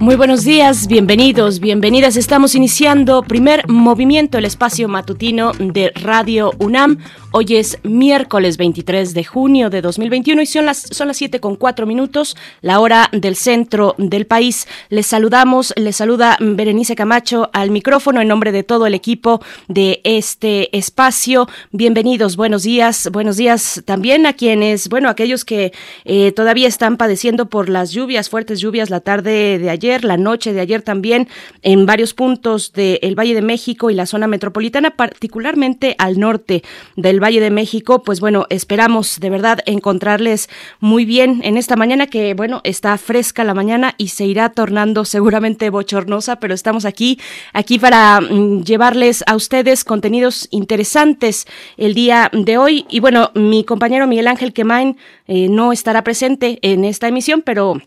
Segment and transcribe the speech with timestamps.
[0.00, 2.16] Muy buenos días, bienvenidos, bienvenidas.
[2.16, 6.98] Estamos iniciando primer movimiento, el espacio matutino de Radio UNAM.
[7.30, 11.56] Hoy es miércoles 23 de junio de 2021 y son las, son las 7 con
[11.56, 14.66] 4 minutos, la hora del centro del país.
[14.88, 20.00] Les saludamos, les saluda Berenice Camacho al micrófono en nombre de todo el equipo de
[20.04, 21.50] este espacio.
[21.70, 25.74] Bienvenidos, buenos días, buenos días también a quienes, bueno, aquellos que
[26.06, 30.54] eh, todavía están padeciendo por las lluvias, fuertes lluvias la tarde de ayer, la noche
[30.54, 31.28] de ayer también
[31.60, 36.62] en varios puntos del Valle de México y la zona metropolitana, particularmente al norte
[36.96, 40.48] del Valle de México, pues bueno, esperamos de verdad encontrarles
[40.80, 45.04] muy bien en esta mañana que, bueno, está fresca la mañana y se irá tornando
[45.04, 47.18] seguramente bochornosa, pero estamos aquí,
[47.52, 52.86] aquí para mm, llevarles a ustedes contenidos interesantes el día de hoy.
[52.88, 57.80] Y bueno, mi compañero Miguel Ángel Quemain eh, no estará presente en esta emisión, pero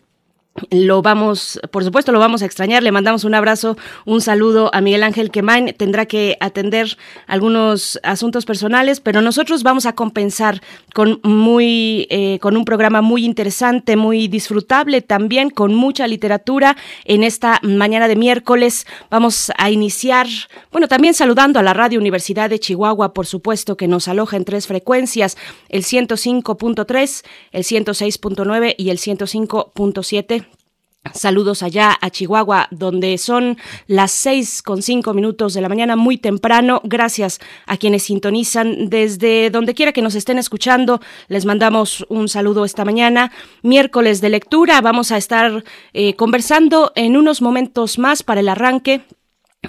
[0.70, 2.82] lo vamos, por supuesto, lo vamos a extrañar.
[2.82, 5.74] Le mandamos un abrazo, un saludo a Miguel Ángel Quemain.
[5.74, 10.60] Tendrá que atender algunos asuntos personales, pero nosotros vamos a compensar
[10.94, 17.24] con muy, eh, con un programa muy interesante, muy disfrutable también, con mucha literatura en
[17.24, 18.86] esta mañana de miércoles.
[19.10, 20.26] Vamos a iniciar,
[20.70, 24.44] bueno, también saludando a la Radio Universidad de Chihuahua, por supuesto, que nos aloja en
[24.44, 25.38] tres frecuencias,
[25.70, 30.41] el 105.3, el 106.9 y el 105.7
[31.14, 33.58] Saludos allá a Chihuahua, donde son
[33.88, 36.80] las seis con cinco minutos de la mañana, muy temprano.
[36.84, 41.00] Gracias a quienes sintonizan desde donde quiera que nos estén escuchando.
[41.26, 43.32] Les mandamos un saludo esta mañana.
[43.62, 44.80] Miércoles de lectura.
[44.80, 49.02] Vamos a estar eh, conversando en unos momentos más para el arranque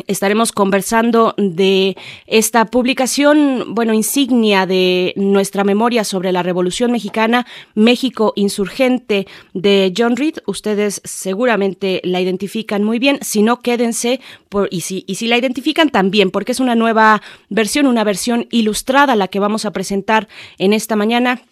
[0.07, 1.95] Estaremos conversando de
[2.25, 7.45] esta publicación, bueno, insignia de nuestra memoria sobre la Revolución Mexicana,
[7.75, 10.37] México Insurgente de John Reed.
[10.47, 13.19] Ustedes seguramente la identifican muy bien.
[13.21, 17.21] Si no, quédense por, y, si, y si la identifican también, porque es una nueva
[17.49, 20.27] versión, una versión ilustrada la que vamos a presentar
[20.57, 21.43] en esta mañana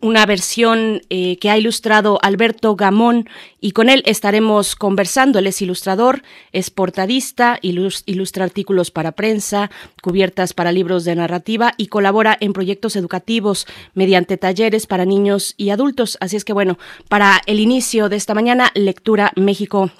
[0.00, 3.28] una versión eh, que ha ilustrado Alberto Gamón
[3.60, 5.38] y con él estaremos conversando.
[5.38, 6.22] Él es ilustrador,
[6.52, 9.70] es portadista, ilustra artículos para prensa,
[10.02, 15.70] cubiertas para libros de narrativa y colabora en proyectos educativos mediante talleres para niños y
[15.70, 16.18] adultos.
[16.20, 16.78] Así es que bueno,
[17.08, 19.90] para el inicio de esta mañana, Lectura México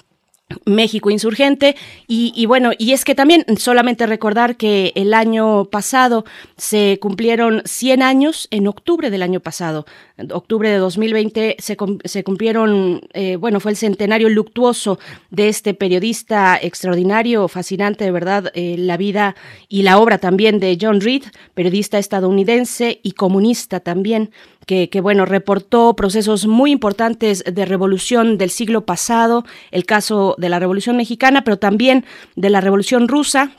[0.65, 1.75] México insurgente.
[2.07, 6.25] Y, bueno, y es que también solamente recordar que el año pasado
[6.57, 9.85] se cumplieron 100 años, en octubre del año pasado,
[10.31, 16.57] octubre de 2020 se, se cumplieron, eh, bueno, fue el centenario luctuoso de este periodista
[16.61, 19.35] extraordinario, fascinante de verdad, eh, la vida
[19.67, 21.23] y la obra también de John Reed,
[21.53, 24.31] periodista estadounidense y comunista también
[24.65, 30.59] que, bueno, reportó procesos muy importantes de revolución del siglo pasado, el caso de la
[30.59, 33.51] Revolución Mexicana, pero también de la Revolución Rusa,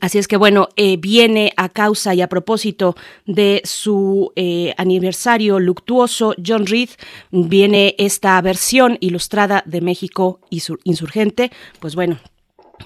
[0.00, 2.96] Así es que bueno, eh, viene a causa y a propósito
[3.26, 6.88] de su eh, aniversario luctuoso, John Reed,
[7.30, 11.50] viene esta versión ilustrada de México insurgente.
[11.80, 12.18] Pues bueno,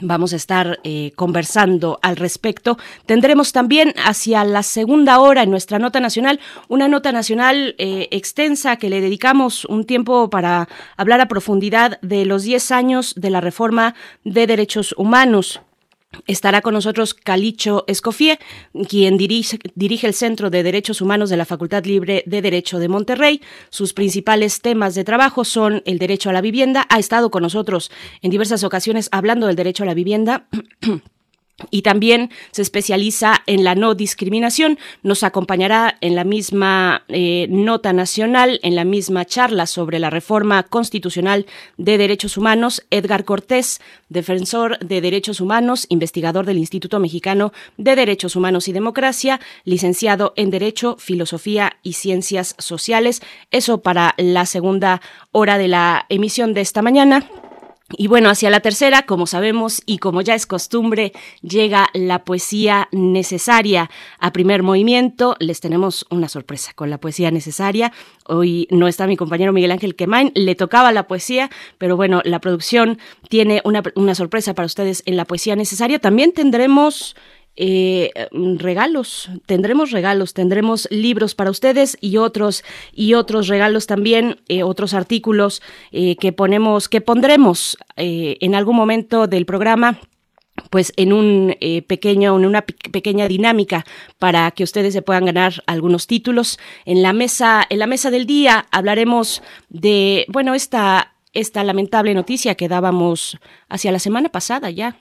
[0.02, 2.76] Vamos a estar eh, conversando al respecto.
[3.06, 8.90] Tendremos también hacia la segunda hora en nuestra nota nacional, una nota nacional extensa que
[8.90, 13.94] le dedicamos un tiempo para hablar a profundidad de los 10 años de la reforma
[14.24, 15.62] de derechos humanos
[16.26, 18.38] Estará con nosotros Calicho Escofié,
[18.88, 22.88] quien dirige, dirige, el Centro de Derechos Humanos de la Facultad Libre de Derecho de
[22.88, 23.42] Monterrey.
[23.68, 26.86] Sus principales temas de trabajo son el derecho a la vivienda.
[26.88, 27.90] Ha estado con nosotros
[28.22, 30.48] en diversas ocasiones hablando del derecho a la vivienda.
[31.70, 34.78] y también se especializa en la no discriminación.
[35.02, 40.62] Nos acompañará en la misma eh, nota nacional, en la misma charla sobre la reforma
[40.62, 41.46] constitucional
[41.76, 48.36] de derechos humanos, Edgar Cortés, defensor de derechos humanos, investigador del Instituto Mexicano de Derechos
[48.36, 53.20] Humanos y Democracia, licenciado en Derecho, Filosofía y Ciencias Sociales.
[53.50, 55.00] Eso para la segunda
[55.32, 57.28] hora de la emisión de esta mañana.
[57.96, 62.86] Y bueno, hacia la tercera, como sabemos y como ya es costumbre, llega la poesía
[62.92, 63.88] necesaria
[64.18, 65.36] a primer movimiento.
[65.38, 67.92] Les tenemos una sorpresa con la poesía necesaria.
[68.26, 71.48] Hoy no está mi compañero Miguel Ángel Quemain, le tocaba la poesía,
[71.78, 72.98] pero bueno, la producción
[73.30, 75.98] tiene una, una sorpresa para ustedes en la poesía necesaria.
[75.98, 77.16] También tendremos
[77.60, 82.62] eh, regalos, tendremos regalos, tendremos libros para ustedes y otros
[82.92, 85.60] y otros regalos también, eh, otros artículos
[85.90, 89.98] eh, que ponemos, que pondremos en algún momento del programa
[90.70, 91.56] pues en un
[91.88, 93.84] pequeño, en una pequeña dinámica
[94.18, 96.58] para que ustedes se puedan ganar algunos títulos.
[96.84, 102.54] En la mesa, en la mesa del día hablaremos de, bueno, esta, esta lamentable noticia
[102.54, 103.38] que dábamos
[103.68, 104.96] hacia la semana pasada ya,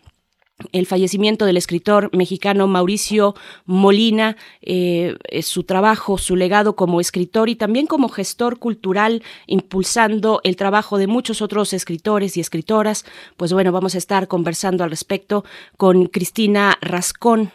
[0.72, 7.56] el fallecimiento del escritor mexicano Mauricio Molina, eh, su trabajo, su legado como escritor y
[7.56, 13.06] también como gestor cultural, impulsando el trabajo de muchos otros escritores y escritoras.
[13.38, 15.46] Pues bueno, vamos a estar conversando al respecto
[15.78, 17.52] con Cristina Rascón,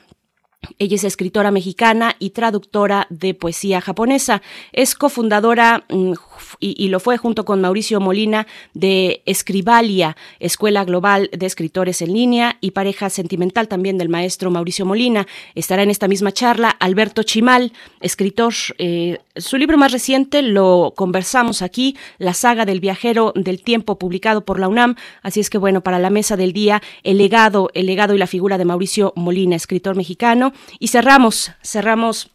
[0.78, 4.42] ella es escritora mexicana y traductora de poesía japonesa.
[4.72, 6.12] Es cofundadora mm,
[6.60, 12.58] y, lo fue junto con Mauricio Molina de Escribalia, Escuela Global de Escritores en Línea
[12.60, 15.26] y pareja sentimental también del maestro Mauricio Molina.
[15.54, 18.52] Estará en esta misma charla Alberto Chimal, escritor.
[18.78, 24.44] Eh, su libro más reciente lo conversamos aquí, La saga del viajero del tiempo, publicado
[24.44, 24.96] por la UNAM.
[25.22, 28.26] Así es que bueno, para la mesa del día, el legado, el legado y la
[28.26, 30.51] figura de Mauricio Molina, escritor mexicano.
[30.78, 32.31] Y cerramos, cerramos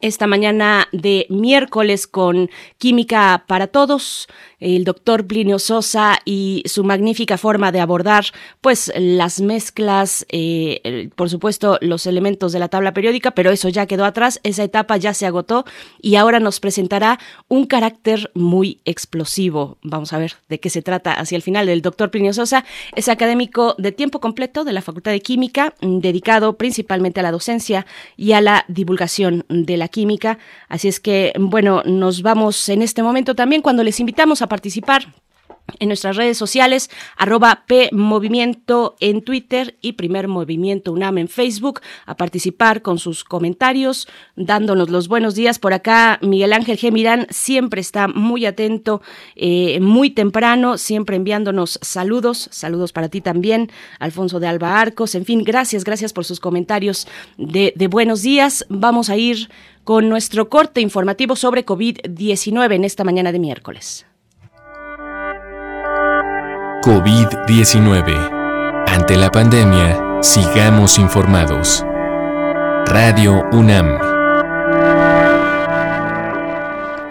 [0.00, 4.28] esta mañana de miércoles con Química para Todos,
[4.60, 8.26] el doctor Plinio Sosa y su magnífica forma de abordar
[8.60, 13.86] pues las mezclas, eh, por supuesto los elementos de la tabla periódica, pero eso ya
[13.86, 15.64] quedó atrás, esa etapa ya se agotó
[16.00, 17.18] y ahora nos presentará
[17.48, 19.78] un carácter muy explosivo.
[19.82, 21.68] Vamos a ver de qué se trata hacia el final.
[21.68, 22.64] El doctor Plinio Sosa
[22.94, 27.86] es académico de tiempo completo de la Facultad de Química, dedicado principalmente a la docencia
[28.16, 30.38] y a la divulgación de la química.
[30.68, 35.06] Así es que, bueno, nos vamos en este momento también cuando les invitamos a participar
[35.78, 41.80] en nuestras redes sociales, arroba P Movimiento en Twitter y Primer Movimiento UNAM en Facebook,
[42.06, 45.58] a participar con sus comentarios, dándonos los buenos días.
[45.58, 46.92] Por acá, Miguel Ángel G.
[46.92, 49.02] Mirán siempre está muy atento,
[49.36, 52.48] eh, muy temprano, siempre enviándonos saludos.
[52.52, 55.14] Saludos para ti también, Alfonso de Alba Arcos.
[55.14, 57.06] En fin, gracias, gracias por sus comentarios
[57.38, 58.66] de, de buenos días.
[58.68, 59.48] Vamos a ir
[59.84, 64.06] con nuestro corte informativo sobre COVID-19 en esta mañana de miércoles.
[66.82, 68.88] COVID-19.
[68.88, 71.86] Ante la pandemia, sigamos informados.
[72.86, 74.00] Radio UNAM.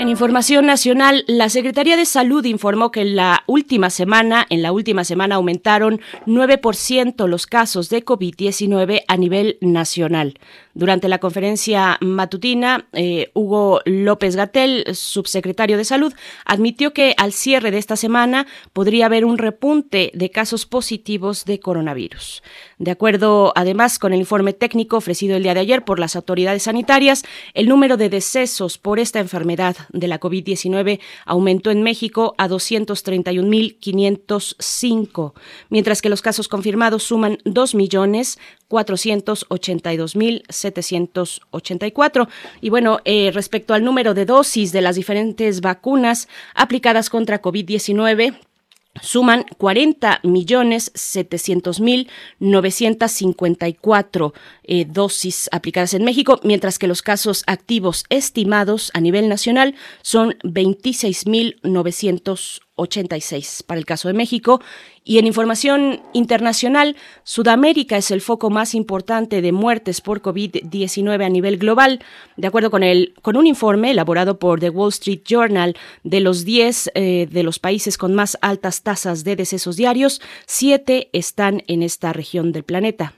[0.01, 4.73] En información nacional, la Secretaría de Salud informó que en la última semana, en la
[4.73, 10.37] última semana aumentaron 9% los casos de COVID-19 a nivel nacional.
[10.73, 16.13] Durante la conferencia matutina, eh, Hugo López Gatel, subsecretario de Salud,
[16.45, 21.59] admitió que al cierre de esta semana podría haber un repunte de casos positivos de
[21.59, 22.41] coronavirus.
[22.77, 26.63] De acuerdo, además, con el informe técnico ofrecido el día de ayer por las autoridades
[26.63, 27.23] sanitarias,
[27.53, 35.33] el número de decesos por esta enfermedad de la COVID-19 aumentó en México a 231.505,
[35.69, 37.39] mientras que los casos confirmados suman
[40.63, 42.27] 2.482.784.
[42.61, 48.35] Y bueno, eh, respecto al número de dosis de las diferentes vacunas aplicadas contra COVID-19,
[48.99, 52.09] suman 40 millones 700 mil
[52.39, 59.75] 954 eh, dosis aplicadas en México, mientras que los casos activos estimados a nivel nacional
[60.01, 61.59] son 26 mil
[62.81, 64.61] 986 para el caso de México
[65.03, 71.29] y en información internacional, Sudamérica es el foco más importante de muertes por COVID-19 a
[71.29, 72.03] nivel global.
[72.37, 76.45] De acuerdo con, el, con un informe elaborado por The Wall Street Journal, de los
[76.45, 81.81] 10 eh, de los países con más altas tasas de decesos diarios, 7 están en
[81.81, 83.15] esta región del planeta.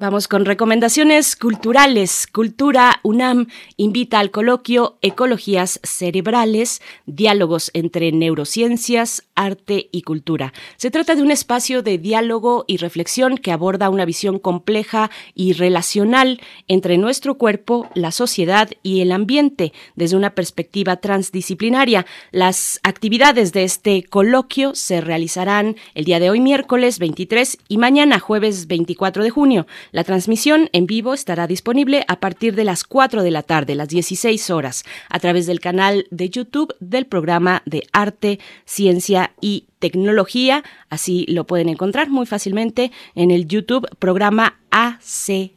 [0.00, 2.26] Vamos con recomendaciones culturales.
[2.26, 3.46] Cultura UNAM
[3.76, 10.52] invita al coloquio Ecologías Cerebrales, diálogos entre neurociencias, arte y cultura.
[10.78, 15.52] Se trata de un espacio de diálogo y reflexión que aborda una visión compleja y
[15.52, 22.04] relacional entre nuestro cuerpo, la sociedad y el ambiente desde una perspectiva transdisciplinaria.
[22.32, 28.18] Las actividades de este coloquio se realizarán el día de hoy miércoles 23 y mañana
[28.18, 29.66] jueves 24 de junio.
[29.94, 33.86] La transmisión en vivo estará disponible a partir de las 4 de la tarde, las
[33.86, 40.64] 16 horas, a través del canal de YouTube del programa de Arte, Ciencia y Tecnología.
[40.88, 45.53] Así lo pueden encontrar muy fácilmente en el YouTube programa AC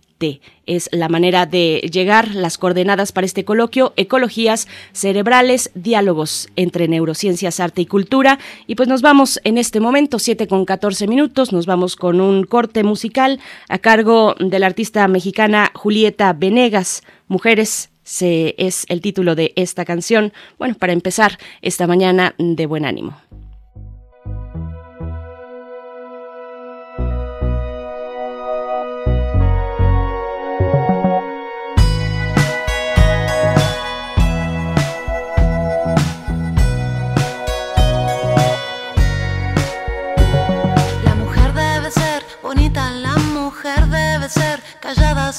[0.66, 7.60] es la manera de llegar las coordenadas para este coloquio, ecologías cerebrales, diálogos entre neurociencias,
[7.60, 8.40] arte y cultura.
[8.66, 12.44] Y pues nos vamos en este momento, 7 con 14 minutos, nos vamos con un
[12.44, 19.36] corte musical a cargo de la artista mexicana Julieta Venegas, Mujeres se, es el título
[19.36, 20.32] de esta canción.
[20.58, 23.18] Bueno, para empezar esta mañana de buen ánimo.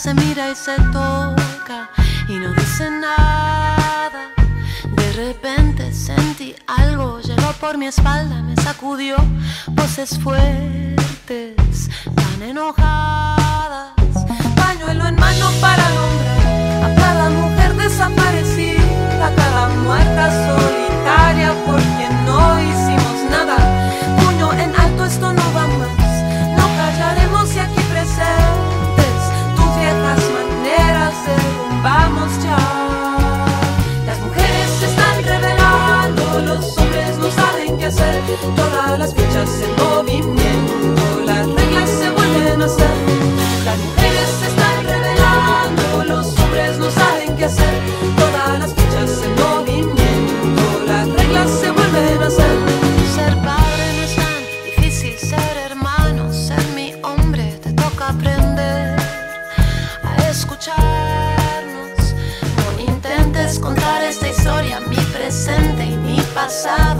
[0.09, 1.91] Se mira y se toca
[2.29, 4.23] y no dice nada.
[4.97, 9.17] De repente sentí algo, llegó por mi espalda, me sacudió
[9.69, 13.93] voces fuertes, tan enojadas.
[14.57, 22.13] Pañuelo en mano para nombrar a cada mujer desaparecida, a cada muerta solitaria por quien
[22.25, 23.59] no hicimos nada.
[24.21, 25.98] Puño en alto, esto no va más,
[38.57, 40.38] Todas las fichas en movimiento,
[66.49, 66.98] y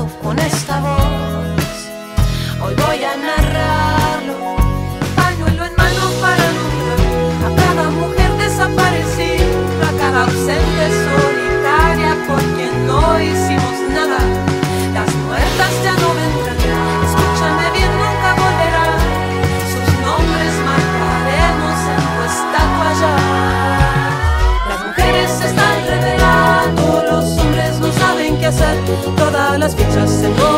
[30.29, 30.58] las fichas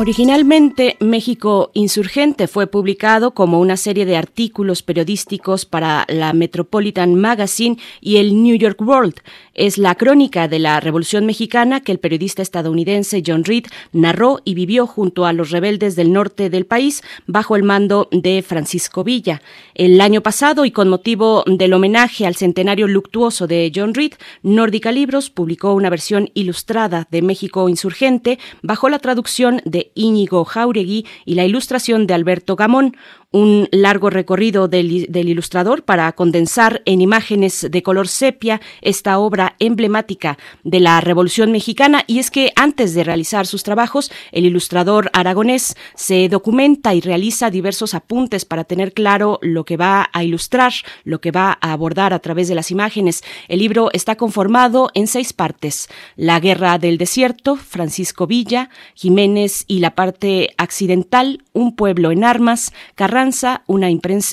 [0.00, 7.78] Originalmente, México Insurgente fue publicado como una serie de artículos periodísticos para la Metropolitan Magazine
[8.00, 9.16] y el New York World.
[9.54, 14.54] Es la crónica de la Revolución Mexicana que el periodista estadounidense John Reed narró y
[14.54, 19.42] vivió junto a los rebeldes del norte del país bajo el mando de Francisco Villa.
[19.74, 24.12] El año pasado, y con motivo del homenaje al centenario luctuoso de John Reed,
[24.44, 31.06] Nórdica Libros publicó una versión ilustrada de México Insurgente bajo la traducción de Íñigo Jauregui
[31.24, 32.96] y la ilustración de Alberto Gamón,
[33.30, 40.38] un largo recorrido del, ilustrador para condensar en imágenes de color sepia esta obra emblemática
[40.64, 42.04] de la Revolución Mexicana.
[42.06, 47.50] Y es que antes de realizar sus trabajos, el ilustrador aragonés se documenta y realiza
[47.50, 50.72] diversos apuntes para tener claro lo que va a ilustrar,
[51.04, 53.22] lo que va a abordar a través de las imágenes.
[53.48, 55.88] El libro está conformado en seis partes.
[56.16, 62.72] La Guerra del Desierto, Francisco Villa, Jiménez y la parte accidental, Un pueblo en armas,
[63.66, 63.88] una,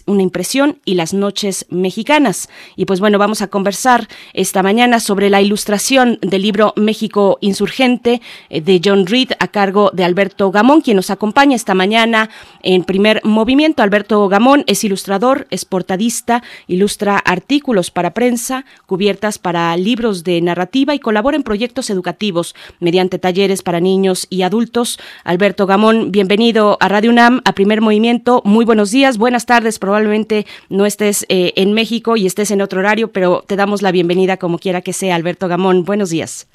[0.06, 2.50] una impresión y las noches mexicanas.
[2.76, 8.22] Y pues bueno, vamos a conversar esta mañana sobre la ilustración del libro México Insurgente
[8.50, 12.30] eh, de John Reed a cargo de Alberto Gamón, quien nos acompaña esta mañana
[12.62, 13.82] en primer movimiento.
[13.82, 20.94] Alberto Gamón es ilustrador, es portadista, ilustra artículos para prensa, cubiertas para libros de narrativa
[20.94, 25.00] y colabora en proyectos educativos mediante talleres para niños y adultos.
[25.24, 28.42] Alberto Gamón, bienvenido a Radio UNAM, a primer movimiento.
[28.46, 29.80] Muy buenos buenos días, buenas tardes.
[29.80, 33.94] Probablemente no estés eh, en México y estés en otro horario, pero te damos la
[33.94, 35.86] bienvenida como quiera que sea, Alberto Gamón.
[35.86, 36.52] Buenos días.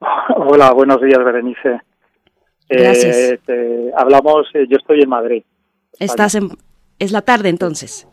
[0.34, 1.82] Hola, buenos días, Berenice.
[2.70, 3.38] Gracias.
[3.46, 5.42] Eh, hablamos, eh, yo estoy en Madrid.
[5.98, 6.52] Estás en,
[6.98, 8.08] es la tarde entonces.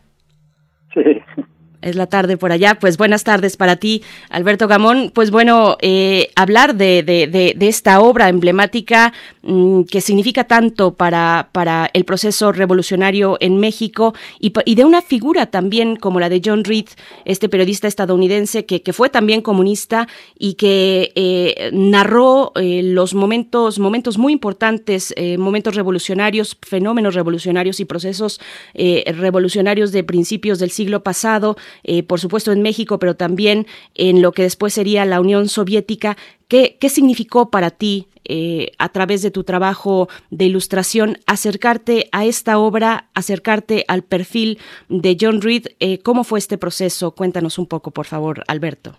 [0.92, 1.00] Sí
[1.82, 2.76] es la tarde por allá.
[2.78, 5.10] Pues buenas tardes para ti, Alberto Gamón.
[5.14, 11.48] Pues bueno, eh, hablar de, esta obra emblemática mm, que significa tanto para,
[11.92, 16.86] el proceso revolucionario en México y, de una figura también como la de John Reed,
[17.24, 23.78] este periodista estadounidense que, que fue también comunista y que eh, narró eh, los momentos,
[23.78, 28.40] momentos muy importantes, momentos revolucionarios, fenómenos revolucionarios y procesos
[28.74, 34.32] revolucionarios de principios del siglo pasado eh, por supuesto en México, pero también en lo
[34.32, 36.16] que después sería la Unión Soviética.
[36.48, 42.26] ¿Qué, qué significó para ti eh, a través de tu trabajo de ilustración, acercarte a
[42.26, 44.58] esta obra, acercarte al perfil
[44.90, 45.68] de John Reed.
[45.80, 47.14] Eh, ¿Cómo fue este proceso?
[47.14, 48.92] Cuéntanos un poco, por favor, Alberto.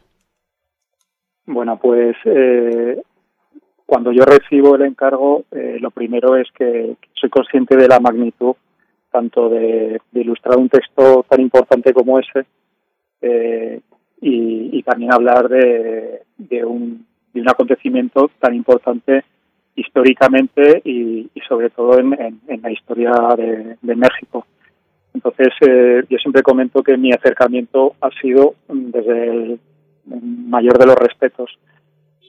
[1.46, 2.16] Bueno, pues
[3.86, 8.56] cuando yo recibo el encargo, lo primero es que soy consciente de la magnitud
[9.12, 12.46] tanto de ilustrar un texto tan importante como ese,
[13.22, 13.82] eh,
[14.22, 19.24] y, también hablar de, de, un, de un acontecimiento tan importante
[19.76, 24.46] históricamente y, sobre todo en, en, la historia de, de México.
[25.14, 29.60] Entonces, eh, yo siempre comento que mi acercamiento ha sido desde el
[30.06, 31.58] mayor de los respetos.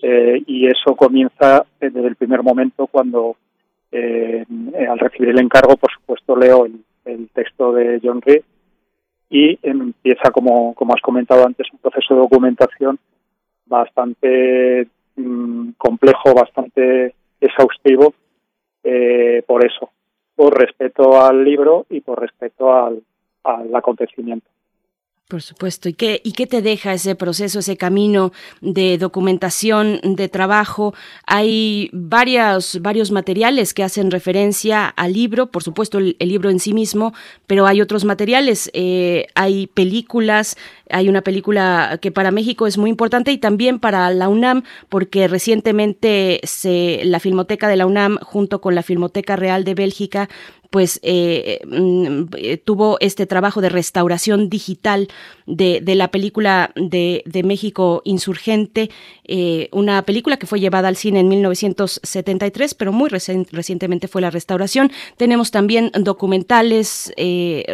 [0.02, 3.36] Eh, y eso comienza desde el primer momento cuando,
[3.92, 4.44] eh,
[4.88, 6.84] al recibir el encargo, por supuesto, leo el,
[7.34, 8.42] texto de John Reed
[9.30, 12.98] y empieza, como, como has comentado antes, un proceso de documentación
[13.66, 18.14] bastante mm, complejo, bastante exhaustivo,
[18.84, 19.90] eh, por eso,
[20.36, 23.02] por respeto al libro y por respeto al,
[23.42, 24.48] al acontecimiento.
[25.30, 25.88] Por supuesto.
[25.88, 30.92] ¿Y qué, ¿Y qué te deja ese proceso, ese camino de documentación, de trabajo?
[31.24, 36.74] Hay varios, varios materiales que hacen referencia al libro, por supuesto el, libro en sí
[36.74, 37.14] mismo,
[37.46, 40.56] pero hay otros materiales, eh, hay películas,
[40.90, 45.28] hay una película que para México es muy importante y también para la UNAM, porque
[45.28, 50.28] recientemente se, la Filmoteca de la UNAM, junto con la Filmoteca Real de Bélgica,
[50.70, 55.08] pues eh, mm, eh, tuvo este trabajo de restauración digital
[55.46, 58.90] de, de la película de, de México Insurgente,
[59.24, 64.30] eh, una película que fue llevada al cine en 1973, pero muy recientemente fue la
[64.30, 64.92] restauración.
[65.16, 67.12] Tenemos también documentales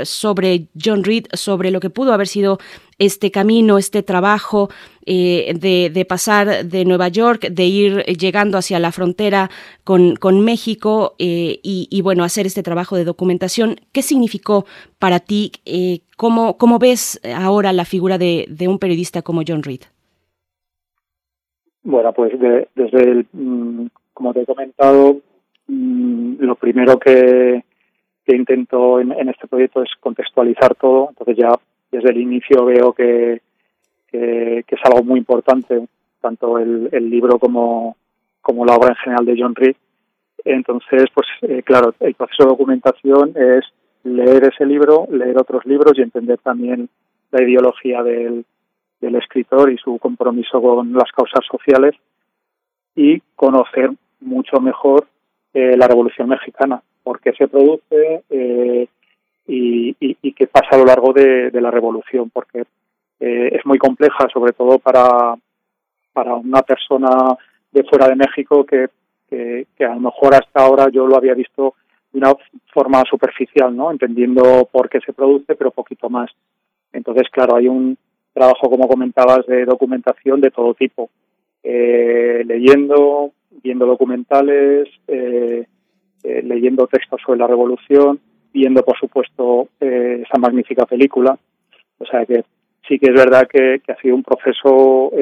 [0.05, 2.59] sobre John Reed, sobre lo que pudo haber sido
[2.99, 4.69] este camino, este trabajo
[5.05, 9.51] eh, de, pasar de Nueva York, de ir llegando hacia la frontera
[9.85, 13.77] con, con México eh, y, bueno, hacer este trabajo de documentación.
[13.93, 14.65] ¿Qué significó
[14.99, 15.53] para ti?
[15.65, 19.83] Eh, ¿cómo, ¿Cómo ves ahora la figura de, un periodista como John Reed?
[21.83, 22.33] Bueno, pues
[22.75, 25.19] desde el, mm, como te he comentado,
[25.69, 27.63] mm, lo primero que
[28.35, 31.09] intento en, este proyecto es contextualizar todo.
[31.11, 31.55] Entonces ya
[31.97, 33.41] desde el inicio veo que,
[34.11, 35.87] que, es algo muy importante,
[36.21, 37.97] tanto el, el, libro como,
[38.43, 39.77] como la obra en general de John Reed.
[40.45, 43.65] Entonces, pues eh, claro, el proceso de documentación es
[44.05, 46.89] leer ese libro, leer otros libros y entender también
[47.31, 48.45] la ideología del,
[49.01, 51.95] del escritor y su compromiso con las causas sociales
[52.95, 55.07] y conocer mucho mejor
[55.55, 58.89] eh, la Revolución Mexicana, por qué se produce eh,
[59.47, 62.65] y, y, qué pasa a lo largo de, la Revolución, porque
[63.21, 65.37] eh, es muy compleja, sobre todo para,
[66.13, 67.09] para una persona
[67.71, 68.89] de fuera de México que,
[69.29, 71.75] que, a lo mejor hasta ahora yo lo había visto
[72.13, 72.35] de una
[72.73, 73.91] forma superficial, ¿no?
[73.91, 76.31] entendiendo por qué se produce, pero poquito más.
[76.93, 77.97] Entonces, claro, hay un
[78.33, 81.11] trabajo, como comentabas, de documentación de todo tipo,
[81.63, 83.33] eh, leyendo,
[83.63, 85.67] viendo documentales, eh,
[86.23, 88.21] eh, leyendo textos sobre la revolución,
[88.57, 91.39] viendo, por supuesto, esa magnífica película.
[91.99, 92.45] O sea que
[92.89, 95.13] sí que es verdad que, ha sido un proceso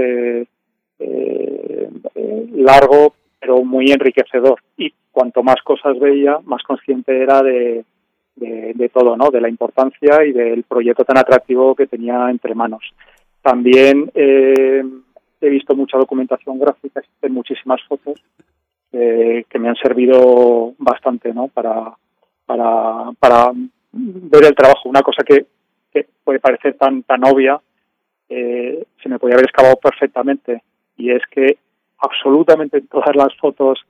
[2.54, 4.60] largo, pero muy enriquecedor.
[4.76, 7.84] Y cuanto más cosas veía, más consciente era de,
[8.36, 9.30] de, todo, ¿no?
[9.30, 12.84] De la importancia y del proyecto tan atractivo que tenía entre manos.
[13.42, 14.82] También eh,
[15.40, 18.22] he visto mucha documentación gráfica, existen muchísimas fotos
[18.92, 21.48] eh, que me han servido bastante ¿no?
[21.48, 21.92] para,
[22.46, 23.52] para, para
[23.92, 24.88] ver el trabajo.
[24.88, 25.46] Una cosa que,
[26.24, 27.60] puede parecer tan, tan obvia,
[28.28, 30.62] eh, se me podía haber escapado perfectamente,
[30.96, 31.58] y es que
[31.98, 33.84] absolutamente todas las fotos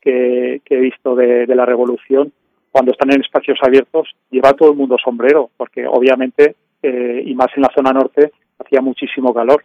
[0.00, 2.32] que, he visto de, la revolución,
[2.70, 7.48] cuando están en espacios abiertos, lleva todo el mundo sombrero, porque obviamente, eh, y más
[7.56, 9.64] en la zona norte, hacía muchísimo calor.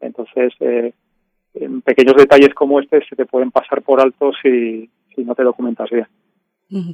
[0.00, 0.92] Entonces, eh,
[1.84, 5.90] pequeños detalles como este se te pueden pasar por alto si, si no te documentas
[5.90, 6.06] bien.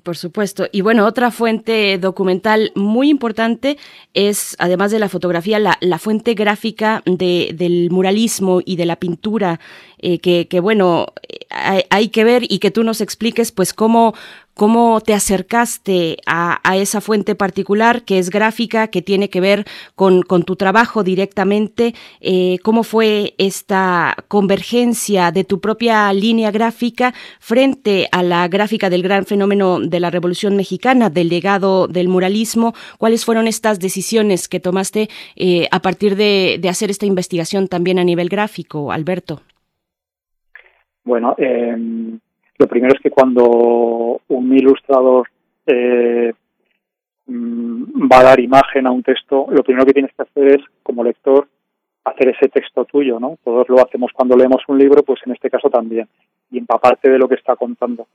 [0.02, 0.66] Por supuesto.
[0.72, 3.78] Y bueno, otra fuente documental muy importante
[4.12, 8.96] es, además de la fotografía, la, la fuente gráfica de, del muralismo y de la
[8.96, 9.60] pintura,
[9.98, 11.06] eh, que, que, bueno,
[11.50, 14.14] hay, hay, que ver y que tú nos expliques, pues, cómo,
[14.58, 20.24] cómo te acercaste a, esa fuente particular que es gráfica, que tiene que ver con,
[20.24, 28.24] tu trabajo directamente, eh, cómo fue esta convergencia de tu propia línea gráfica frente a
[28.24, 33.46] la gráfica del gran fenómeno de la Revolución Mexicana, del legado del muralismo, cuáles fueron
[33.46, 38.28] estas decisiones que tomaste eh, a partir de, de hacer esta investigación también a nivel
[38.28, 39.40] gráfico, Alberto.
[41.04, 42.18] Bueno, eh,
[42.58, 45.28] lo primero es que cuando un ilustrador
[45.66, 46.32] eh,
[47.26, 50.64] mm, va a dar imagen a un texto, lo primero que tienes que hacer es,
[50.82, 51.46] como lector,
[52.04, 53.38] hacer ese texto tuyo, ¿no?
[53.44, 56.08] Todos lo hacemos cuando leemos un libro, pues en este caso también,
[56.50, 58.08] y empaparte de lo que está contando.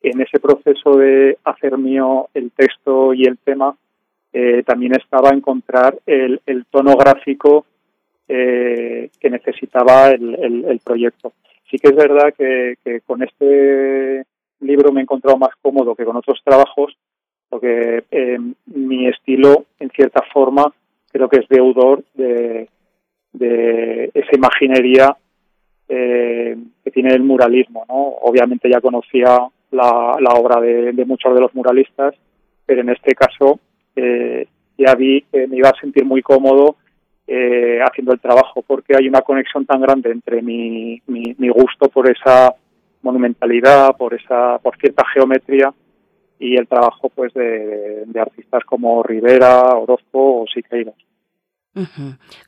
[0.00, 3.76] En ese proceso de hacer mío el texto y el tema,
[4.32, 7.66] eh, también estaba encontrar el, tono gráfico
[8.26, 11.32] eh, que necesitaba el proyecto
[11.72, 14.24] sí que es verdad que, con este
[14.60, 16.96] libro me he encontrado más cómodo que con otros trabajos,
[17.48, 20.72] porque eh, mi estilo, en cierta forma,
[21.10, 22.68] creo que es deudor de,
[24.14, 25.16] esa imaginería
[25.88, 27.86] eh, que tiene el muralismo.
[27.88, 27.94] ¿no?
[27.94, 29.38] Obviamente ya conocía
[29.70, 32.14] la, obra de, muchos de los muralistas,
[32.66, 33.58] pero en este caso
[33.96, 36.76] eh, ya vi que me iba a sentir muy cómodo
[37.34, 42.06] eh, haciendo el trabajo, porque hay una conexión tan grande entre mi, mi, gusto por
[42.06, 42.54] esa
[43.00, 45.72] monumentalidad, por esa, por cierta geometría
[46.38, 50.94] y el trabajo pues de, artistas como Rivera, Orozco o Siqueiros.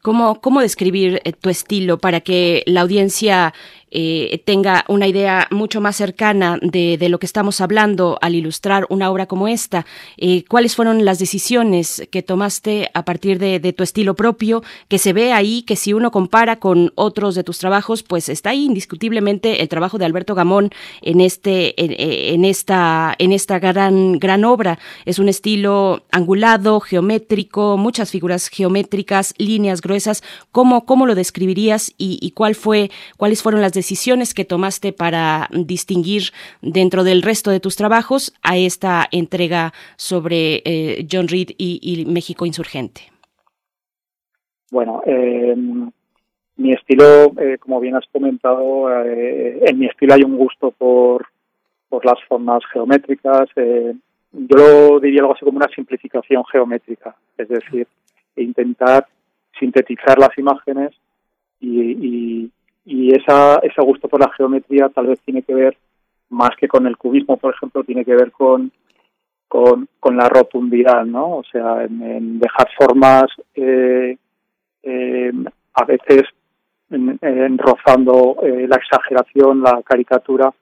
[0.02, 3.54] ¿Cómo, ¿Cómo describir eh, tu estilo para que la audiencia
[3.96, 9.08] eh, tenga una idea mucho más cercana de, lo que estamos hablando al ilustrar una
[9.08, 9.86] obra como esta.
[10.16, 15.12] Eh, ¿Cuáles fueron las decisiones que tomaste a partir de, tu estilo propio, que se
[15.12, 19.62] ve ahí, que si uno compara con otros de tus trabajos, pues está ahí indiscutiblemente
[19.62, 24.80] el trabajo de Alberto Gamón en, este, en, esta, en esta gran, gran obra.
[25.04, 30.24] Es un estilo angulado, geométrico, muchas figuras geométricas, líneas gruesas.
[30.50, 34.94] ¿Cómo, cómo lo describirías y, y cuál fue, cuáles fueron las decisiones decisiones que tomaste
[34.94, 36.22] para distinguir
[36.62, 42.46] dentro del resto de tus trabajos a esta entrega sobre eh, John Reed y, México
[42.46, 43.02] insurgente?
[44.70, 45.54] Bueno, eh,
[46.56, 47.06] mi estilo,
[47.38, 48.64] eh, como bien has comentado,
[49.04, 51.26] en mi estilo hay un gusto por,
[51.90, 53.46] por las formas geométricas.
[53.54, 57.86] yo lo diría algo así como una simplificación geométrica, es decir,
[58.36, 59.06] intentar
[59.60, 60.92] sintetizar las imágenes
[61.60, 61.70] y,
[62.08, 62.50] y
[62.86, 65.76] esa, ese gusto por la geometría tal vez tiene que ver
[66.30, 68.70] más que con el cubismo, por ejemplo, tiene que ver con,
[69.48, 71.38] con, con la rotundidad, ¿no?
[71.38, 74.16] O sea, en, dejar formas eh,
[74.82, 75.32] eh,
[75.74, 76.22] a veces
[76.90, 80.52] en, rozando eh, la exageración, la caricatura,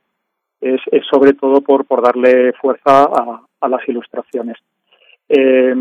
[0.60, 4.56] es, es, sobre todo por, por darle fuerza a, a las ilustraciones.
[5.28, 5.74] Eh,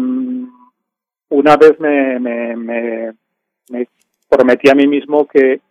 [1.30, 3.14] una vez me, me, me,
[3.70, 3.88] me,
[4.30, 5.62] prometí a mí mismo que,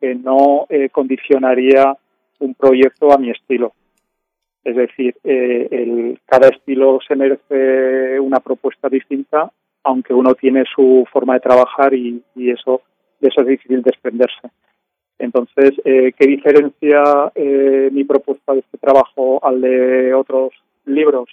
[0.00, 1.96] que no eh, condicionaría
[2.40, 3.72] un proyecto a mi estilo.
[4.66, 9.48] Es decir, eh, cada estilo se merece una propuesta distinta,
[9.84, 12.82] aunque uno tiene su forma de trabajar y, eso
[13.20, 14.50] de eso es difícil desprenderse.
[15.20, 20.50] Entonces, eh, ¿qué diferencia eh, mi propuesta de este trabajo al de otros
[20.84, 21.28] libros?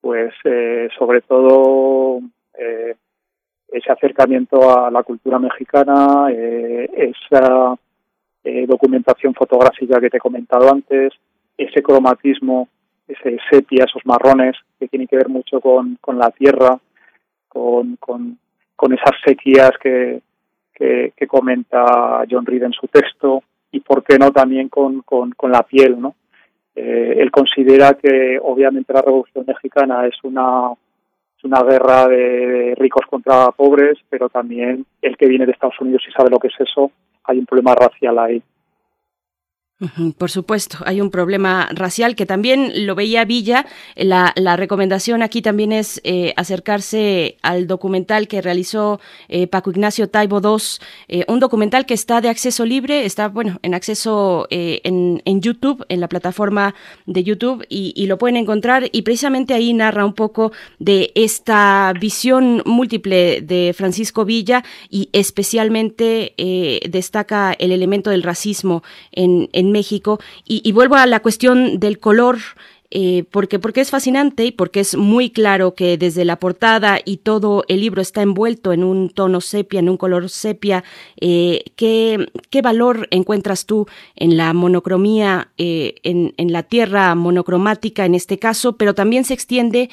[0.00, 0.32] Pues
[0.96, 2.20] sobre todo
[3.68, 7.76] ese acercamiento a la cultura mexicana, esa
[8.44, 11.12] eh, documentación fotográfica que te he comentado antes,
[11.56, 12.68] ese cromatismo,
[13.06, 16.78] ese sepia, esos marrones que tienen que ver mucho con, con la tierra,
[17.48, 18.38] con, con,
[18.76, 20.22] con esas sequías que,
[20.74, 25.52] que, comenta John Reed en su texto y por qué no también con, con, con
[25.52, 26.14] la piel, ¿no?
[26.74, 30.72] Eh, él considera que obviamente la Revolución Mexicana es una
[31.36, 36.02] es una guerra de ricos contra pobres, pero también el que viene de Estados Unidos
[36.08, 36.90] y sabe lo que es eso,
[37.30, 38.42] hay un problema racial ahí.
[40.18, 43.64] Por supuesto, hay un problema racial que también lo veía Villa.
[43.96, 50.40] La, recomendación aquí también es eh, acercarse al documental que realizó eh, Paco Ignacio Taibo
[50.42, 55.86] II, eh, un documental que está de acceso libre, está bueno en acceso en, YouTube,
[55.88, 56.74] en la plataforma
[57.06, 58.88] de YouTube, y, lo pueden encontrar.
[58.92, 66.34] Y precisamente ahí narra un poco de esta visión múltiple de Francisco Villa y especialmente
[66.90, 70.18] destaca el elemento del racismo en México.
[70.44, 72.38] Y, vuelvo a la cuestión del color.
[72.92, 77.18] Eh, porque, porque es fascinante y porque es muy claro que desde la portada y
[77.18, 80.82] todo el libro está envuelto en un tono sepia, en un color sepia.
[81.20, 88.16] Eh, ¿qué, ¿qué, valor encuentras tú en la monocromía, eh, en, la tierra monocromática en
[88.16, 89.88] este caso, pero también se extiende,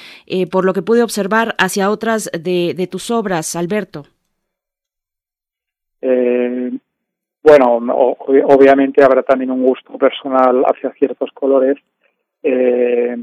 [0.50, 4.08] por lo que pude observar, hacia otras de, de tus obras, Alberto?
[6.02, 6.77] Eh,
[7.48, 11.78] bueno, obviamente habrá también un gusto personal hacia ciertos colores.
[12.44, 13.16] Eh,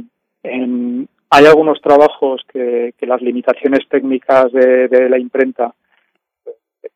[0.43, 5.75] en, hay algunos trabajos que, las limitaciones técnicas de, la imprenta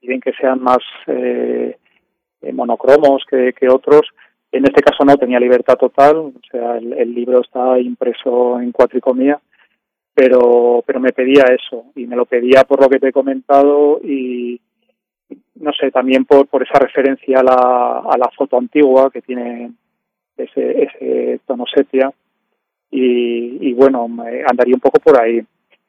[0.01, 1.77] piden que sean más eh,
[2.53, 4.09] monocromos que, otros.
[4.51, 8.73] En este caso no tenía libertad total, o sea, el, el libro está impreso en
[8.73, 9.39] cuatricomía,
[10.15, 14.01] pero, pero me pedía eso y me lo pedía por lo que te he comentado
[14.03, 14.59] y,
[15.61, 19.73] no sé, también por, por esa referencia a la, a la foto antigua que tiene
[20.37, 22.13] ese, ese tono sepia
[22.91, 25.41] y, y bueno, me andaría un poco por ahí.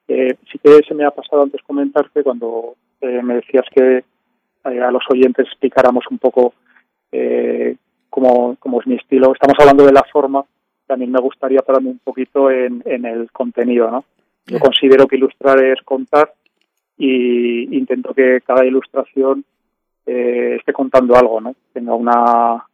[0.08, 4.82] Eh, sí que se me ha pasado antes comentarte cuando eh, me decías que eh,
[4.82, 6.54] a los oyentes explicáramos un poco
[7.12, 7.76] eh,
[8.10, 9.32] cómo, cómo es mi estilo.
[9.34, 10.44] Estamos hablando de la forma,
[10.88, 14.04] también me gustaría pararme un poquito en, en el contenido, ¿no?
[14.48, 16.34] Yo considero que ilustrar es contar
[16.98, 19.46] y intento que cada ilustración
[20.12, 21.56] eh, esté contando algo, ¿no?
[21.72, 22.66] Tenga una,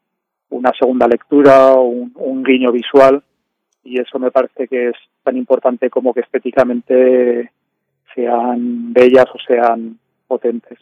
[0.50, 3.22] una segunda lectura, un, un guiño visual
[3.84, 7.52] y eso me parece que es tan importante como que estéticamente
[8.14, 10.80] sean bellas o sean potentes.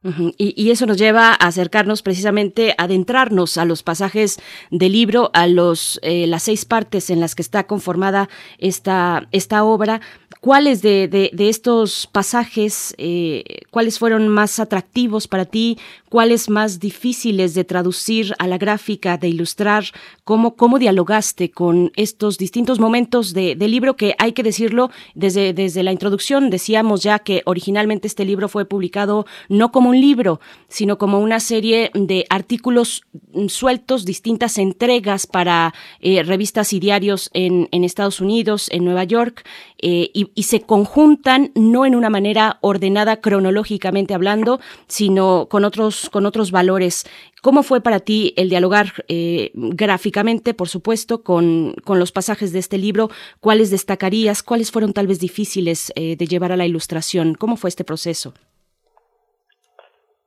[0.00, 4.38] Y, y, eso nos lleva a acercarnos precisamente, a adentrarnos a los pasajes
[4.70, 9.64] del libro, a los eh, las seis partes en las que está conformada esta, esta
[9.64, 10.00] obra.
[10.40, 15.78] ¿Cuáles de, de, de estos pasajes, eh, cuáles fueron más atractivos para ti?
[16.08, 19.84] ¿Cuáles más difíciles de traducir a la gráfica, de ilustrar?
[20.22, 25.52] ¿Cómo, cómo dialogaste con estos distintos momentos del de libro que hay que decirlo desde,
[25.54, 26.50] desde la introducción?
[26.50, 31.40] Decíamos ya que originalmente este libro fue publicado no como un libro, sino como una
[31.40, 33.02] serie de artículos
[33.48, 39.46] sueltos, distintas entregas para eh, revistas y diarios en, Estados Unidos, en Nueva York,
[39.78, 46.26] eh, y, se conjuntan no en una manera ordenada cronológicamente hablando, sino con otros, con
[46.26, 47.06] otros valores.
[47.42, 52.58] ¿Cómo fue para ti el dialogar eh, gráficamente, por supuesto, con, con, los pasajes de
[52.58, 53.10] este libro?
[53.40, 54.42] ¿Cuáles destacarías?
[54.42, 57.34] ¿Cuáles fueron tal vez difíciles de llevar a la ilustración?
[57.34, 58.34] ¿Cómo fue este proceso?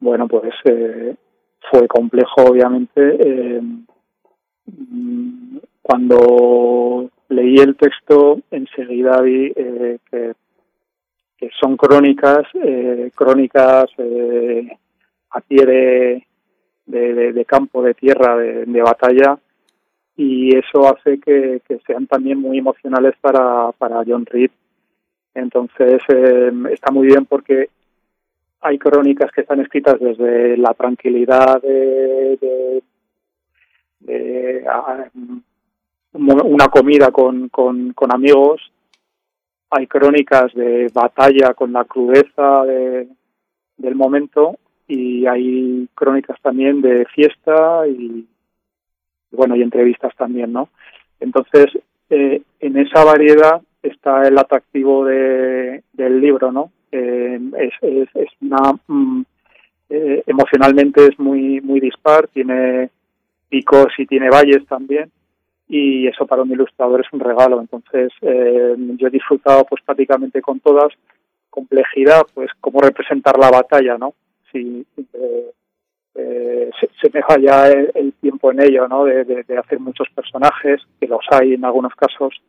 [0.01, 1.15] Bueno, pues eh,
[1.69, 2.91] fue complejo, obviamente.
[2.97, 3.61] Eh,
[5.81, 10.33] cuando leí el texto, enseguida vi eh, que,
[11.59, 14.67] son crónicas, eh, crónicas eh,
[15.31, 15.65] a pie
[16.85, 19.39] de, de, campo, de tierra, de, de batalla,
[20.15, 24.51] y eso hace que, sean también muy emocionales para, para John Reed.
[25.33, 27.69] Entonces eh, está muy bien porque
[28.61, 32.81] hay crónicas que están escritas desde la tranquilidad de,
[36.13, 38.61] una comida con, con, amigos,
[39.69, 47.87] hay crónicas de batalla con la crudeza del momento y hay crónicas también de fiesta
[47.87, 48.27] y
[49.31, 50.69] bueno y entrevistas también, ¿no?
[51.19, 51.67] Entonces
[52.09, 56.71] eh, en esa variedad está el atractivo de, del libro, ¿no?
[56.91, 59.23] Eh, es, es, es, una mm,
[59.89, 62.89] eh, emocionalmente es muy muy dispar, tiene
[63.49, 65.11] picos y tiene valles también
[65.67, 67.61] y eso para un ilustrador es un regalo.
[67.61, 70.91] Entonces yo he disfrutado pues prácticamente con todas
[71.49, 74.13] complejidad, pues cómo representar la batalla, ¿no?
[74.51, 75.51] si eh,
[76.15, 79.05] eh, se, me vaya el, tiempo en ello, ¿no?
[79.05, 82.41] De, hacer muchos personajes, que los hay en algunos casos.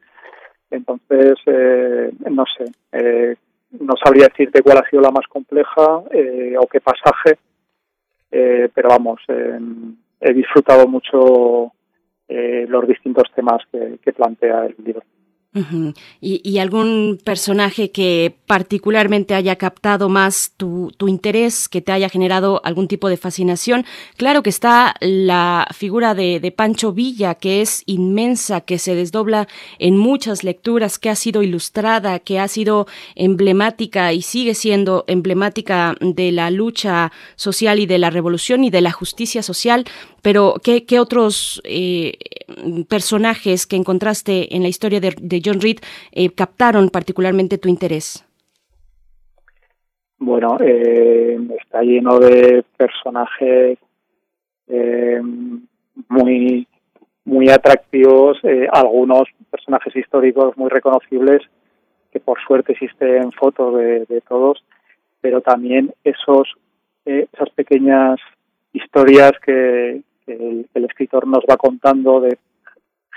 [0.70, 3.37] Entonces, eh, no sé,
[3.80, 7.38] no sabría decirte cuál ha sido la más compleja o qué pasaje,
[8.30, 11.72] pero vamos, he disfrutado mucho
[12.28, 15.02] los distintos temas que plantea el libro
[16.23, 22.88] ¿Y, algún personaje que particularmente haya captado más tu, interés, que te haya generado algún
[22.88, 23.85] tipo de fascinación?
[24.17, 29.47] Claro que está la figura de, Pancho Villa, que es inmensa, que se desdobla
[29.79, 35.97] en muchas lecturas, que ha sido ilustrada, que ha sido emblemática y sigue siendo emblemática
[36.01, 39.85] de la lucha social y de la revolución y de la justicia social.
[40.23, 42.17] Pero, ¿qué, otros eh,
[42.88, 45.78] personajes que encontraste en la historia de John Reed
[46.12, 48.24] eh, captaron particularmente tu interés?
[50.18, 53.78] Bueno, eh, está lleno de personajes
[54.68, 55.20] eh,
[56.09, 56.66] muy
[57.24, 58.38] muy atractivos,
[58.72, 61.40] algunos personajes históricos muy reconocibles
[62.11, 64.64] que por suerte existen fotos de, todos,
[65.20, 66.48] pero también esos
[67.05, 68.18] esas pequeñas
[68.72, 72.38] historias que, el, escritor nos va contando de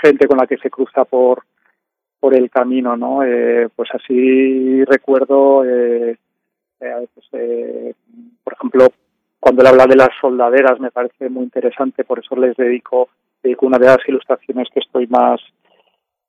[0.01, 1.43] gente con la que se cruza por
[2.25, 3.21] por el camino, ¿no?
[3.21, 6.17] Eh, pues así recuerdo, eh,
[6.79, 7.27] eh, pues,
[8.43, 8.87] por ejemplo,
[9.39, 13.09] cuando él habla de las soldaderas me parece muy interesante, por eso les dedico,
[13.61, 15.39] una de las ilustraciones que estoy más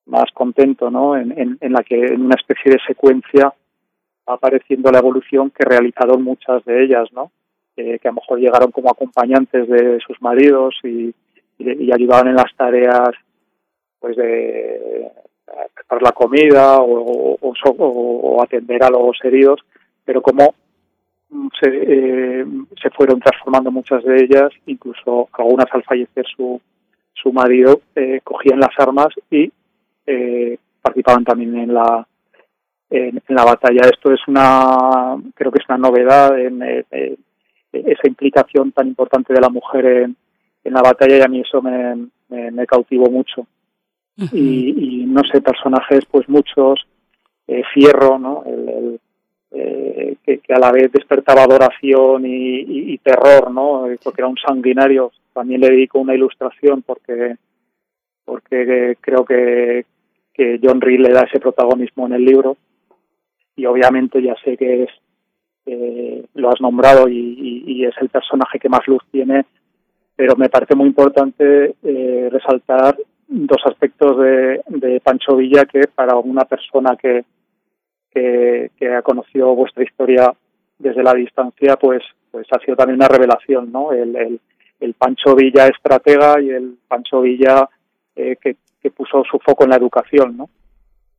[0.05, 1.17] más contento, ¿no?
[1.17, 3.55] En, en, la que en una especie de secuencia
[4.29, 7.33] va apareciendo la evolución que realizaron muchas de ellas, ¿no?
[7.75, 11.15] que a lo mejor llegaron como acompañantes de sus maridos y,
[11.59, 13.11] y ayudaban en las tareas
[13.99, 15.11] pues de
[15.75, 19.61] preparar la comida o, atender a los heridos,
[20.05, 20.55] pero como
[21.61, 22.47] se, eh,
[22.81, 26.61] se fueron transformando muchas de ellas, incluso algunas al fallecer su,
[27.15, 29.51] su marido, eh, cogían las armas y
[30.07, 32.07] eh, participaban también en la
[32.89, 33.83] en, la batalla.
[33.83, 36.63] Esto es una, creo que es una novedad en
[37.73, 40.17] esa implicación tan importante de la mujer en,
[40.63, 43.47] en la batalla y a mí eso me, me cautivó mucho
[44.17, 46.87] y, no sé, personajes pues muchos,
[47.47, 48.43] eh, Fierro, ¿no?
[48.47, 48.99] El,
[49.53, 53.91] eh, que, a la vez despertaba adoración y, terror, ¿no?
[53.91, 55.13] Eh, porque era un sanguinario.
[55.33, 57.37] También le dedico una ilustración porque
[58.25, 59.85] porque creo que,
[60.35, 62.57] que John Reed le da ese protagonismo en el libro
[63.55, 64.91] y obviamente ya sé que es
[66.35, 69.45] lo has nombrado y, es el personaje que más luz tiene
[70.17, 71.77] pero me parece muy importante
[72.31, 72.97] resaltar
[73.29, 77.25] dos aspectos de, de, Pancho Villa que para una persona que,
[78.13, 80.33] que, ha conocido vuestra historia
[80.79, 83.93] desde la distancia, pues, pues ha sido también una revelación, ¿no?
[83.93, 84.41] El,
[84.81, 87.69] el, Pancho Villa estratega y el Pancho Villa
[88.15, 90.49] eh, que, que, puso su foco en la educación, ¿no?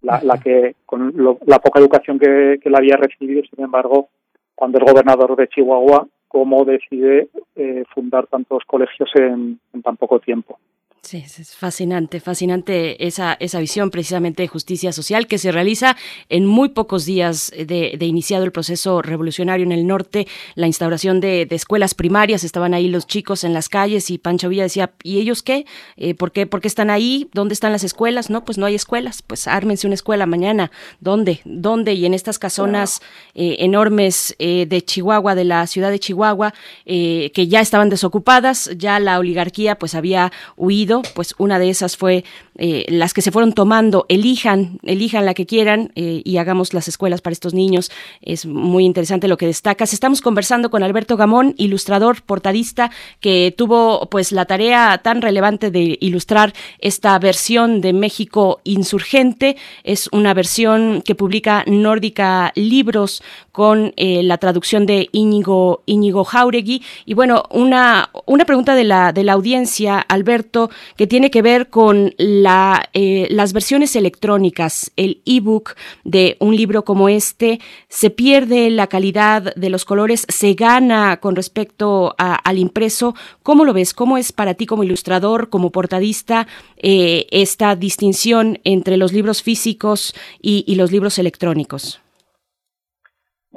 [0.02, 1.14] La, la que, con
[1.46, 4.10] la poca educación que, que la había recibido, sin embargo,
[4.56, 10.60] cuando el gobernador de Chihuahua, cómo decide eh, fundar tantos colegios en tan poco tiempo.
[11.04, 15.96] Sí, es fascinante, fascinante esa, esa visión precisamente de justicia social que se realiza
[16.28, 21.48] en muy pocos días de, iniciado el proceso revolucionario en el norte, la instauración de,
[21.52, 25.44] escuelas primarias, estaban ahí los chicos en las calles y Pancho Villa decía, ¿y ellos
[25.44, 25.66] qué?
[25.96, 26.46] Eh, ¿por qué?
[26.46, 27.30] ¿Por qué están ahí?
[27.34, 28.30] ¿Dónde están las escuelas?
[28.30, 30.72] No, pues no hay escuelas, pues ármense una escuela mañana.
[31.00, 31.40] ¿Dónde?
[31.46, 31.94] ¿Dónde?
[31.94, 33.02] Y en estas casonas
[33.34, 36.54] eh, enormes eh, de Chihuahua, de la ciudad de Chihuahua,
[36.86, 42.24] que ya estaban desocupadas, ya la oligarquía pues había huido pues una de esas fue
[42.58, 46.88] eh, las que se fueron tomando, elijan, elijan la que quieran eh, y hagamos las
[46.88, 47.92] escuelas para estos niños.
[48.22, 49.94] Es muy interesante lo que destacas.
[49.94, 55.98] Estamos conversando con Alberto Gamón, ilustrador, portadista, que tuvo pues la tarea tan relevante de
[56.02, 59.58] ilustrar esta versión de México insurgente.
[59.84, 63.22] Es una versión que publica Nórdica Libros
[63.52, 66.84] con eh, la traducción de Íñigo, Íñigo Jauregui.
[67.06, 71.70] Y bueno, una, una pregunta de la, de la audiencia, Alberto, que tiene que ver
[71.70, 78.70] con la, eh, las versiones electrónicas, el ebook de un libro como este, se pierde
[78.70, 83.14] la calidad de los colores, se gana con respecto al impreso.
[83.44, 83.94] ¿Cómo lo ves?
[83.94, 86.48] ¿Cómo es para ti como ilustrador, como portadista,
[86.78, 92.02] eh, esta distinción entre los libros físicos y los libros electrónicos?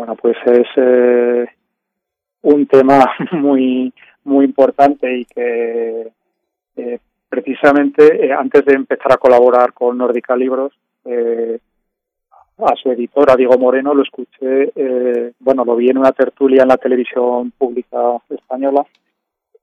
[0.00, 1.46] Bueno, pues es eh,
[2.40, 3.92] un tema muy
[4.24, 6.10] muy importante y que
[6.76, 6.98] eh,
[7.30, 10.72] precisamente eh, antes de empezar a colaborar con Nórdica Libros,
[12.58, 14.70] a su editora Diego Moreno lo escuché,
[15.38, 18.84] bueno, lo vi en una tertulia en la televisión pública española,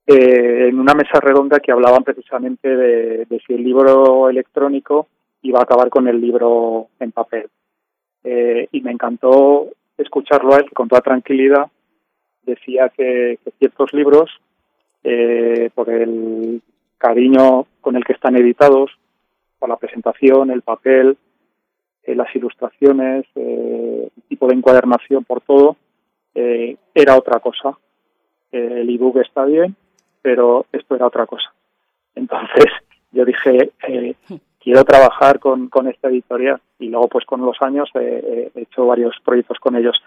[0.08, 5.08] en una mesa redonda que hablaban precisamente de, si el libro electrónico
[5.44, 7.48] iba a acabar con el libro en papel.
[8.24, 11.70] y me encantó escucharlo a él con toda tranquilidad
[12.48, 14.32] decía que, ciertos libros,
[15.04, 16.62] eh, por el
[16.98, 18.92] cariño con el que están editados,
[19.60, 21.18] por la presentación, el papel,
[22.04, 25.76] eh, las ilustraciones, eh, el tipo de encuadernación, por todo,
[26.94, 27.76] era otra cosa.
[28.52, 29.76] el ebook está bien,
[30.22, 31.52] pero esto era otra cosa.
[32.14, 32.66] Entonces
[33.12, 33.72] yo dije,
[34.60, 39.16] quiero trabajar con, con esta editorial y luego pues con los años he hecho varios
[39.26, 39.98] proyectos con ellos.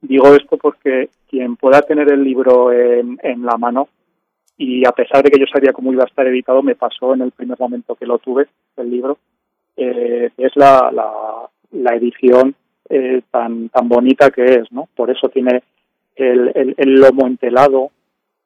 [0.00, 3.88] Digo esto porque quien pueda tener el libro en, en la mano
[4.58, 7.22] y a pesar de que yo sabía cómo iba a estar editado, me pasó en
[7.22, 9.18] el primer momento que lo tuve, el libro,
[9.76, 12.54] eh, es la, la, la edición
[12.90, 14.88] eh, tan, tan bonita que es, ¿no?
[14.96, 15.62] Por eso tiene
[16.16, 17.92] el, el, lomo entelado,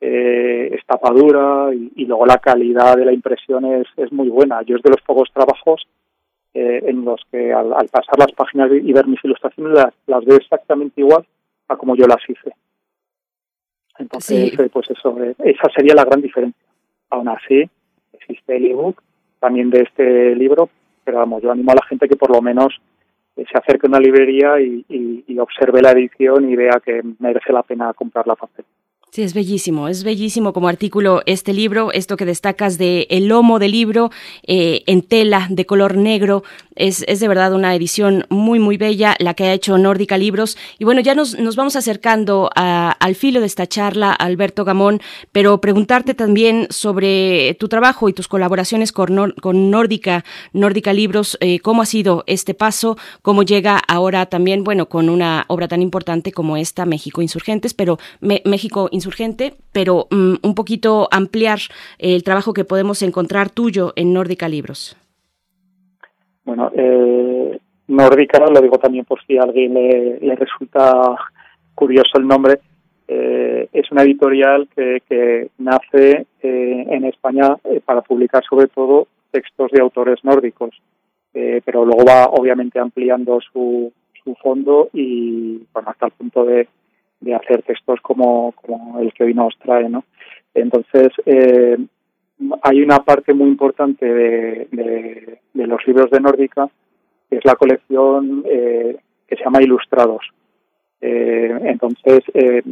[0.01, 4.61] eh, estapadura y, y, luego la calidad de la impresión es, es muy buena.
[4.63, 5.87] Yo es de los pocos trabajos
[6.53, 10.25] eh, en los que al, al, pasar las páginas y ver mis ilustraciones las, las
[10.27, 11.25] veo exactamente igual
[11.69, 12.53] a como yo las hice.
[13.99, 14.63] Entonces, sí.
[14.63, 16.61] Eh, pues eso, eh, esa sería la gran diferencia.
[17.11, 17.69] Aún así,
[18.13, 19.03] existe el ebook
[19.41, 20.71] también de este libro,
[21.05, 22.81] pero vamos, yo animo a la gente que por lo menos
[23.37, 27.03] eh, se acerque a una librería y, y, y observe la edición y vea que
[27.19, 28.65] merece la pena comprar la papel.
[29.15, 33.59] Sí, es bellísimo, es bellísimo como artículo este libro, esto que destacas de el lomo
[33.59, 34.11] del libro
[34.47, 36.45] eh, en tela de color negro,
[36.77, 40.57] es, es, de verdad una edición muy, muy bella, la que ha hecho Nórdica Libros.
[40.79, 45.61] Y bueno, ya nos, nos vamos acercando al filo de esta charla, Alberto Gamón, pero
[45.61, 51.83] preguntarte también sobre tu trabajo y tus colaboraciones con, con Nórdica, Nórdica Libros, eh, cómo
[51.83, 56.57] ha sido este paso, cómo llega ahora también, bueno, con una obra tan importante como
[56.57, 61.59] esta, México Insurgentes, pero México Insurgentes insurgente, pero um, un poquito ampliar
[61.99, 64.97] el trabajo que podemos encontrar tuyo en Nórdica Libros.
[66.45, 71.17] Bueno, eh, Nórdica, lo digo también por si a alguien le, le resulta
[71.75, 72.61] curioso el nombre,
[73.15, 79.71] eh, es una editorial que, nace eh, en España eh, para publicar sobre todo textos
[79.71, 80.71] de autores nórdicos,
[81.33, 83.91] pero luego va obviamente ampliando su,
[84.23, 86.69] su fondo y bueno, hasta el punto de
[87.23, 90.05] de hacer textos como, como el que hoy nos trae, ¿no?
[90.55, 91.79] Entonces, eh,
[92.63, 96.69] hay una parte muy importante de, de, los libros de Nórdica,
[97.31, 98.97] que es la colección eh,
[99.27, 100.25] que se llama Ilustrados.
[101.01, 102.63] Eh, entonces, eh,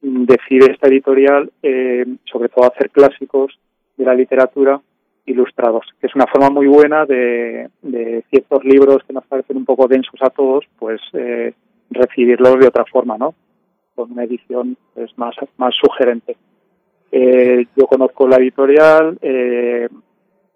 [0.00, 3.58] decide esta editorial, eh, sobre todo, hacer clásicos
[3.96, 4.80] de la literatura
[5.26, 9.64] ilustrados, que es una forma muy buena de, de ciertos libros que nos parecen un
[9.64, 11.54] poco densos a todos, pues eh,
[11.90, 13.34] recibirlos de otra forma, ¿no?
[13.94, 16.36] Con una edición pues, más, más sugerente.
[17.10, 19.88] Eh, yo conozco la editorial, eh,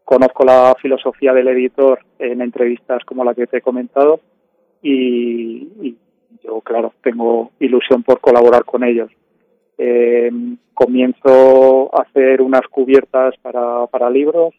[0.05, 4.21] conozco la filosofía del editor en entrevistas como la que te he comentado
[4.83, 5.97] y, y
[6.43, 9.11] yo, claro, tengo ilusión por colaborar con ellos.
[9.79, 10.31] Eh,
[10.73, 14.55] comienzo a hacer unas cubiertas para, para libros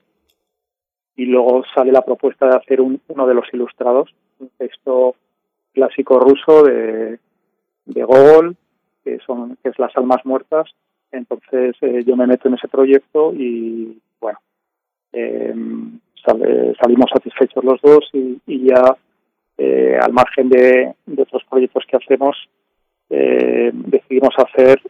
[1.15, 5.15] y luego sale la propuesta de hacer un, uno de los ilustrados, un texto
[5.73, 7.19] clásico ruso de,
[7.85, 8.55] de Gogol,
[9.07, 10.69] que son que es las almas muertas
[11.11, 14.39] entonces eh, yo me meto en ese proyecto y bueno
[16.25, 18.95] sale, salimos satisfechos los dos y, y ya
[19.57, 22.35] eh, al margen de, de, otros proyectos que hacemos
[23.09, 24.81] eh, decidimos hacer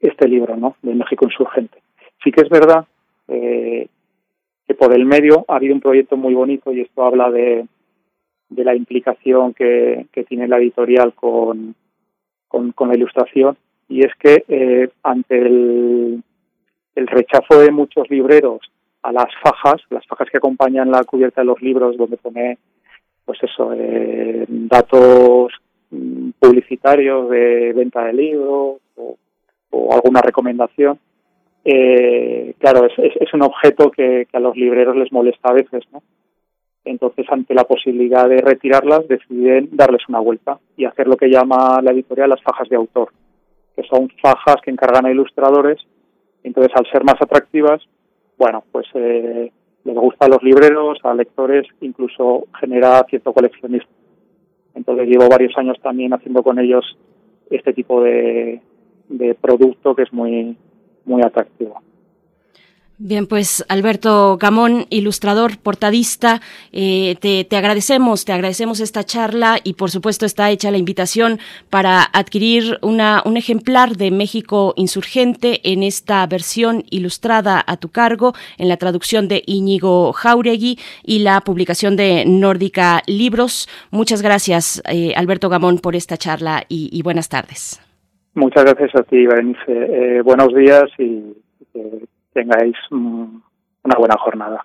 [0.00, 1.78] este libro no de México insurgente.
[2.24, 2.86] Sí que es verdad
[3.26, 7.66] que por el medio ha habido un proyecto muy bonito y esto habla de,
[8.48, 11.74] de la implicación que, que tiene la editorial con,
[12.48, 13.56] con, con la ilustración
[13.88, 16.22] y es que eh, ante el,
[16.94, 18.60] el rechazo de muchos libreros
[19.02, 22.58] a las fajas, las fajas que acompañan la cubierta de los libros donde pone
[23.24, 25.52] pues eso, eh, datos
[25.90, 29.16] mm, publicitarios de venta de libros o,
[29.92, 30.98] alguna recomendación.
[31.64, 35.84] Eh, claro, es, es, un objeto que, que, a los libreros les molesta a veces,
[35.92, 36.02] ¿no?
[36.88, 41.80] Entonces, ante la posibilidad de retirarlas, deciden darles una vuelta y hacer lo que llama
[41.82, 43.10] la editorial las fajas de autor,
[43.76, 45.78] que son fajas que encargan a ilustradores.
[46.42, 47.82] Entonces, al ser más atractivas,
[48.38, 49.52] bueno, pues eh,
[49.84, 53.90] les gusta a los libreros, a lectores, incluso genera cierto coleccionismo.
[54.74, 56.96] Entonces llevo varios años también haciendo con ellos
[57.50, 58.62] este tipo de,
[59.08, 60.56] de producto que es muy,
[61.04, 61.82] muy atractivo.
[63.00, 66.40] Bien, pues Alberto Gamón, ilustrador, portadista,
[66.72, 71.38] eh, te, te, agradecemos, te agradecemos esta charla y por supuesto está hecha la invitación
[71.70, 78.32] para adquirir una, un ejemplar de México Insurgente en esta versión ilustrada a tu cargo,
[78.58, 83.68] en la traducción de Íñigo Jauregui y la publicación de Nórdica Libros.
[83.92, 87.80] Muchas gracias, eh, Alberto Gamón, por esta charla y, buenas tardes.
[88.34, 89.62] Muchas gracias a ti, Berenice.
[89.68, 91.22] Eh, buenos días y
[92.38, 94.64] tengáis una buena jornada.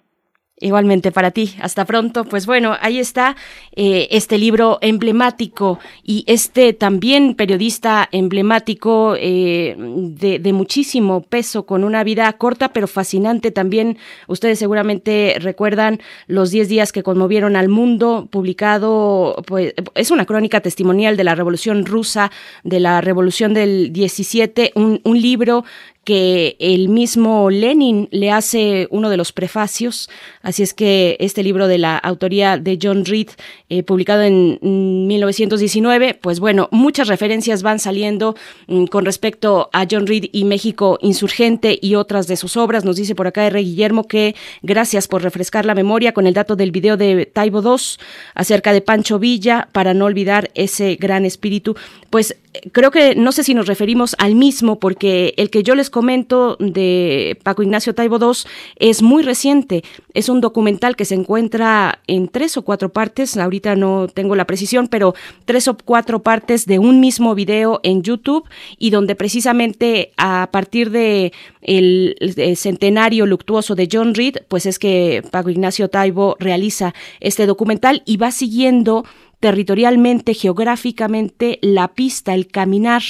[0.63, 1.55] Igualmente para ti.
[1.61, 2.25] Hasta pronto.
[2.25, 3.35] Pues bueno, ahí está
[3.75, 11.83] eh, este libro emblemático y este también periodista emblemático eh, de, de, muchísimo peso, con
[11.83, 13.97] una vida corta pero fascinante también.
[14.27, 20.61] Ustedes seguramente recuerdan los 10 días que conmovieron al mundo, publicado, pues es una crónica
[20.61, 22.31] testimonial de la Revolución Rusa,
[22.63, 25.65] de la Revolución del 17, un, un libro
[26.03, 30.09] que el mismo Lenin le hace uno de los prefacios.
[30.41, 33.29] Así es que este libro de la autoría de John Reed,
[33.69, 38.35] eh, publicado en 1919, pues bueno, muchas referencias van saliendo
[38.67, 42.83] mm, con respecto a John Reed y México insurgente y otras de sus obras.
[42.83, 43.59] Nos dice por acá R.
[43.61, 47.81] Guillermo que gracias por refrescar la memoria con el dato del video de Taibo II
[48.35, 51.75] acerca de Pancho Villa para no olvidar ese gran espíritu.
[52.09, 52.35] Pues
[52.71, 56.57] creo que no sé si nos referimos al mismo, porque el que yo les comento
[56.59, 59.83] de Paco Ignacio Taibo II es muy reciente.
[60.13, 64.45] Es un documental que se encuentra en tres o cuatro partes, ahorita no tengo la
[64.45, 65.15] precisión, pero
[65.45, 70.89] tres o cuatro partes de un mismo video en YouTube y donde precisamente a partir
[70.91, 71.31] de
[71.61, 72.15] el,
[72.57, 78.17] centenario luctuoso de John Reed, pues es que Paco Ignacio Taibo realiza este documental y
[78.17, 79.05] va siguiendo
[79.39, 83.03] territorialmente, geográficamente, la pista, el caminar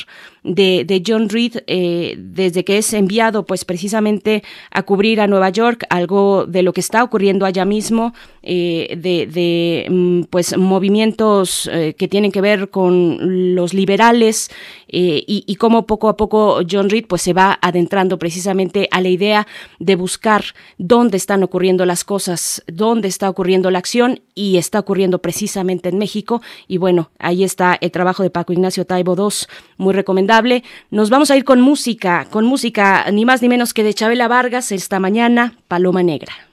[0.44, 5.86] de, John Reed eh, desde que es enviado pues precisamente a cubrir a Nueva York,
[5.90, 11.96] algo de lo que está ocurriendo allá mismo, eh, de, de, mm, pues movimientos eh,
[11.98, 14.52] que tienen que ver con los liberales
[14.90, 19.00] eh, y, y cómo poco a poco John Reed pues se va adentrando precisamente a
[19.00, 19.48] la idea
[19.80, 20.44] de buscar
[20.78, 25.98] dónde están ocurriendo las cosas, dónde está ocurriendo la acción y está ocurriendo precisamente en
[25.98, 26.42] México.
[26.68, 30.33] Y bueno, ahí está el trabajo de Paco Ignacio Taibo II, muy recomendable
[30.90, 34.28] nos vamos a ir con música, con música ni más ni menos que de Chabela
[34.28, 36.53] Vargas esta mañana, Paloma Negra.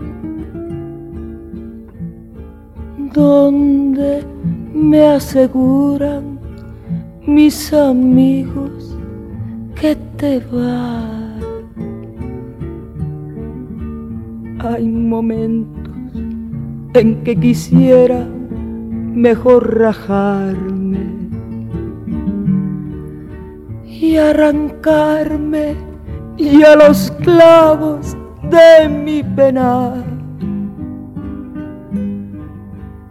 [3.13, 4.23] donde
[4.73, 6.39] me aseguran
[7.25, 8.97] mis amigos
[9.79, 11.07] que te va.
[14.59, 15.91] Hay momentos
[16.93, 18.25] en que quisiera
[19.13, 20.99] mejor rajarme
[23.85, 25.75] y arrancarme
[26.37, 28.15] y a los clavos
[28.49, 30.20] de mi penar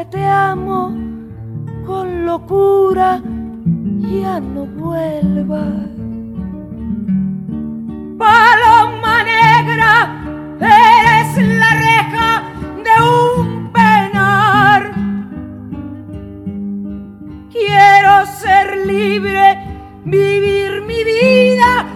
[0.00, 0.94] Aunque te amo
[1.86, 3.20] con locura,
[3.98, 5.88] ya no vuelvas.
[8.18, 10.22] Paloma negra,
[10.60, 12.42] eres la reja
[12.84, 14.92] de un penar.
[17.50, 19.58] Quiero ser libre,
[20.04, 21.86] vivir mi vida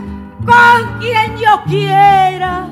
[0.45, 2.69] con quien yo quiera.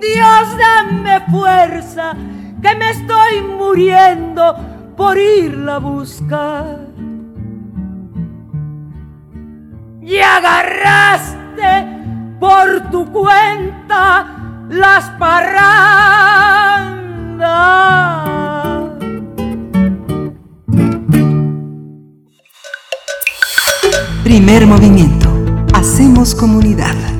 [0.00, 2.14] Dios, dame fuerza,
[2.62, 4.56] que me estoy muriendo
[4.96, 6.78] por irla a buscar.
[10.00, 11.36] Y agarraste
[12.38, 14.26] por tu cuenta
[14.68, 16.56] las parrandas.
[24.22, 25.28] Primer movimiento.
[25.72, 27.15] Hacemos comunidad.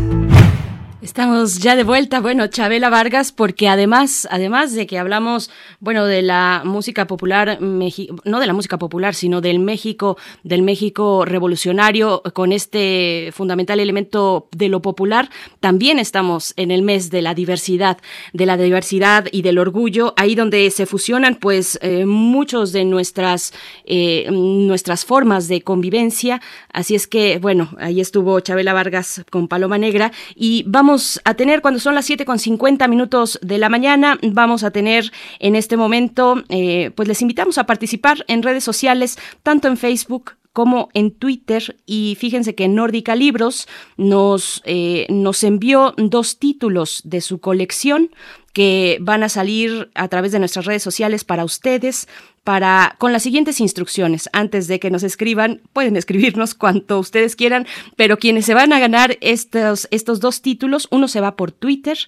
[1.16, 5.50] Estamos ya de vuelta, bueno, Chabela Vargas, porque además, además de que hablamos,
[5.80, 11.24] bueno, de la música popular, no de la música popular, sino del México, del México
[11.24, 17.32] revolucionario, con este fundamental elemento de lo popular, también estamos en el mes de la
[17.32, 17.96] diversidad,
[18.34, 23.54] de la diversidad y del orgullo, ahí donde se fusionan, pues, eh, muchos de nuestras,
[23.86, 26.42] eh, nuestras formas de convivencia.
[26.74, 31.62] Así es que, bueno, ahí estuvo Chabela Vargas con Paloma Negra y vamos a tener
[31.62, 34.18] cuando son las 7 con 50 minutos de la mañana.
[34.22, 39.18] Vamos a tener en este momento, eh, pues les invitamos a participar en redes sociales,
[39.42, 41.76] tanto en Facebook como en Twitter.
[41.84, 48.10] Y fíjense que Nórdica Libros nos, eh, nos envió dos títulos de su colección
[48.54, 52.08] que van a salir a través de nuestras redes sociales para ustedes.
[52.42, 54.30] Para, con las siguientes instrucciones.
[54.32, 58.78] Antes de que nos escriban, pueden escribirnos cuanto ustedes quieran, pero quienes se van a
[58.78, 61.98] ganar estos, estos dos títulos, uno se va por Twitter,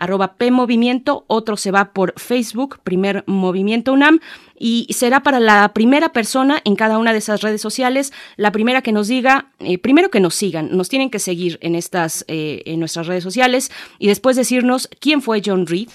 [0.00, 4.18] arroba PMovimiento, otro se va por Facebook, primer Movimiento UNAM,
[4.58, 8.82] y será para la primera persona en cada una de esas redes sociales, la primera
[8.82, 12.62] que nos diga, eh, primero que nos sigan, nos tienen que seguir en estas, eh,
[12.66, 15.90] en nuestras redes sociales, y después decirnos quién fue John Reed,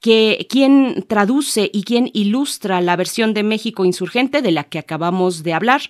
[0.00, 5.42] que quién traduce y quién ilustra la versión de México insurgente de la que acabamos
[5.42, 5.82] de hablar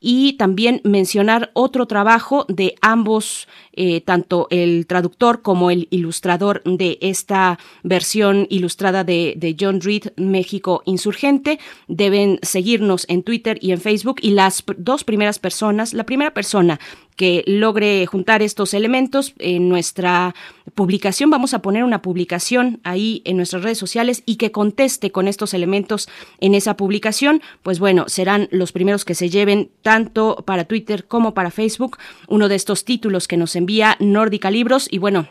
[0.00, 6.98] y también mencionar otro trabajo de ambos, eh, tanto el traductor como el ilustrador de
[7.00, 11.58] esta versión ilustrada de, de, John Reed, México Insurgente.
[11.88, 16.78] Deben seguirnos en Twitter y en Facebook y las dos primeras personas, la primera persona
[17.16, 20.34] que logre juntar estos elementos en nuestra
[20.74, 21.30] publicación.
[21.30, 25.54] Vamos a poner una publicación ahí en nuestras redes sociales y que conteste con estos
[25.54, 26.08] elementos
[26.40, 27.42] en esa publicación.
[27.62, 31.98] Pues bueno, serán los primeros que se lleven tanto para Twitter como para Facebook
[32.28, 35.28] uno de estos títulos que nos envía Nórdica Libros y bueno,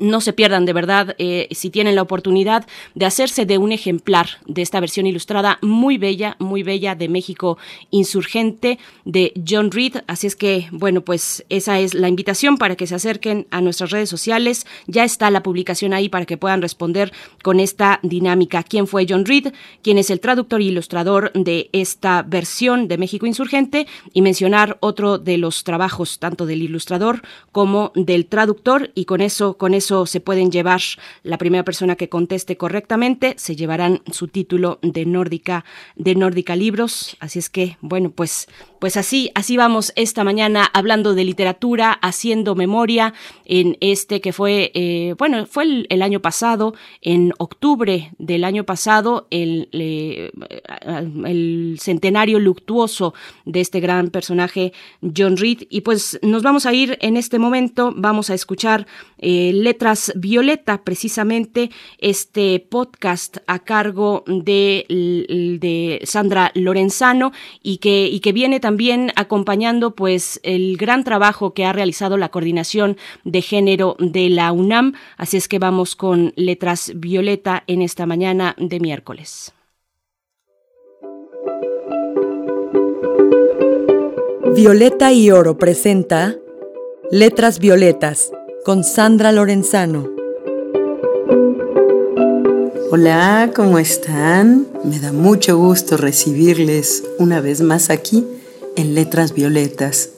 [0.00, 4.28] no se pierdan de verdad eh, si tienen la oportunidad de hacerse de un ejemplar
[4.46, 7.56] de esta versión ilustrada muy bella, muy bella de México
[7.90, 9.96] insurgente de John Reed.
[10.06, 13.90] Así es que, bueno, pues esa es la invitación para que se acerquen a nuestras
[13.90, 14.66] redes sociales.
[14.86, 17.12] Ya está la publicación ahí para que puedan responder
[17.42, 18.62] con esta dinámica.
[18.62, 19.54] ¿Quién fue John Reed?
[19.82, 23.86] ¿Quién es el traductor e ilustrador de esta versión de México insurgente?
[24.12, 27.22] Y mencionar otro de los trabajos, tanto del ilustrador
[27.52, 28.90] como del traductor.
[28.94, 30.80] Y con eso, con eso se pueden llevar
[31.22, 35.64] la primera persona que conteste correctamente, se llevarán su título de Nórdica,
[35.96, 37.16] de Nórdica Libros.
[37.20, 38.46] Así es que, bueno, pues
[38.78, 43.12] Pues así, así vamos esta mañana hablando de literatura, haciendo memoria
[43.44, 49.26] en este que fue, eh, bueno, fue el, año pasado, en octubre del año pasado,
[49.30, 50.30] el, eh,
[51.26, 53.14] el centenario luctuoso
[53.44, 54.72] de este gran personaje
[55.16, 55.64] John Reed.
[55.70, 58.86] Y pues nos vamos a ir en este momento, vamos a escuchar
[59.18, 64.86] eh, Letras Violeta, precisamente este podcast a cargo de,
[65.60, 68.67] de Sandra Lorenzano y que, y que viene también
[69.16, 74.94] acompañando pues el gran trabajo que ha realizado la coordinación de género de la UNAM.
[75.16, 79.52] Así es que vamos con Letras Violeta en esta mañana de miércoles.
[84.54, 86.36] Violeta y Oro presenta
[87.10, 88.30] Letras Violetas
[88.64, 90.10] con Sandra Lorenzano.
[92.90, 94.66] Hola, ¿cómo están?
[94.82, 98.24] Me da mucho gusto recibirles una vez más aquí
[98.78, 100.10] en Letras Violetas,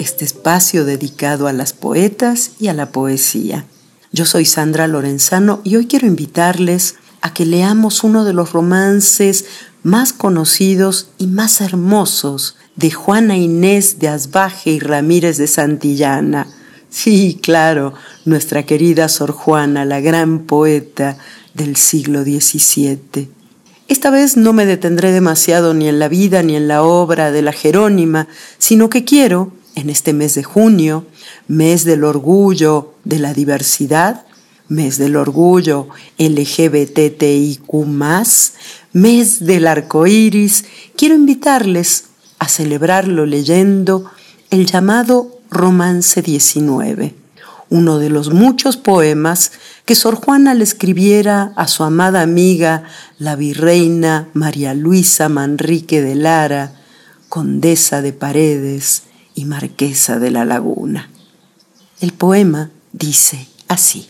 [0.00, 3.66] este espacio dedicado a las poetas y a la poesía.
[4.10, 9.44] Yo soy Sandra Lorenzano y hoy quiero invitarles a que leamos uno de los romances
[9.84, 16.48] más conocidos y más hermosos de Juana Inés de Asbaje y Ramírez de Santillana.
[16.88, 17.94] Sí, claro,
[18.24, 21.16] nuestra querida Sor Juana, la gran poeta
[21.54, 23.39] del siglo XVII.
[23.90, 27.42] Esta vez no me detendré demasiado ni en la vida ni en la obra de
[27.42, 31.06] la Jerónima, sino que quiero, en este mes de junio,
[31.48, 34.26] mes del orgullo de la diversidad,
[34.68, 35.88] mes del orgullo
[36.18, 37.74] LGBTIQ,
[38.92, 40.66] mes del arco iris,
[40.96, 42.04] quiero invitarles
[42.38, 44.08] a celebrarlo leyendo
[44.50, 47.19] el llamado Romance 19
[47.70, 49.52] uno de los muchos poemas
[49.84, 52.82] que Sor Juana le escribiera a su amada amiga,
[53.18, 56.74] la virreina María Luisa Manrique de Lara,
[57.28, 59.04] condesa de Paredes
[59.36, 61.10] y marquesa de la Laguna.
[62.00, 64.08] El poema dice así.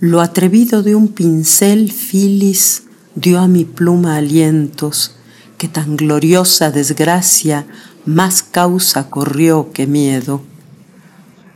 [0.00, 2.84] Lo atrevido de un pincel filis
[3.14, 5.14] dio a mi pluma alientos,
[5.58, 7.66] que tan gloriosa desgracia
[8.04, 10.42] más causa corrió que miedo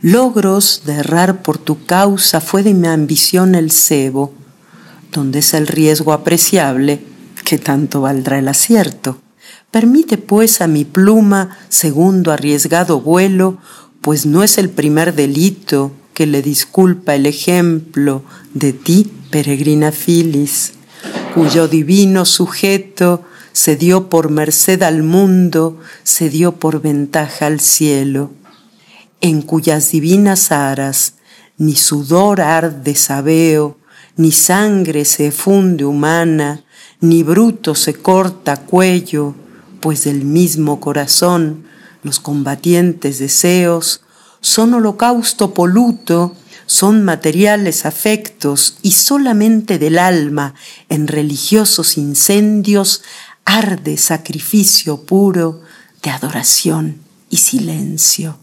[0.09, 4.33] Logros de errar por tu causa fue de mi ambición el cebo,
[5.11, 7.01] donde es el riesgo apreciable,
[7.43, 9.17] que tanto valdrá el acierto.
[9.69, 13.57] Permite pues a mi pluma segundo arriesgado vuelo,
[13.99, 20.71] pues no es el primer delito que le disculpa el ejemplo de ti, peregrina Filis,
[21.35, 28.31] cuyo divino sujeto se dio por merced al mundo, se dio por ventaja al cielo
[29.21, 31.13] en cuyas divinas aras
[31.57, 33.77] ni sudor arde sabeo,
[34.15, 36.63] ni sangre se funde humana,
[37.01, 39.35] ni bruto se corta cuello,
[39.79, 41.65] pues del mismo corazón
[42.03, 44.01] los combatientes deseos
[44.39, 46.35] son holocausto poluto,
[46.67, 50.53] son materiales afectos y solamente del alma
[50.89, 53.01] en religiosos incendios
[53.45, 55.61] arde sacrificio puro
[56.03, 56.97] de adoración
[57.29, 58.37] y silencio.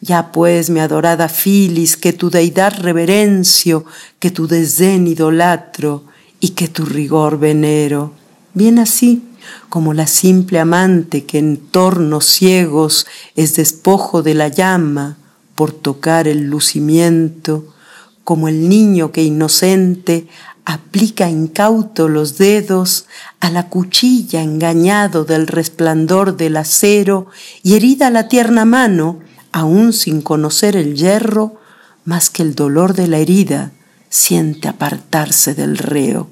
[0.00, 3.84] Ya pues, mi adorada Filis, que tu deidad reverencio,
[4.20, 6.04] que tu desdén idolatro
[6.38, 8.12] y que tu rigor venero.
[8.54, 9.24] Bien así,
[9.68, 15.16] como la simple amante que en tornos ciegos es despojo de la llama
[15.54, 17.74] por tocar el lucimiento,
[18.22, 20.28] como el niño que inocente
[20.64, 23.06] aplica incauto los dedos
[23.40, 27.26] a la cuchilla engañado del resplandor del acero
[27.62, 29.20] y herida la tierna mano,
[29.52, 31.56] aún sin conocer el hierro,
[32.04, 33.72] más que el dolor de la herida,
[34.08, 36.28] siente apartarse del reo.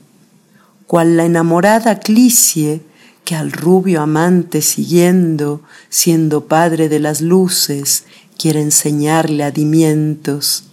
[0.86, 2.82] Cual la enamorada Clicie,
[3.24, 8.04] que al rubio amante siguiendo, siendo padre de las luces,
[8.38, 10.64] quiere enseñarle adimientos,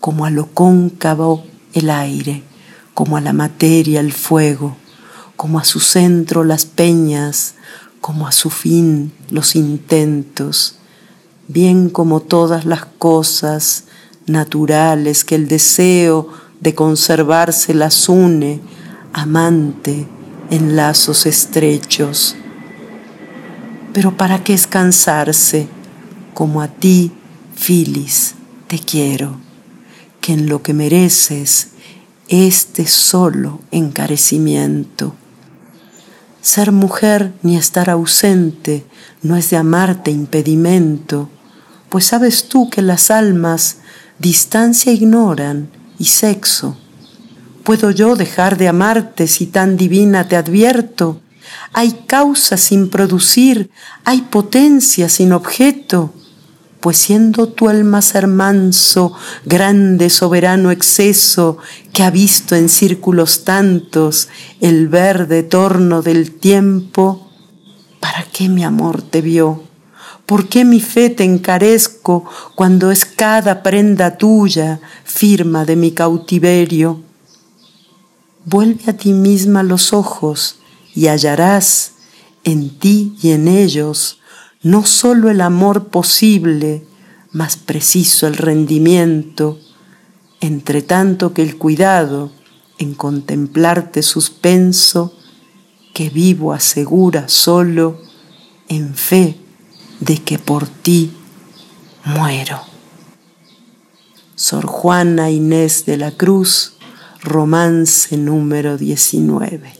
[0.00, 2.42] como a lo cóncavo el aire,
[2.94, 4.76] como a la materia el fuego,
[5.36, 7.54] como a su centro las peñas,
[8.00, 10.77] como a su fin los intentos,
[11.48, 13.84] bien como todas las cosas
[14.26, 16.28] naturales que el deseo
[16.60, 18.60] de conservarse las une,
[19.12, 20.06] amante,
[20.50, 22.36] en lazos estrechos.
[23.92, 25.68] Pero ¿para qué escansarse?
[26.34, 27.12] Como a ti,
[27.54, 28.34] Filis,
[28.68, 29.36] te quiero,
[30.20, 31.68] que en lo que mereces
[32.28, 35.14] este solo encarecimiento.
[36.40, 38.84] Ser mujer ni estar ausente
[39.22, 41.28] no es de amarte impedimento,
[41.88, 43.78] pues sabes tú que las almas
[44.18, 46.76] distancia ignoran y sexo.
[47.64, 51.20] ¿Puedo yo dejar de amarte si tan divina te advierto?
[51.72, 53.70] hay causa sin producir,
[54.04, 56.12] hay potencia sin objeto,
[56.80, 59.12] pues siendo tú el más hermanso,
[59.44, 61.58] grande, soberano exceso,
[61.92, 64.28] que ha visto en círculos tantos
[64.60, 67.30] el verde torno del tiempo,
[68.00, 69.67] ¿para qué mi amor te vio?
[70.28, 77.00] ¿Por qué mi fe te encarezco cuando es cada prenda tuya, firma de mi cautiverio?
[78.44, 80.58] Vuelve a ti misma los ojos
[80.94, 81.92] y hallarás
[82.44, 84.20] en ti y en ellos
[84.62, 86.84] no sólo el amor posible,
[87.32, 89.58] más preciso el rendimiento,
[90.42, 92.32] entre tanto que el cuidado
[92.76, 95.16] en contemplarte suspenso,
[95.94, 98.02] que vivo asegura solo
[98.68, 99.47] en fe
[100.00, 101.12] de que por ti
[102.04, 102.60] muero.
[104.34, 106.74] Sor Juana Inés de la Cruz,
[107.22, 109.72] romance número 19.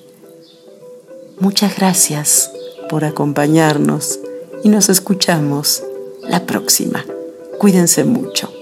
[1.38, 2.50] Muchas gracias
[2.88, 4.18] por acompañarnos
[4.64, 5.84] y nos escuchamos
[6.28, 7.04] la próxima.
[7.58, 8.52] Cuídense mucho.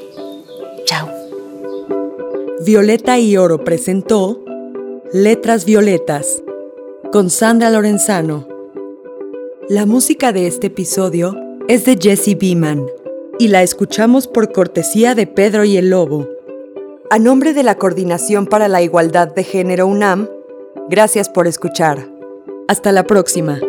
[0.84, 1.08] Chao.
[2.64, 4.44] Violeta y Oro presentó
[5.12, 6.42] Letras Violetas
[7.10, 8.46] con Sandra Lorenzano.
[9.70, 12.86] La música de este episodio es de Jesse Beeman
[13.38, 16.28] y la escuchamos por cortesía de Pedro y el Lobo.
[17.10, 20.28] A nombre de la Coordinación para la Igualdad de Género UNAM,
[20.88, 22.08] gracias por escuchar.
[22.68, 23.60] Hasta la próxima.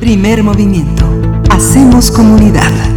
[0.00, 1.04] Primer movimiento.
[1.50, 2.95] Hacemos comunidad.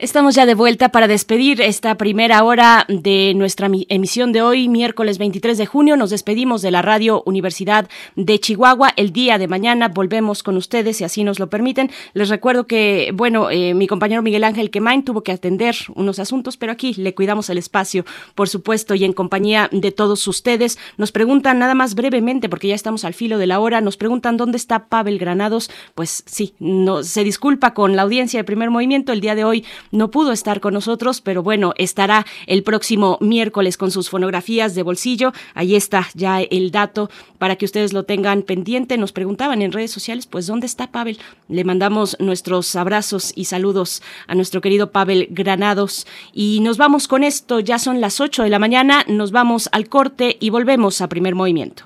[0.00, 5.18] Estamos ya de vuelta para despedir esta primera hora de nuestra emisión de hoy, miércoles
[5.18, 5.96] 23 de junio.
[5.96, 8.92] Nos despedimos de la Radio Universidad de Chihuahua.
[8.94, 11.90] El día de mañana volvemos con ustedes, si así nos lo permiten.
[12.12, 16.56] Les recuerdo que, bueno, eh, mi compañero Miguel Ángel Quemain tuvo que atender unos asuntos,
[16.56, 18.04] pero aquí le cuidamos el espacio,
[18.36, 20.78] por supuesto, y en compañía de todos ustedes.
[20.96, 24.36] Nos preguntan nada más brevemente, porque ya estamos al filo de la hora, nos preguntan
[24.36, 25.72] dónde está Pavel Granados.
[25.96, 26.54] Pues sí,
[27.02, 29.12] se disculpa con la audiencia de primer movimiento.
[29.12, 33.76] El día de hoy no pudo estar con nosotros, pero bueno, estará el próximo miércoles
[33.76, 35.32] con sus fonografías de bolsillo.
[35.54, 38.98] Ahí está ya el dato para que ustedes lo tengan pendiente.
[38.98, 41.18] Nos preguntaban en redes sociales, pues, ¿dónde está Pavel?
[41.48, 46.06] Le mandamos nuestros abrazos y saludos a nuestro querido Pavel Granados.
[46.32, 49.88] Y nos vamos con esto, ya son las 8 de la mañana, nos vamos al
[49.88, 51.84] corte y volvemos a primer movimiento.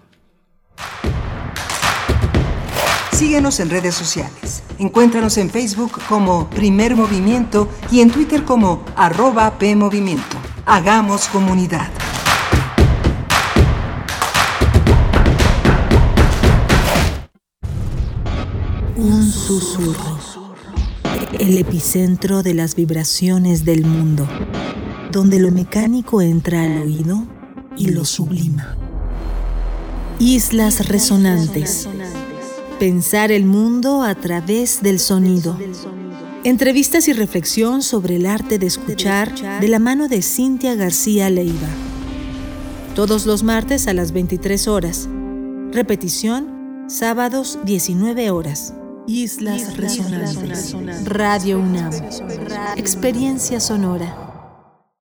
[3.22, 4.64] Síguenos en redes sociales.
[4.80, 10.36] Encuéntranos en Facebook como Primer Movimiento y en Twitter como arroba PMovimiento.
[10.66, 11.88] Hagamos comunidad.
[18.96, 20.18] Un susurro.
[21.38, 24.26] El epicentro de las vibraciones del mundo.
[25.12, 27.22] Donde lo mecánico entra al oído
[27.76, 28.76] y lo sublima.
[30.18, 31.88] Islas resonantes
[32.82, 35.56] Pensar el mundo a través del sonido.
[36.42, 41.68] Entrevistas y reflexión sobre el arte de escuchar de la mano de Cintia García Leiva.
[42.96, 45.08] Todos los martes a las 23 horas.
[45.70, 48.74] Repetición, sábados 19 horas.
[49.06, 50.74] Islas Resonantes.
[51.04, 51.92] Radio UNAM.
[52.76, 54.31] Experiencia sonora.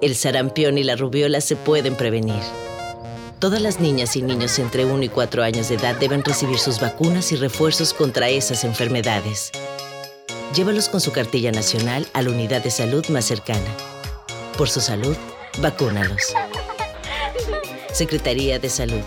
[0.00, 2.40] El sarampión y la rubiola se pueden prevenir.
[3.40, 6.80] Todas las niñas y niños entre 1 y 4 años de edad deben recibir sus
[6.80, 9.50] vacunas y refuerzos contra esas enfermedades.
[10.54, 13.76] Llévalos con su cartilla nacional a la unidad de salud más cercana.
[14.56, 15.16] Por su salud,
[15.60, 16.32] vacúnalos.
[17.92, 19.02] Secretaría de Salud.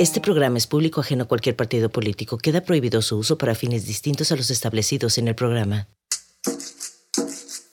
[0.00, 2.36] Este programa es público ajeno a cualquier partido político.
[2.36, 5.86] Queda prohibido su uso para fines distintos a los establecidos en el programa.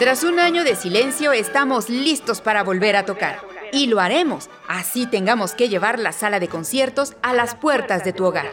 [0.00, 3.38] Tras un año de silencio, estamos listos para volver a tocar.
[3.70, 8.14] Y lo haremos, así tengamos que llevar la sala de conciertos a las puertas de
[8.14, 8.46] tu hogar.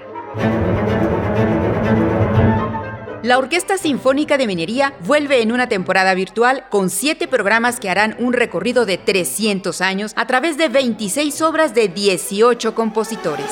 [3.23, 8.17] La Orquesta Sinfónica de Minería vuelve en una temporada virtual con siete programas que harán
[8.19, 13.47] un recorrido de 300 años a través de 26 obras de 18 compositores.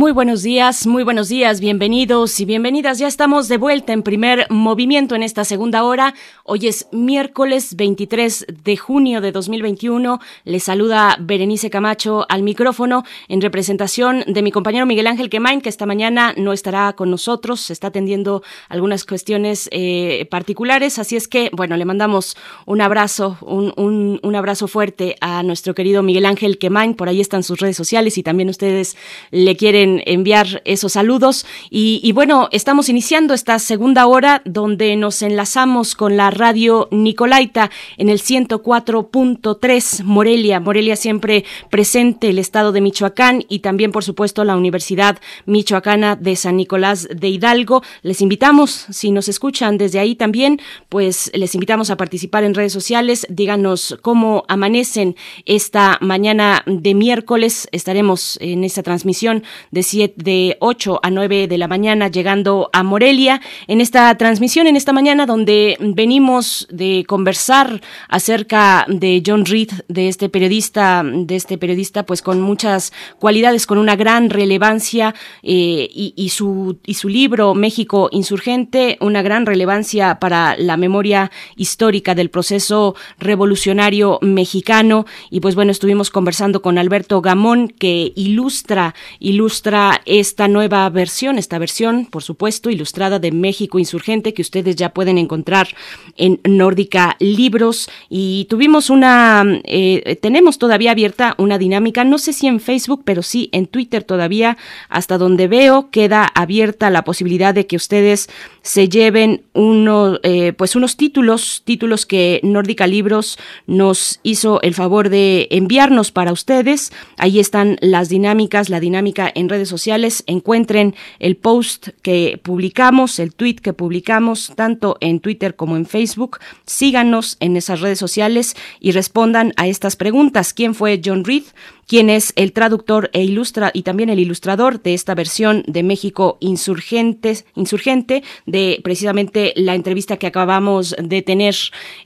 [0.00, 2.98] Muy buenos días, muy buenos días, bienvenidos y bienvenidas.
[2.98, 6.14] Ya estamos de vuelta en primer movimiento en esta segunda hora.
[6.44, 10.18] Hoy es miércoles 23 de junio de 2021.
[10.44, 15.68] Les saluda Berenice Camacho al micrófono en representación de mi compañero Miguel Ángel Quemain, que
[15.68, 20.98] esta mañana no estará con nosotros, está atendiendo algunas cuestiones eh, particulares.
[20.98, 25.74] Así es que, bueno, le mandamos un abrazo, un, un, un abrazo fuerte a nuestro
[25.74, 26.94] querido Miguel Ángel Quemain.
[26.94, 28.96] Por ahí están sus redes sociales y también ustedes
[29.30, 31.46] le quieren enviar esos saludos.
[31.70, 37.70] Y, y, bueno, estamos iniciando esta segunda hora donde nos enlazamos con la radio Nicolaita
[37.96, 40.60] en el 104.3 Morelia.
[40.60, 46.36] Morelia siempre presente el estado de Michoacán y también, por supuesto, la Universidad Michoacana de
[46.36, 47.82] San Nicolás de Hidalgo.
[48.02, 52.72] Les invitamos, si nos escuchan desde ahí también, pues les invitamos a participar en redes
[52.72, 53.26] sociales.
[53.28, 55.16] Díganos cómo amanecen
[55.46, 57.68] esta mañana de miércoles.
[57.72, 62.82] Estaremos en esta transmisión de, siete, de 8 a 9 de la mañana llegando a
[62.82, 69.70] Morelia en esta transmisión en esta mañana donde venimos de conversar acerca de John Reed,
[69.88, 75.88] de este periodista, de este periodista pues con muchas cualidades, con una gran relevancia eh,
[75.92, 82.14] y, y, su, y su libro México Insurgente, una gran relevancia para la memoria histórica
[82.14, 85.06] del proceso revolucionario mexicano.
[85.30, 89.69] Y pues bueno, estuvimos conversando con Alberto Gamón que ilustra, ilustra
[90.06, 95.18] esta nueva versión, esta versión, por supuesto, ilustrada de México Insurgente que ustedes ya pueden
[95.18, 95.68] encontrar
[96.16, 102.46] en Nórdica Libros y tuvimos una, eh, tenemos todavía abierta una dinámica, no sé si
[102.46, 104.56] en Facebook, pero sí en Twitter todavía,
[104.88, 108.28] hasta donde veo, queda abierta la posibilidad de que ustedes
[108.62, 115.08] se lleven uno, eh, pues unos títulos, títulos que Nórdica Libros nos hizo el favor
[115.08, 116.92] de enviarnos para ustedes.
[117.16, 120.24] Ahí están las dinámicas, la dinámica en redes sociales.
[120.26, 126.38] Encuentren el post que publicamos, el tweet que publicamos, tanto en Twitter como en Facebook.
[126.66, 130.52] Síganos en esas redes sociales y respondan a estas preguntas.
[130.52, 131.44] ¿Quién fue John Reed?
[131.90, 136.38] Quien es el traductor e ilustra y también el ilustrador de esta versión de México
[136.38, 141.56] Insurgentes, insurgente, de precisamente la entrevista que acabamos de tener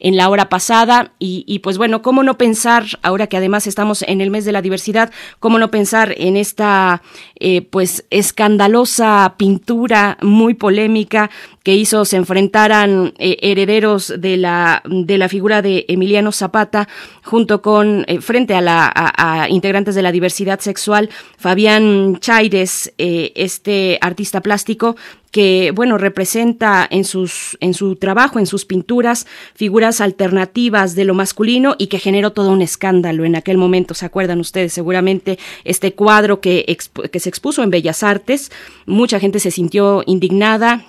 [0.01, 1.13] en la hora pasada.
[1.19, 4.63] Y, pues bueno, cómo no pensar, ahora que además estamos en el mes de la
[4.63, 7.03] diversidad, cómo no pensar en esta
[7.39, 11.31] eh, pues escandalosa pintura muy polémica
[11.63, 16.89] que hizo se enfrentaran eh, herederos de la, de la figura de Emiliano Zapata
[17.23, 23.99] junto con, eh, frente a la a de la diversidad sexual, Fabián Chaires, eh, este
[24.01, 24.95] artista plástico,
[25.33, 31.15] que bueno representa en sus en su trabajo en sus pinturas figuras alternativas de lo
[31.15, 33.95] masculino y que generó todo un escándalo en aquel momento.
[33.95, 36.65] Se acuerdan ustedes seguramente este cuadro que,
[37.11, 38.53] que se expuso en Bellas Artes
[38.87, 40.87] mucha gente se sintió indignada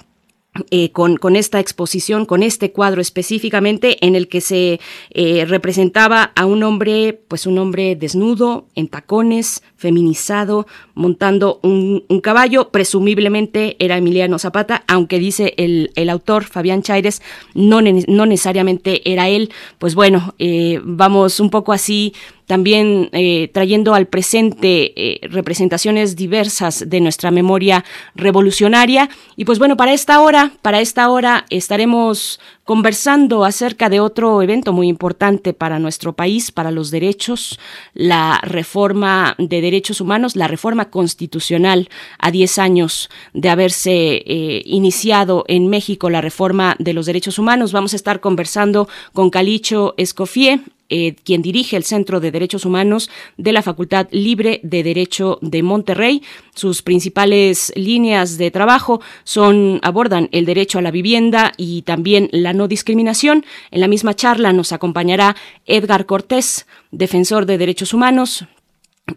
[0.71, 4.79] eh, con, con, esta exposición, con este cuadro específicamente, en el que se
[5.09, 12.21] eh, representaba a un hombre, pues un hombre desnudo, en tacones, feminizado, montando un, un
[12.21, 17.21] caballo, presumiblemente era Emiliano Zapata, aunque dice el, el autor, Fabián Chaires,
[17.53, 19.51] no, no, necesariamente era él.
[19.77, 22.13] Pues bueno, eh, vamos un poco así
[22.45, 27.83] también eh, trayendo al presente eh, representaciones diversas de nuestra memoria
[28.15, 29.09] revolucionaria.
[29.35, 34.73] Y pues bueno, para esta hora, para esta hora estaremos conversando acerca de otro evento
[34.73, 37.59] muy importante para nuestro país, para los derechos,
[37.93, 45.45] la reforma de derechos humanos, la reforma constitucional a 10 años de haberse eh, iniciado
[45.47, 47.71] en México la reforma de los derechos humanos.
[47.71, 53.09] Vamos a estar conversando con Calicho Escofié, eh, quien dirige el Centro de Derechos Humanos
[53.37, 56.21] de la Facultad Libre de Derecho de Monterrey.
[56.53, 62.53] Sus principales líneas de trabajo son abordan el derecho a la vivienda y también la
[62.55, 63.45] no discriminación.
[63.71, 65.35] En la misma charla nos acompañará
[65.65, 68.45] Edgar Cortés, defensor de derechos humanos,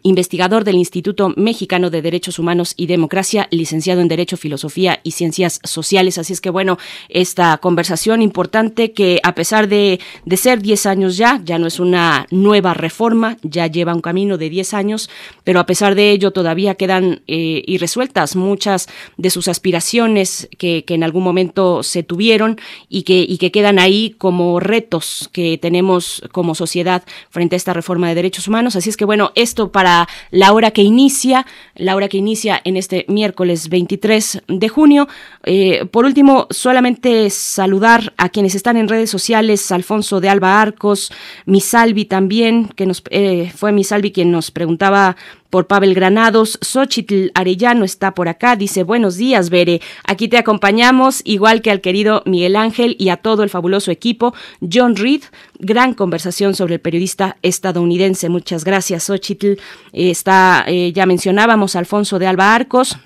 [0.03, 5.61] investigador del Instituto Mexicano de Derechos Humanos y Democracia, licenciado en Derecho, Filosofía y Ciencias
[5.65, 6.19] Sociales.
[6.19, 6.77] Así es que, bueno,
[7.09, 11.81] esta conversación importante que a pesar de, de ser 10 años ya, ya no es
[11.81, 15.09] una nueva reforma, ya lleva un camino de 10 años,
[15.43, 20.95] pero a pesar de ello todavía quedan eh, irresueltas muchas de sus aspiraciones que, que,
[20.95, 22.61] en algún momento se tuvieron
[22.91, 27.73] y que, y que quedan ahí como retos que tenemos como sociedad frente a esta
[27.73, 28.77] reforma de derechos humanos.
[28.77, 32.77] Así es que, bueno, esto para la hora que inicia, la hora que inicia en
[32.77, 35.09] este miércoles 23 de junio.
[35.45, 41.13] Eh, por último, solamente saludar a quienes están en redes sociales, Alfonso de Alba Arcos,
[41.47, 45.17] Misalvi también, que nos eh, fue Misalvi quien nos preguntaba
[45.51, 46.59] por Pavel Granados.
[46.63, 49.81] Xochitl Arellano está por acá, dice buenos días, Bere.
[50.05, 54.35] Aquí te acompañamos, igual que al querido Miguel Ángel y a todo el fabuloso equipo.
[54.61, 55.23] John Reed,
[55.59, 58.29] gran conversación sobre el periodista estadounidense.
[58.29, 59.55] Muchas gracias, Xochitl.
[59.93, 62.99] está, eh, ya mencionábamos, Alfonso de Alba Arcos,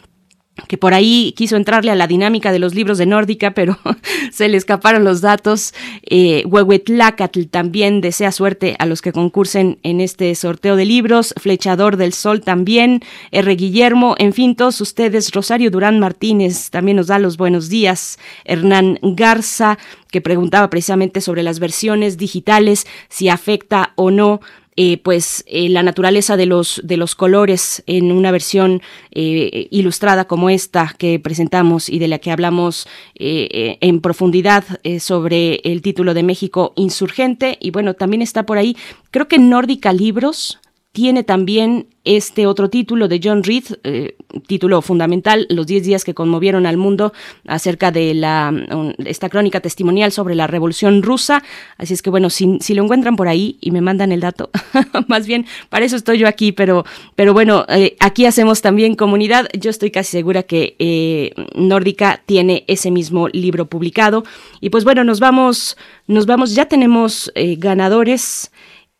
[0.68, 3.78] que por ahí quiso entrarle a la dinámica de los libros de Nórdica, pero
[4.32, 5.72] se le escaparon los datos.
[6.02, 11.34] Eh, Huehuetlacatl también desea suerte a los que concursen en este sorteo de libros.
[11.38, 13.00] Flechador del Sol también.
[13.30, 13.54] R.
[13.56, 15.32] Guillermo, en fin, todos ustedes.
[15.32, 18.18] Rosario Durán Martínez también nos da los buenos días.
[18.44, 19.78] Hernán Garza,
[20.10, 24.40] que preguntaba precisamente sobre las versiones digitales, si afecta o no
[24.74, 30.24] eh, pues eh, la naturaleza de los de los colores en una versión eh, ilustrada
[30.24, 34.64] como esta que presentamos y de la que hablamos en profundidad
[34.98, 37.58] sobre el título de México insurgente.
[37.60, 38.76] Y bueno también está por ahí
[39.10, 40.58] creo que Nórdica Libros
[40.92, 44.16] tiene también este otro título de John Reed, eh,
[44.46, 47.14] título fundamental, Los 10 días que conmovieron al mundo,
[47.46, 48.52] acerca de la,
[49.06, 51.42] esta crónica testimonial sobre la Revolución Rusa.
[51.78, 54.50] Así es que, bueno, si, si lo encuentran por ahí y me mandan el dato,
[55.08, 56.84] más bien, para eso estoy yo aquí, pero,
[57.14, 59.48] pero bueno, eh, aquí hacemos también comunidad.
[59.58, 64.24] Yo estoy casi segura que eh, Nórdica tiene ese mismo libro publicado.
[64.60, 68.50] Y pues bueno, nos vamos, nos vamos, ya tenemos ganadores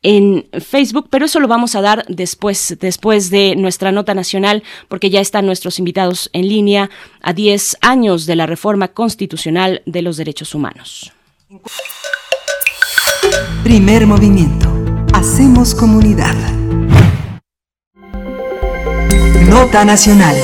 [0.02, 5.10] en Facebook, pero eso lo vamos a dar después, después de nuestra nota nacional, porque
[5.10, 6.90] ya están nuestros invitados en línea
[7.20, 11.12] a 10 años de la reforma constitucional de los derechos humanos.
[13.62, 14.68] Primer movimiento.
[15.12, 16.34] Hacemos comunidad.
[19.48, 20.36] Nota nacional.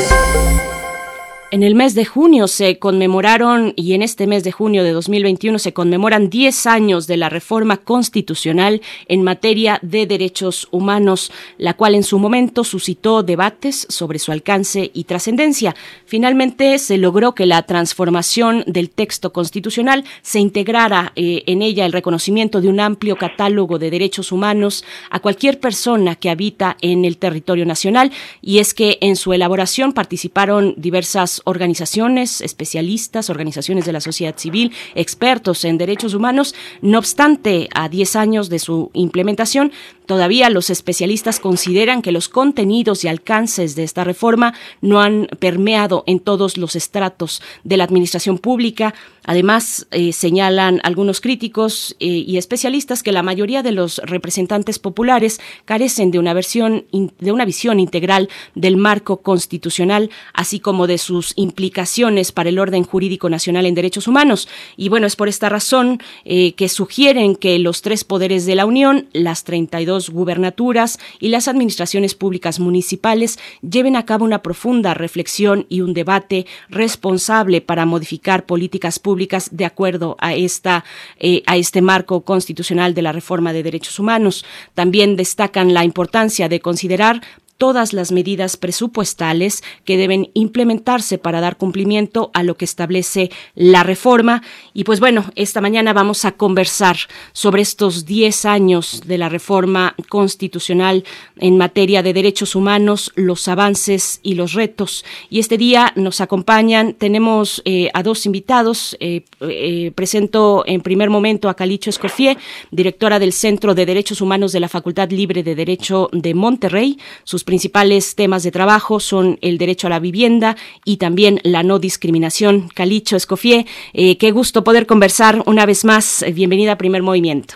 [1.51, 5.59] En el mes de junio se conmemoraron, y en este mes de junio de 2021
[5.59, 11.95] se conmemoran 10 años de la reforma constitucional en materia de derechos humanos, la cual
[11.95, 15.75] en su momento suscitó debates sobre su alcance y trascendencia.
[16.05, 21.93] Finalmente se logró que la transformación del texto constitucional se integrara eh, en ella el
[21.95, 27.17] reconocimiento de un amplio catálogo de derechos humanos a cualquier persona que habita en el
[27.17, 34.01] territorio nacional, y es que en su elaboración participaron diversas organizaciones, especialistas, organizaciones de la
[34.01, 36.55] sociedad civil, expertos en derechos humanos.
[36.83, 39.73] No obstante, a 10 años de su implementación,
[40.09, 46.03] todavía los especialistas consideran que los contenidos y alcances de esta reforma no han permeado
[46.07, 48.95] en todos los estratos de la administración pública.
[49.25, 55.41] Además, eh, señalan algunos críticos eh, y especialistas que la mayoría de los representantes populares
[55.67, 61.35] carecen de una versión de una visión integral del marco constitucional, así como de sus
[61.37, 64.49] implicaciones para el orden jurídico nacional en derechos humanos.
[64.79, 68.65] Y bueno, es por esta razón eh, que sugieren que los tres poderes de la
[68.65, 75.67] Unión, las 32 gubernaturas y las administraciones públicas municipales lleven a cabo una profunda reflexión
[75.69, 80.85] y un debate responsable para modificar políticas públicas de acuerdo a esta
[81.19, 84.45] eh, a este marco constitucional de la reforma de derechos humanos.
[84.75, 87.23] También destacan la importancia de considerar
[87.59, 93.83] todas las medidas presupuestales que deben implementarse para dar cumplimiento a lo que establece la
[93.83, 94.43] reforma.
[94.73, 96.97] Y pues bueno, esta mañana vamos a conversar
[97.33, 101.05] sobre estos 10 años de la reforma constitucional
[101.39, 105.05] en materia de derechos humanos, los avances y los retos.
[105.29, 108.97] Y este día nos acompañan, tenemos eh, a dos invitados.
[109.01, 112.39] Eh, eh, presento en primer momento a Calicho Escofié,
[112.71, 116.99] directora del Centro de Derechos Humanos de la Facultad Libre de Derecho de Monterrey.
[117.25, 120.55] Sus principales temas de trabajo son el derecho a la vivienda
[120.85, 122.69] y también la no discriminación.
[122.75, 123.65] Calicho Escofié,
[123.95, 126.23] eh, qué gusto poder conversar una vez más.
[126.35, 127.55] Bienvenida a Primer Movimiento.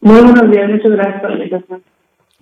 [0.00, 1.82] Muy buenos días, muchas gracias.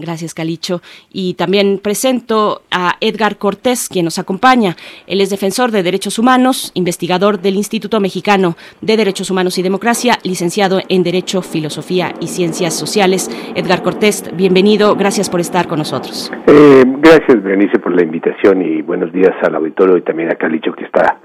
[0.01, 0.81] Gracias, Calicho.
[1.12, 4.77] Y también presento a Edgar Cortés, quien nos acompaña.
[5.06, 10.18] Él es defensor de derechos humanos, investigador del Instituto Mexicano de Derechos Humanos y Democracia,
[10.24, 13.31] licenciado en Derecho, Filosofía y Ciencias Sociales.
[13.55, 14.94] Edgar Cortés, bienvenido.
[14.97, 16.32] Gracias por estar con nosotros.
[16.47, 20.72] Eh, gracias, Berenice, por la invitación y buenos días al auditorio y también a Calicho,
[20.72, 21.18] que está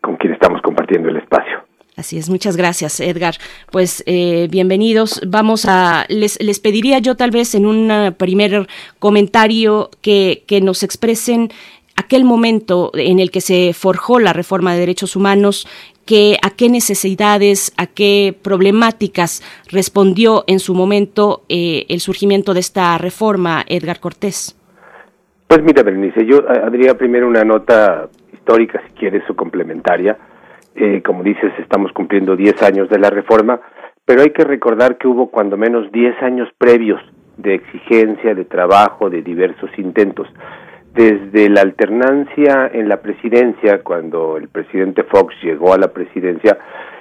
[0.00, 1.69] con quien estamos compartiendo el espacio.
[2.00, 3.34] Así es, muchas gracias, Edgar.
[3.70, 5.20] Pues eh, bienvenidos.
[5.28, 8.66] Vamos a, les, les pediría yo tal vez en un primer
[8.98, 11.50] comentario que, que nos expresen
[11.96, 15.68] aquel momento en el que se forjó la reforma de derechos humanos,
[16.06, 22.60] que, a qué necesidades, a qué problemáticas respondió en su momento eh, el surgimiento de
[22.60, 24.56] esta reforma, Edgar Cortés.
[25.48, 30.16] Pues mira, Berenice, yo haría primero una nota histórica, si quieres, o complementaria
[30.80, 33.60] eh, como dices, estamos cumpliendo 10 años de la reforma,
[34.06, 37.02] pero hay que recordar que hubo cuando menos 10 años previos
[37.36, 40.26] de exigencia, de trabajo, de diversos intentos.
[40.94, 46.56] Desde la alternancia en la presidencia, cuando el presidente Fox llegó a la presidencia,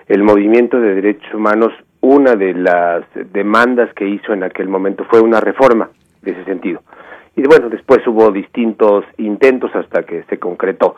[0.09, 5.21] el movimiento de derechos humanos, una de las demandas que hizo en aquel momento fue
[5.21, 5.89] una reforma
[6.21, 6.81] de ese sentido.
[7.37, 10.97] Y bueno, después hubo distintos intentos hasta que se concretó.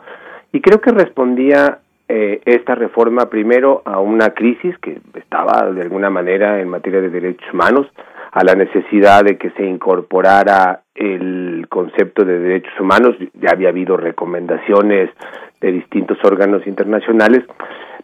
[0.52, 6.10] Y creo que respondía eh, esta reforma primero a una crisis que estaba de alguna
[6.10, 7.86] manera en materia de derechos humanos,
[8.32, 13.96] a la necesidad de que se incorporara el concepto de derechos humanos, ya había habido
[13.96, 15.10] recomendaciones
[15.60, 17.44] de distintos órganos internacionales,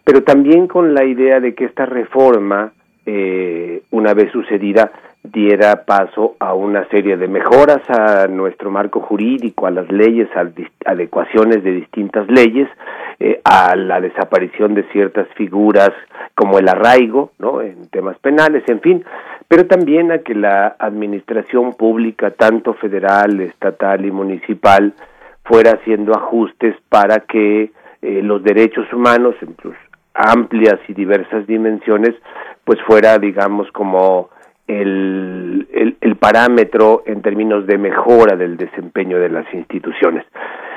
[0.04, 2.72] pero también con la idea de que esta reforma,
[3.04, 4.92] eh, una vez sucedida,
[5.32, 10.48] diera paso a una serie de mejoras a nuestro marco jurídico, a las leyes, a
[10.90, 12.68] adecuaciones de distintas leyes,
[13.20, 15.90] eh, a la desaparición de ciertas figuras
[16.34, 17.60] como el arraigo, ¿no?
[17.60, 19.04] En temas penales, en fin,
[19.48, 24.92] pero también a que la administración pública, tanto federal, estatal y municipal,
[25.44, 27.72] fuera haciendo ajustes para que
[28.02, 29.74] eh, los derechos humanos en sus
[30.14, 32.14] amplias y diversas dimensiones,
[32.64, 34.30] pues fuera, digamos, como
[34.68, 40.24] el, el, parámetro en términos de mejora del desempeño de las instituciones.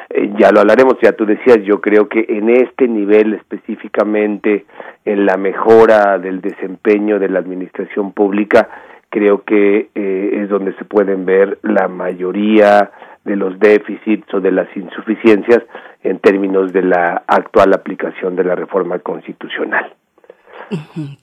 [0.09, 4.65] Eh, ya lo hablaremos, ya tú decías, yo creo que en este nivel específicamente,
[5.03, 8.69] en la mejora del desempeño de la administración pública,
[9.09, 12.91] creo que eh, es donde se pueden ver la mayoría
[13.25, 15.63] de los déficits o de las insuficiencias
[16.03, 19.93] en términos de la actual aplicación de la reforma constitucional.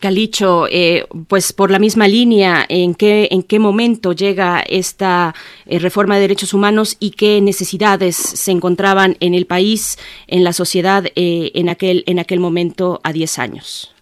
[0.01, 5.35] Calicho, eh, pues por la misma línea, ¿en qué, en qué momento llega esta
[5.67, 10.53] eh, reforma de derechos humanos y qué necesidades se encontraban en el país, en la
[10.53, 13.95] sociedad, eh, en, aquel, en aquel momento a 10 años?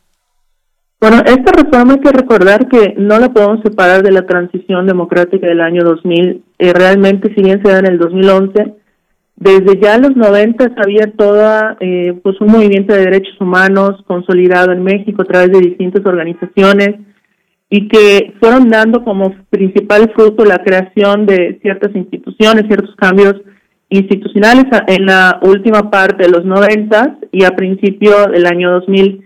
[1.00, 5.46] Bueno, esta reforma hay que recordar que no la podemos separar de la transición democrática
[5.46, 6.42] del año 2000.
[6.58, 8.74] realmente, si bien se da en el 2011,
[9.36, 14.82] desde ya los 90 había toda eh, pues un movimiento de derechos humanos consolidado en
[14.82, 17.00] México a través de distintas organizaciones
[17.68, 23.34] y que fueron dando como principal fruto la creación de ciertas instituciones, ciertos cambios
[23.90, 29.22] institucionales en la última parte de los 90 y a principio del año 2000.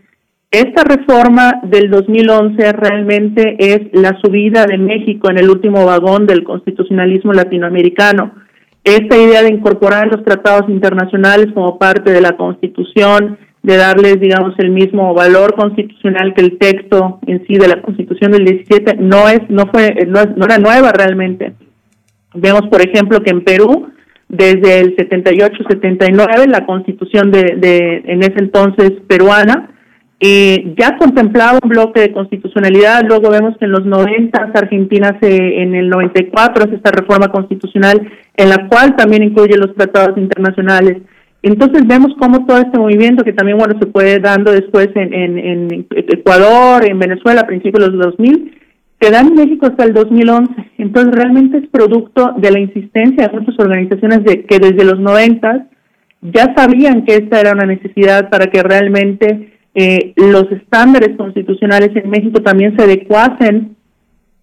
[0.50, 6.42] Esta reforma del 2011 realmente es la subida de México en el último vagón del
[6.42, 8.39] constitucionalismo latinoamericano
[8.84, 14.54] esta idea de incorporar los tratados internacionales como parte de la Constitución, de darles, digamos,
[14.58, 19.28] el mismo valor constitucional que el texto en sí de la Constitución del 17, no
[19.28, 21.52] es, no fue, no, no era nueva realmente.
[22.34, 23.88] Vemos, por ejemplo, que en Perú,
[24.28, 29.70] desde el 78-79, la Constitución de, de, en ese entonces peruana,
[30.22, 35.62] eh, ya contemplaba un bloque de constitucionalidad, luego vemos que en los 90 Argentina se,
[35.62, 38.06] en el 94 hace esta reforma constitucional
[38.36, 40.98] en la cual también incluye los tratados internacionales.
[41.42, 45.86] Entonces vemos cómo todo este movimiento que también bueno se puede dando después en, en,
[45.90, 48.58] Ecuador, en Venezuela a principios de los 2000,
[49.00, 50.52] se da en México hasta el 2011.
[50.76, 55.66] Entonces realmente es producto de la insistencia de muchas organizaciones de que desde los 90
[56.20, 62.10] ya sabían que esta era una necesidad para que realmente eh, los estándares constitucionales en
[62.10, 63.76] México también se adecuasen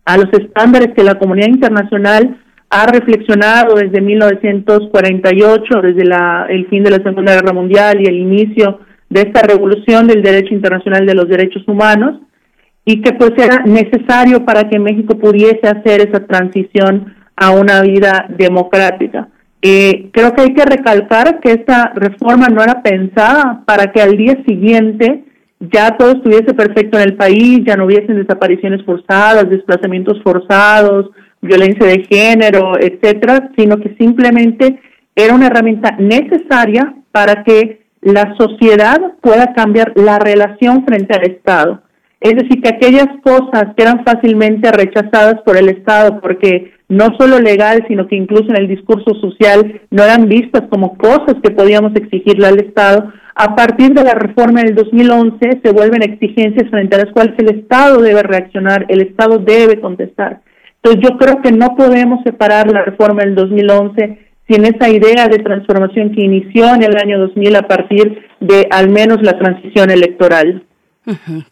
[0.05, 2.39] a los estándares que la comunidad internacional
[2.69, 8.15] ha reflexionado desde 1948, desde la, el fin de la Segunda Guerra Mundial y el
[8.15, 8.79] inicio
[9.09, 12.21] de esta revolución del derecho internacional de los derechos humanos,
[12.83, 18.27] y que pues era necesario para que México pudiese hacer esa transición a una vida
[18.29, 19.27] democrática.
[19.69, 24.15] Eh, creo que hay que recalcar que esta reforma no era pensada para que al
[24.15, 25.25] día siguiente
[25.59, 31.09] ya todo estuviese perfecto en el país, ya no hubiesen desapariciones forzadas, desplazamientos forzados,
[31.41, 34.79] violencia de género, etcétera, sino que simplemente
[35.13, 41.81] era una herramienta necesaria para que la sociedad pueda cambiar la relación frente al Estado.
[42.21, 47.39] Es decir, que aquellas cosas que eran fácilmente rechazadas por el Estado, porque no solo
[47.39, 51.93] legal, sino que incluso en el discurso social no eran vistas como cosas que podíamos
[51.95, 57.05] exigirle al Estado, a partir de la reforma del 2011 se vuelven exigencias frente a
[57.05, 60.41] las cuales el Estado debe reaccionar, el Estado debe contestar.
[60.81, 65.39] Entonces yo creo que no podemos separar la reforma del 2011 sin esa idea de
[65.39, 70.63] transformación que inició en el año 2000 a partir de al menos la transición electoral.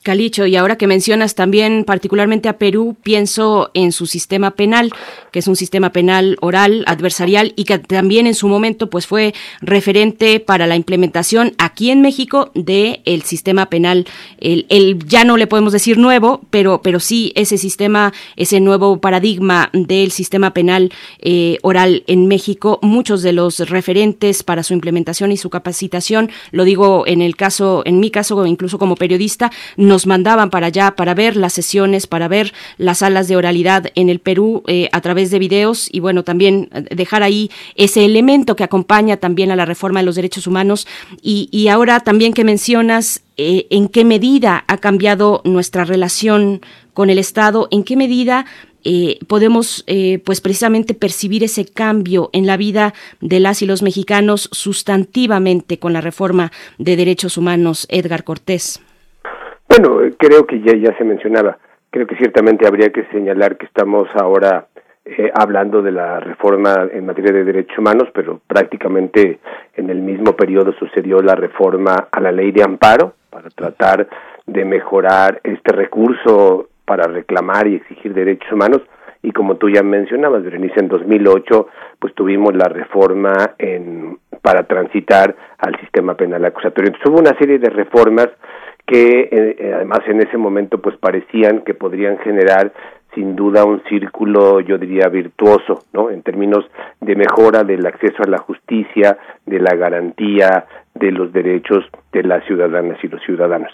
[0.03, 4.91] Calicho, y ahora que mencionas también particularmente a Perú, pienso en su sistema penal,
[5.32, 9.34] que es un sistema penal oral, adversarial, y que también en su momento pues fue
[9.61, 14.06] referente para la implementación aquí en México de el sistema penal,
[14.40, 18.99] el, el, ya no le podemos decir nuevo, pero, pero sí ese sistema, ese nuevo
[18.99, 25.32] paradigma del sistema penal eh, oral en México, muchos de los referentes para su implementación
[25.32, 29.44] y su capacitación, lo digo en el caso, en mi caso, incluso como periodista,
[29.77, 34.09] nos mandaban para allá para ver las sesiones, para ver las salas de oralidad en
[34.09, 38.55] el Perú eh, a través de videos y bueno, también eh, dejar ahí ese elemento
[38.55, 40.88] que acompaña también a la reforma de los derechos humanos
[41.22, 46.61] y, ahora también que mencionas eh, en qué medida ha cambiado nuestra relación
[46.93, 48.45] con el Estado, en qué medida
[49.27, 49.84] podemos
[50.23, 55.91] pues precisamente percibir ese cambio en la vida de las y los mexicanos sustantivamente con
[55.91, 58.85] la reforma de derechos humanos Edgar Cortés.
[59.67, 61.57] Bueno, creo que ya, ya se mencionaba.
[61.89, 64.67] Creo que ciertamente habría que señalar que estamos ahora
[65.05, 69.39] eh, hablando de la reforma en materia de derechos humanos, pero prácticamente
[69.75, 74.07] en el mismo periodo sucedió la reforma a la ley de amparo para tratar
[74.45, 78.81] de mejorar este recurso para reclamar y exigir derechos humanos
[79.25, 81.67] y como tú ya mencionabas, Berenice, en 2008
[81.99, 86.89] pues tuvimos la reforma en, para transitar al sistema penal acusatorio.
[86.89, 88.29] Entonces hubo una serie de reformas
[88.86, 92.72] que eh, eh, además en ese momento pues parecían que podrían generar
[93.14, 96.66] sin duda un círculo yo diría virtuoso no en términos
[97.02, 102.45] de mejora del acceso a la justicia de la garantía de los derechos de las
[102.45, 103.72] ciudadanas y los ciudadanos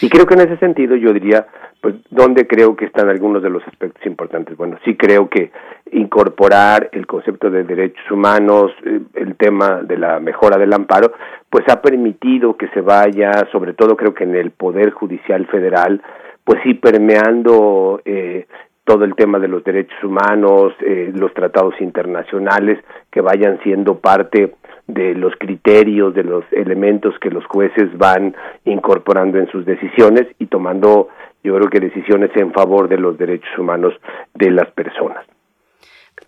[0.00, 1.46] y creo que en ese sentido yo diría,
[1.80, 4.56] pues, ¿dónde creo que están algunos de los aspectos importantes?
[4.56, 5.50] Bueno, sí creo que
[5.92, 11.12] incorporar el concepto de derechos humanos, eh, el tema de la mejora del amparo,
[11.50, 16.00] pues ha permitido que se vaya, sobre todo creo que en el Poder Judicial Federal,
[16.42, 18.46] pues sí permeando eh,
[18.84, 22.78] todo el tema de los derechos humanos, eh, los tratados internacionales,
[23.10, 24.54] que vayan siendo parte
[24.86, 28.34] de los criterios, de los elementos que los jueces van
[28.64, 31.08] incorporando en sus decisiones y tomando,
[31.42, 33.94] yo creo que decisiones en favor de los derechos humanos
[34.34, 35.24] de las personas.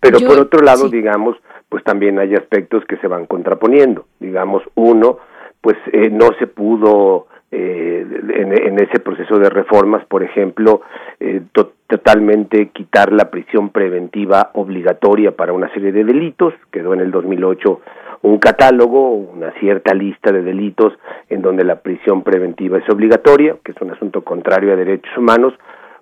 [0.00, 1.36] Pero por otro lado, digamos,
[1.68, 4.06] pues también hay aspectos que se van contraponiendo.
[4.20, 5.18] Digamos, uno,
[5.60, 10.82] pues eh, no se pudo eh, en, ese proceso de reformas, por ejemplo,
[11.20, 11.42] eh,
[11.86, 17.80] totalmente quitar la prisión preventiva obligatoria para una serie de delitos, quedó en el 2008
[18.22, 20.92] un catálogo, una cierta lista de delitos
[21.28, 25.54] en donde la prisión preventiva es obligatoria, que es un asunto contrario a derechos humanos,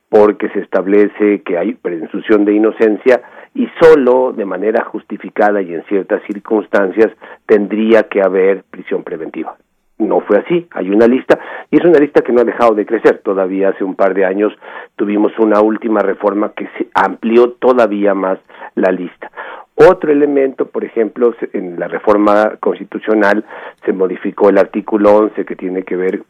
[0.08, 3.22] porque se establece que hay presunción de inocencia
[3.54, 7.10] y solo de manera justificada y en ciertas circunstancias
[7.46, 9.56] tendría que haber prisión preventiva.
[9.98, 11.38] No fue así, hay una lista
[11.70, 13.22] y es una lista que no ha dejado de crecer.
[13.24, 14.52] Todavía hace un par de años
[14.96, 18.38] tuvimos una última reforma que se amplió todavía más
[18.74, 19.30] la lista.
[19.76, 23.44] Otro elemento, por ejemplo, en la reforma constitucional
[23.84, 26.22] se modificó el artículo 11 que tiene que ver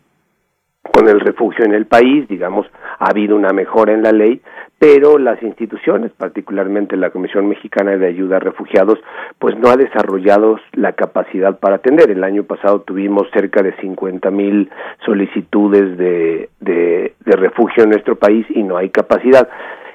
[0.92, 2.66] con el refugio en el país, digamos,
[2.98, 4.40] ha habido una mejora en la ley,
[4.78, 8.98] pero las instituciones, particularmente la Comisión Mexicana de Ayuda a Refugiados,
[9.38, 12.10] pues no ha desarrollado la capacidad para atender.
[12.10, 14.70] El año pasado tuvimos cerca de 50 mil
[15.04, 19.48] solicitudes de, de, de refugio en nuestro país y no hay capacidad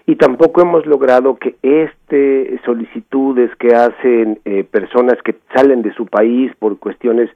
[0.09, 6.07] y tampoco hemos logrado que este solicitudes que hacen eh, personas que salen de su
[6.07, 7.29] país por cuestiones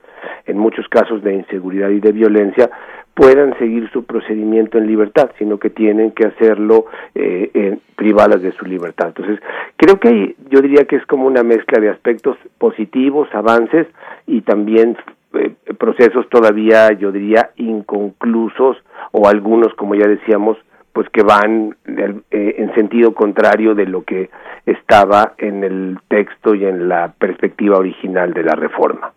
[0.48, 2.72] en muchos casos de inseguridad y de violencia
[3.14, 8.66] puedan seguir su procedimiento en libertad, sino que tienen que hacerlo eh, privadas de su
[8.66, 9.10] libertad.
[9.10, 9.40] Entonces,
[9.78, 13.86] creo que yo diría que es como una mezcla de aspectos positivos, avances
[14.26, 14.98] y también
[15.36, 18.78] eh, procesos todavía, yo diría, inconclusos
[19.12, 20.58] o algunos, como ya decíamos,
[20.94, 24.30] pues que van eh, en sentido contrario de lo que
[24.66, 29.12] estaba en el texto y en la perspectiva original de la reforma.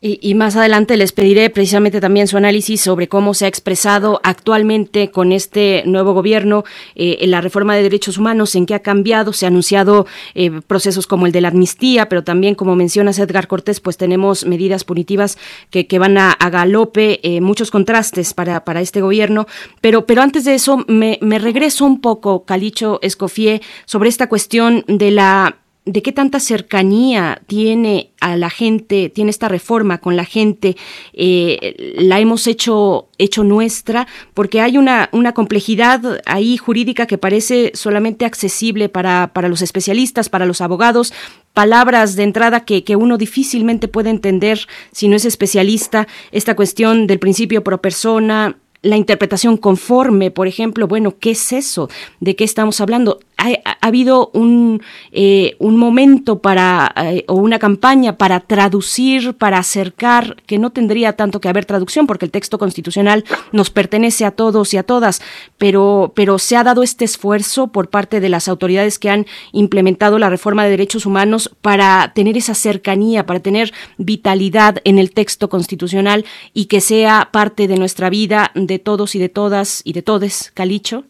[0.00, 5.10] Y, más adelante les pediré precisamente también su análisis sobre cómo se ha expresado actualmente
[5.10, 6.62] con este nuevo gobierno
[6.94, 9.32] eh, la reforma de derechos humanos, en qué ha cambiado.
[9.32, 10.06] Se han anunciado
[10.36, 14.46] eh, procesos como el de la amnistía, pero también, como mencionas Edgar Cortés, pues tenemos
[14.46, 15.36] medidas punitivas
[15.68, 19.48] que, que van a, galope, eh, muchos contrastes para, para este gobierno.
[19.80, 24.84] Pero, pero antes de eso, me, me regreso un poco, Calicho Escofié, sobre esta cuestión
[24.86, 25.58] de la
[25.88, 30.76] de qué tanta cercanía tiene a la gente, tiene esta reforma con la gente,
[31.14, 37.72] eh, la hemos hecho, hecho nuestra, porque hay una, una complejidad ahí jurídica que parece
[37.74, 41.14] solamente accesible para, para los especialistas, para los abogados,
[41.54, 44.60] palabras de entrada que, que, uno difícilmente puede entender
[44.92, 50.86] si no es especialista, esta cuestión del principio pro persona, la interpretación conforme, por ejemplo,
[50.86, 51.88] bueno, ¿qué es eso?
[52.20, 53.20] ¿De qué estamos hablando?
[53.38, 54.82] Ha, habido un,
[55.12, 61.40] eh, momento para, eh, o una campaña para traducir, para acercar, que no tendría tanto
[61.40, 65.22] que haber traducción, porque el texto constitucional nos pertenece a todos y a todas,
[65.56, 70.18] pero, pero se ha dado este esfuerzo por parte de las autoridades que han implementado
[70.18, 75.48] la reforma de derechos humanos para tener esa cercanía, para tener vitalidad en el texto
[75.48, 80.02] constitucional y que sea parte de nuestra vida, de todos y de todas y de
[80.02, 81.04] todes, Calicho.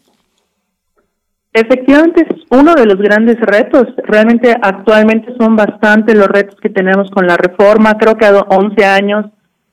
[1.51, 3.87] Efectivamente es uno de los grandes retos.
[4.03, 7.97] Realmente actualmente son bastante los retos que tenemos con la reforma.
[7.97, 9.25] Creo que a 11 años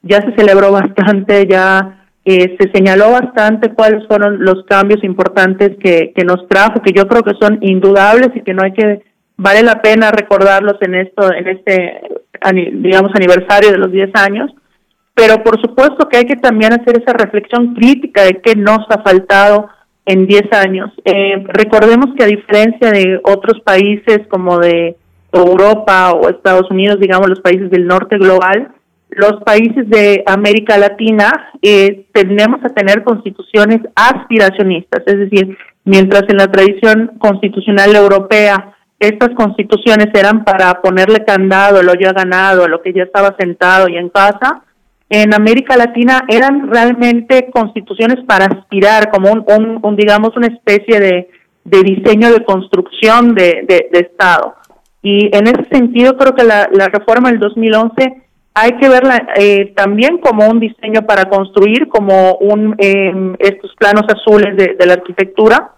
[0.03, 6.13] ya se celebró bastante, ya eh, se señaló bastante cuáles fueron los cambios importantes que,
[6.15, 9.03] que nos trajo, que yo creo que son indudables y que no hay que
[9.37, 12.01] vale la pena recordarlos en esto, en este
[12.73, 14.51] digamos aniversario de los 10 años.
[15.15, 19.03] Pero por supuesto que hay que también hacer esa reflexión crítica de qué nos ha
[19.03, 19.69] faltado
[20.07, 20.91] en 10 años.
[21.05, 24.97] Eh, recordemos que a diferencia de otros países como de
[25.33, 28.73] Europa o Estados Unidos, digamos los países del norte global,
[29.11, 36.39] los países de América Latina eh, tendemos a tener constituciones aspiracionistas, es decir, mientras en
[36.39, 42.69] la tradición constitucional europea estas constituciones eran para ponerle candado a lo ya ganado, a
[42.69, 44.63] lo que ya estaba sentado y en casa,
[45.09, 51.31] en América Latina eran realmente constituciones para aspirar, como un, digamos, una especie de,
[51.65, 54.57] de diseño de construcción de, de, Estado.
[55.03, 58.23] Y en ese sentido creo que la, reforma del 2011
[58.55, 64.05] hay que verla eh, también como un diseño para construir, como un em, estos planos
[64.09, 65.73] azules de la arquitectura,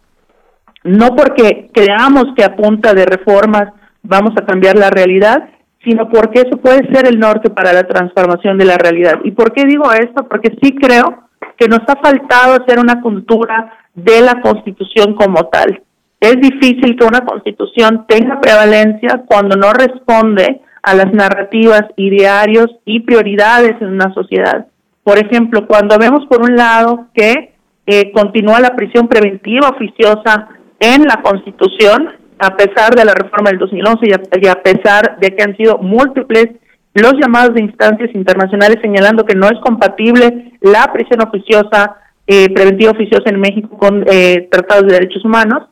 [0.85, 5.49] no porque creamos que a punta de reformas vamos a cambiar la realidad,
[5.85, 9.21] sino porque eso puede ser el norte para la transformación de la realidad.
[9.25, 10.29] ¿Y por qué digo esto?
[10.29, 15.83] Porque sí creo que nos ha faltado hacer una cultura de la constitución como tal.
[16.21, 23.01] Es difícil que una constitución tenga prevalencia cuando no responde a las narrativas, idearios y
[23.01, 24.67] prioridades en una sociedad.
[25.05, 27.55] Por ejemplo, cuando vemos por un lado que
[27.87, 30.49] eh, continúa la prisión preventiva oficiosa
[30.81, 35.43] en la Constitución, a pesar de la reforma del 2011 y a, pesar de que
[35.43, 36.49] han sido múltiples
[36.95, 41.97] los llamados de instancias internacionales señalando que no es compatible la prisión oficiosa,
[42.27, 45.69] eh, preventiva oficiosa en México con eh, tratados de derechos humanos,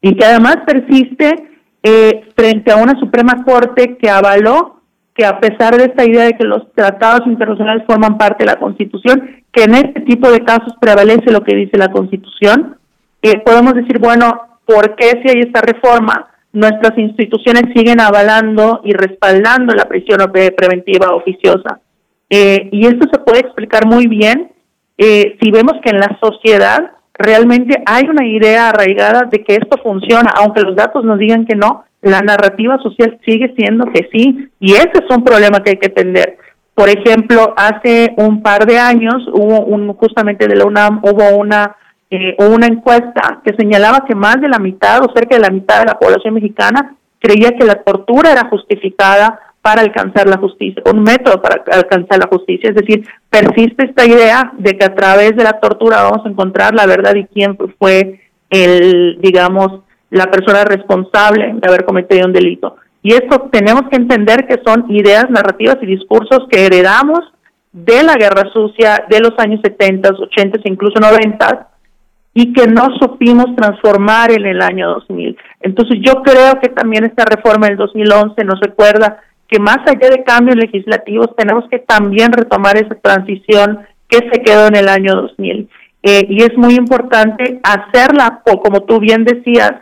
[0.00, 1.30] y que además persiste
[1.82, 4.80] eh, frente a una Suprema Corte que avaló
[5.14, 8.58] que a pesar de esta idea de que los tratados internacionales forman parte de la
[8.58, 12.76] Constitución, que en este tipo de casos prevalece lo que dice la Constitución,
[13.44, 19.74] podemos decir, bueno, por qué si hay esta reforma nuestras instituciones siguen avalando y respaldando
[19.74, 20.18] la prisión
[20.56, 21.80] preventiva oficiosa.
[22.28, 24.52] Eh, y esto se puede explicar muy bien
[24.98, 29.78] eh, si vemos que en la sociedad realmente hay una idea arraigada de que esto
[29.82, 34.48] funciona, aunque los datos nos digan que no, la narrativa social sigue siendo que sí,
[34.58, 36.38] y ese es un problema que hay que atender.
[36.74, 41.76] Por ejemplo, hace un par de años hubo un, justamente de la UNAM hubo una
[42.10, 45.78] eh, una encuesta que señalaba que más de la mitad o cerca de la mitad
[45.80, 51.02] de la población mexicana creía que la tortura era justificada para alcanzar la justicia, un
[51.02, 52.70] método para alcanzar la justicia.
[52.70, 56.74] Es decir, persiste esta idea de que a través de la tortura vamos a encontrar
[56.74, 62.76] la verdad y quién fue el, digamos, la persona responsable de haber cometido un delito.
[63.02, 67.20] Y esto tenemos que entender que son ideas, narrativas y discursos que heredamos
[67.72, 71.69] de la guerra sucia de los años 70, 80 e incluso 90
[72.32, 75.36] y que no supimos transformar en el año 2000.
[75.60, 80.22] Entonces yo creo que también esta reforma del 2011 nos recuerda que más allá de
[80.22, 85.68] cambios legislativos tenemos que también retomar esa transición que se quedó en el año 2000.
[86.02, 89.72] Eh, y es muy importante hacerla, como tú bien decías,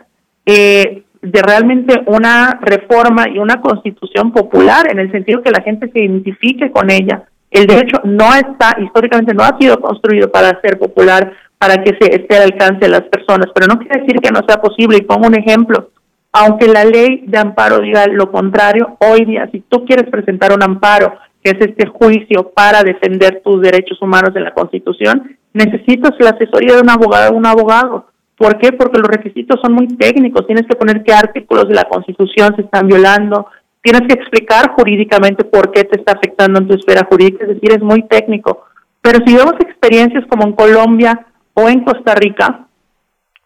[0.45, 5.89] eh, de realmente una reforma y una constitución popular, en el sentido que la gente
[5.91, 7.23] se identifique con ella.
[7.51, 12.15] El derecho no está, históricamente no ha sido construido para ser popular, para que se
[12.15, 14.97] esté al alcance de las personas, pero no quiere decir que no sea posible.
[14.97, 15.91] Y pongo un ejemplo,
[16.31, 20.63] aunque la ley de amparo diga lo contrario, hoy día, si tú quieres presentar un
[20.63, 21.13] amparo,
[21.43, 26.75] que es este juicio para defender tus derechos humanos en la Constitución, necesitas la asesoría
[26.75, 28.07] de un abogado o un abogado.
[28.37, 28.71] ¿Por qué?
[28.71, 30.47] Porque los requisitos son muy técnicos.
[30.47, 33.47] Tienes que poner qué artículos de la Constitución se están violando.
[33.81, 37.43] Tienes que explicar jurídicamente por qué te está afectando en tu esfera jurídica.
[37.43, 38.65] Es decir, es muy técnico.
[39.01, 41.25] Pero si vemos experiencias como en Colombia
[41.59, 42.67] o en Costa Rica,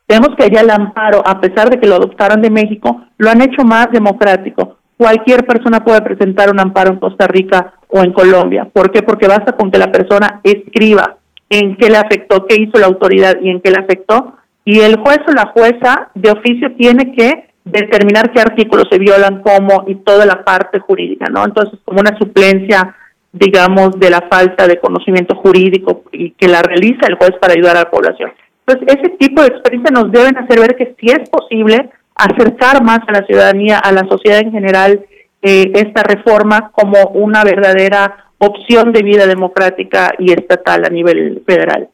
[0.07, 3.41] vemos que allá el amparo, a pesar de que lo adoptaron de México, lo han
[3.41, 4.77] hecho más democrático.
[4.97, 8.67] Cualquier persona puede presentar un amparo en Costa Rica o en Colombia.
[8.71, 9.01] ¿Por qué?
[9.01, 11.17] Porque basta con que la persona escriba
[11.49, 14.97] en qué le afectó, qué hizo la autoridad y en qué le afectó y el
[14.97, 19.95] juez o la jueza de oficio tiene que determinar qué artículos se violan, cómo y
[19.95, 21.43] toda la parte jurídica, ¿no?
[21.43, 22.95] Entonces, como una suplencia,
[23.33, 27.75] digamos, de la falta de conocimiento jurídico y que la realiza el juez para ayudar
[27.75, 28.31] a la población.
[28.65, 32.99] Entonces, ese tipo de experiencia nos deben hacer ver que sí es posible acercar más
[33.07, 35.03] a la ciudadanía, a la sociedad en general,
[35.41, 41.89] eh, esta reforma como una verdadera opción de vida democrática y estatal a nivel federal.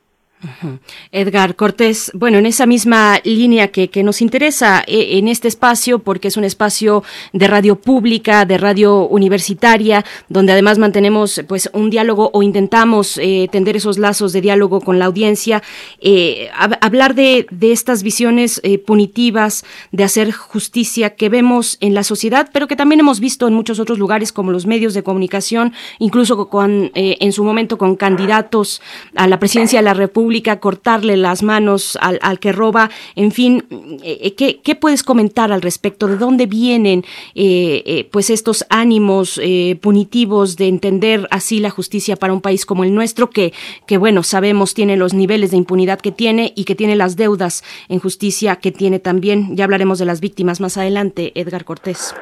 [1.12, 6.30] Edgar Cortés, bueno, en esa misma línea que, nos interesa eh, en este espacio, porque
[6.30, 7.04] es un espacio
[7.34, 13.50] de radio pública, de radio universitaria, donde además mantenemos pues un diálogo o intentamos eh,
[13.52, 15.62] tender esos lazos de diálogo con la audiencia,
[16.00, 22.68] eh, hablar de, estas visiones punitivas, de hacer justicia que vemos en la sociedad, pero
[22.68, 26.92] que también hemos visto en muchos otros lugares como los medios de comunicación, incluso con,
[26.96, 28.82] en su momento con candidatos
[29.16, 30.29] a la presidencia de la República
[30.60, 33.64] cortarle las manos al, al que roba, en fin,
[34.04, 36.08] eh, ¿qué, ¿qué, puedes comentar al respecto?
[36.08, 37.04] ¿De dónde vienen
[37.36, 39.40] eh, eh, pues estos ánimos
[39.82, 43.54] punitivos de entender así la justicia para un país como el nuestro, que,
[43.88, 47.64] que bueno, sabemos tiene los niveles de impunidad que tiene y que tiene las deudas
[47.90, 49.56] en justicia que tiene también?
[49.56, 52.16] Ya hablaremos de las víctimas más adelante, Edgar Cortés.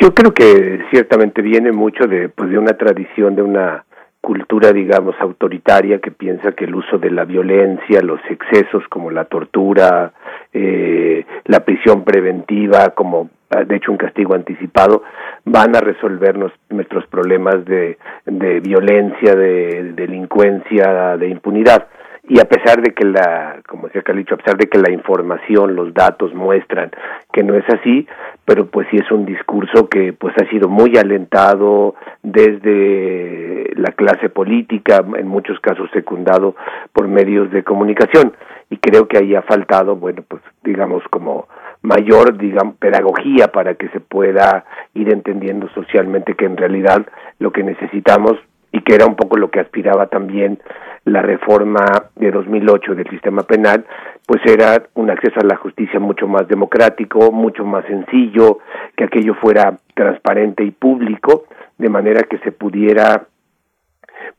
[0.00, 3.84] Yo creo que ciertamente viene mucho de, pues, de una tradición, de una
[4.28, 9.24] cultura, digamos, autoritaria que piensa que el uso de la violencia, los excesos como la
[9.24, 10.12] tortura,
[10.52, 15.02] eh, la prisión preventiva, como ah, de hecho un castigo anticipado,
[15.46, 17.96] van a resolvernos nuestros problemas de,
[18.26, 21.86] de violencia, de delincuencia, de impunidad.
[22.28, 25.74] Y a pesar de que la, como decía Calicho, a pesar de que la información,
[25.74, 26.90] los datos muestran
[27.32, 28.06] que no es así,
[28.48, 34.30] pero pues sí es un discurso que pues ha sido muy alentado desde la clase
[34.30, 36.56] política, en muchos casos secundado
[36.94, 38.32] por medios de comunicación.
[38.70, 41.46] Y creo que ahí ha faltado, bueno, pues digamos como
[41.82, 44.64] mayor, digamos, pedagogía para que se pueda
[44.94, 47.04] ir entendiendo socialmente que en realidad
[47.38, 48.38] lo que necesitamos
[48.72, 50.58] y que era un poco lo que aspiraba también
[51.04, 51.84] la reforma
[52.16, 53.84] de 2008 del sistema penal,
[54.28, 58.58] pues era un acceso a la justicia mucho más democrático, mucho más sencillo,
[58.94, 61.44] que aquello fuera transparente y público,
[61.78, 63.26] de manera que se pudiera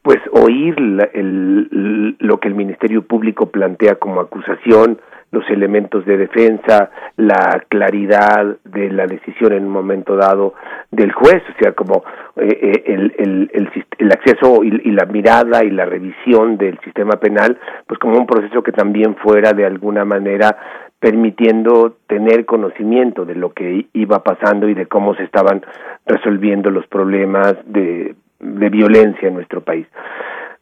[0.04, 0.76] pues oír
[1.14, 5.00] el, lo que el Ministerio Público plantea como acusación,
[5.32, 10.54] los elementos de defensa, la claridad de la decisión en un momento dado
[10.92, 12.04] del juez, o sea, como
[12.38, 17.20] eh, eh, el, el, el, acceso y, y, la mirada y la revisión del sistema
[17.20, 20.58] penal, pues como un proceso que también fuera de alguna manera
[21.00, 25.62] permitiendo tener conocimiento de lo que iba pasando y de cómo se estaban
[26.06, 29.88] resolviendo los problemas de, de violencia en nuestro país.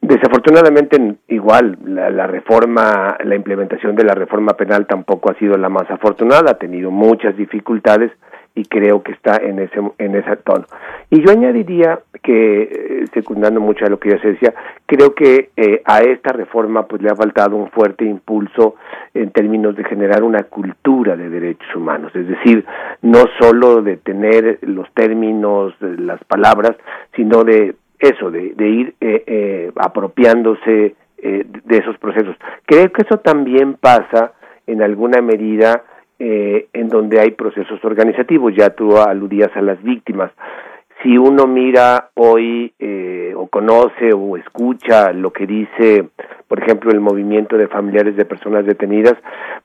[0.01, 5.89] Desafortunadamente, igual, la, reforma, la implementación de la reforma penal tampoco ha sido la más
[5.89, 8.11] afortunada, ha tenido muchas dificultades
[8.53, 10.65] y creo que está en ese en ese tono.
[11.09, 14.53] Y yo añadiría que, eh, secundando mucho a lo que ya se decía,
[14.85, 18.75] creo que eh, a esta reforma pues le ha faltado un fuerte impulso
[19.13, 22.65] en términos de generar una cultura de derechos humanos, es decir,
[23.01, 26.75] no solo de tener los términos, las palabras,
[27.15, 32.35] sino de eso, de, de ir eh, apropiándose de esos procesos.
[32.65, 34.33] Creo que eso también pasa
[34.67, 35.83] en alguna medida
[36.19, 38.53] eh, en donde hay procesos organizativos.
[38.55, 40.31] Ya tú aludías a las víctimas.
[41.03, 46.09] Si uno mira hoy eh, o conoce o escucha lo que dice,
[46.47, 49.15] por ejemplo, el movimiento de familiares de personas detenidas,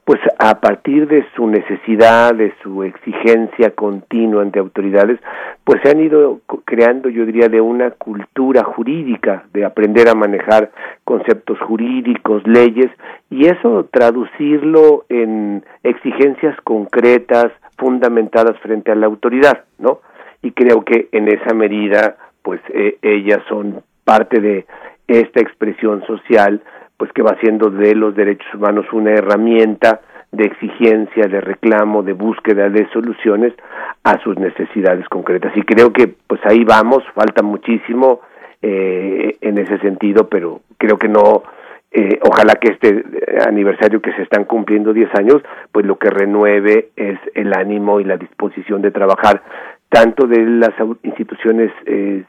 [0.05, 5.21] pues a partir de su necesidad, de su exigencia continua ante autoridades,
[5.65, 10.71] pues se han ido creando, yo diría, de una cultura jurídica, de aprender a manejar
[11.05, 12.91] conceptos jurídicos, leyes,
[13.31, 20.01] y eso traducirlo en exigencias concretas, fundamentadas frente a la autoridad, ¿no?
[20.43, 24.67] Y creo que en esa medida pues eh, ellas son parte de
[25.07, 26.63] esta expresión social
[26.97, 30.01] pues que va haciendo de los derechos humanos una herramienta
[30.31, 33.53] de exigencia, de reclamo, de búsqueda de soluciones
[34.03, 35.53] a sus necesidades concretas.
[35.57, 38.21] Y creo que pues ahí vamos, falta muchísimo
[38.63, 41.43] eh, en ese sentido, pero creo que no,
[41.91, 43.05] eh, ojalá que este
[43.47, 48.05] aniversario que se están cumpliendo 10 años, pues lo que renueve es el ánimo y
[48.05, 49.43] la disposición de trabajar
[49.93, 52.25] tanto de las instituciones eh,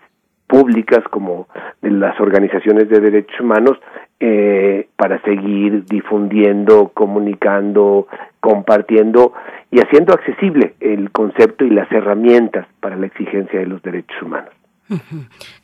[0.48, 1.48] públicas como
[1.81, 3.80] de las organizaciones de derechos humanos
[4.19, 8.07] eh, para seguir difundiendo, comunicando,
[8.41, 9.34] compartiendo
[9.72, 14.52] y haciendo accesible el concepto y las herramientas para la exigencia de los derechos humanos.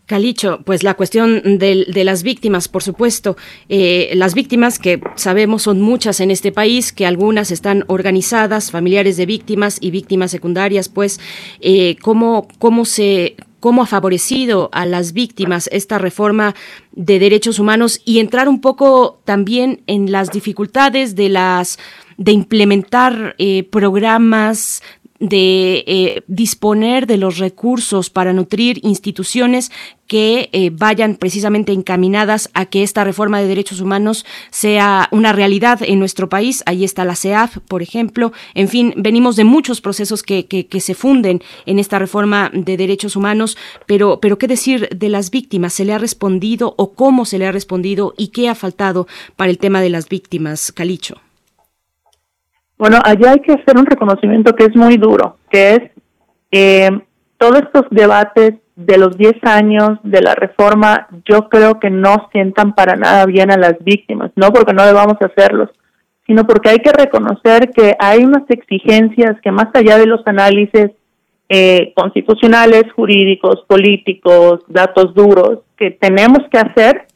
[0.06, 3.38] Calicho, pues la cuestión de, de las víctimas, por supuesto,
[3.68, 9.18] eh, las víctimas que sabemos son muchas en este país, que algunas están organizadas, familiares
[9.18, 11.20] de víctimas y víctimas secundarias, pues,
[11.60, 16.56] eh, ¿cómo, cómo se cómo ha favorecido a las víctimas esta reforma
[16.94, 21.78] de derechos humanos y entrar un poco también en las dificultades de las
[22.18, 24.82] de implementar eh, programas
[25.20, 29.72] de eh, disponer de los recursos para nutrir instituciones
[30.08, 35.82] que eh, vayan precisamente encaminadas a que esta reforma de derechos humanos sea una realidad
[35.84, 36.64] en nuestro país.
[36.66, 38.34] Ahí está la CEAF, por ejemplo.
[38.56, 42.76] En fin, venimos de muchos procesos que, que, que, se funden en esta reforma de
[42.76, 43.56] derechos humanos,
[43.86, 45.74] pero, pero ¿qué decir de las víctimas?
[45.74, 49.52] ¿Se le ha respondido o cómo se le ha respondido y qué ha faltado para
[49.52, 51.22] el tema de las víctimas, Calicho?
[52.80, 55.82] Bueno, allá hay que hacer un reconocimiento que es muy duro, que es
[56.50, 56.90] eh,
[57.38, 62.74] todos estos debates de los 10 años de la reforma, yo creo que no sientan
[62.74, 65.70] para nada bien a las víctimas, no porque no debamos hacerlos,
[66.26, 70.92] sino porque hay que reconocer que hay unas exigencias que más allá de los análisis
[71.50, 77.08] eh, constitucionales, jurídicos, políticos, datos duros que tenemos que hacer,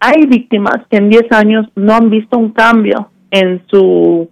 [0.00, 4.30] hay víctimas que en 10 años no han visto un cambio en su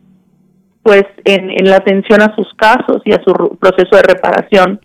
[0.83, 4.81] pues en, la atención a sus casos y a su proceso de reparación.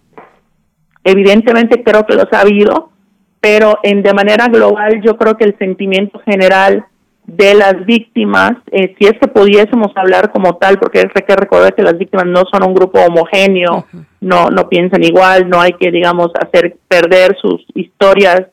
[1.03, 2.91] Evidentemente creo que los ha habido,
[3.39, 6.85] pero en de manera global yo creo que el sentimiento general
[7.25, 11.75] de las víctimas, eh, si es que pudiésemos hablar como tal, porque hay que recordar
[11.75, 13.85] que las víctimas no son un grupo homogéneo,
[14.21, 18.43] no no piensan igual, no hay que digamos hacer perder sus historias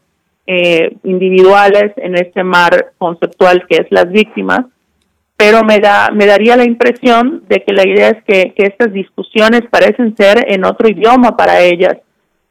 [0.47, 4.67] eh, individuales en este mar conceptual que es las víctimas,
[5.45, 9.61] pero me da me daría la impresión de que la idea es que, estas discusiones
[9.71, 11.99] parecen ser en otro idioma para ellas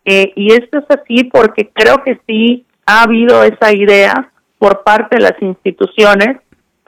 [0.06, 4.30] eh, y esto es así porque creo que sí ha habido esa idea
[4.60, 6.38] por parte de las instituciones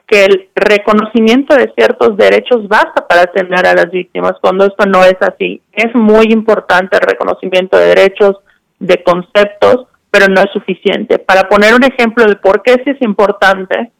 [0.06, 5.02] que el reconocimiento de ciertos derechos basta para atender a las víctimas cuando esto no
[5.02, 5.60] es así.
[5.72, 8.36] Es muy importante el reconocimiento de derechos,
[8.78, 11.18] de conceptos, pero no es suficiente.
[11.18, 13.90] Para poner un ejemplo de por qué sí es importante,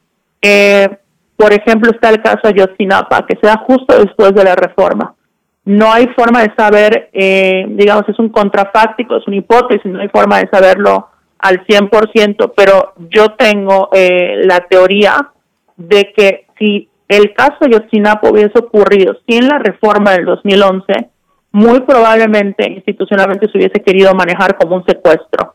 [0.40, 0.88] eh,
[1.36, 5.14] por ejemplo, está el caso Ayotzinapa, que se da justo después de la reforma.
[5.64, 10.08] No hay forma de saber, eh, digamos, es un contrafáctico, es una hipótesis, no hay
[10.08, 11.08] forma de saberlo
[11.38, 15.30] al 100%, pero yo tengo eh, la teoría
[15.76, 21.10] de que si el caso Ayotzinapa hubiese ocurrido sin la reforma del 2011,
[21.52, 25.54] muy probablemente institucionalmente se hubiese querido manejar como un secuestro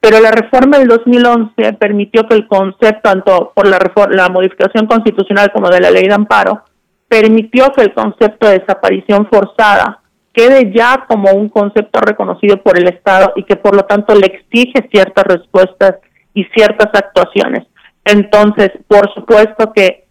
[0.00, 3.78] pero la reforma del 2011 permitió que el concepto, tanto por la,
[4.10, 6.62] la modificación constitucional como de la ley de amparo,
[7.08, 10.00] permitió que el concepto de desaparición forzada
[10.32, 14.26] quede ya como un concepto reconocido por el Estado y que por lo tanto le
[14.26, 15.96] exige ciertas respuestas
[16.32, 17.66] y ciertas actuaciones.
[18.04, 20.06] Entonces, por supuesto que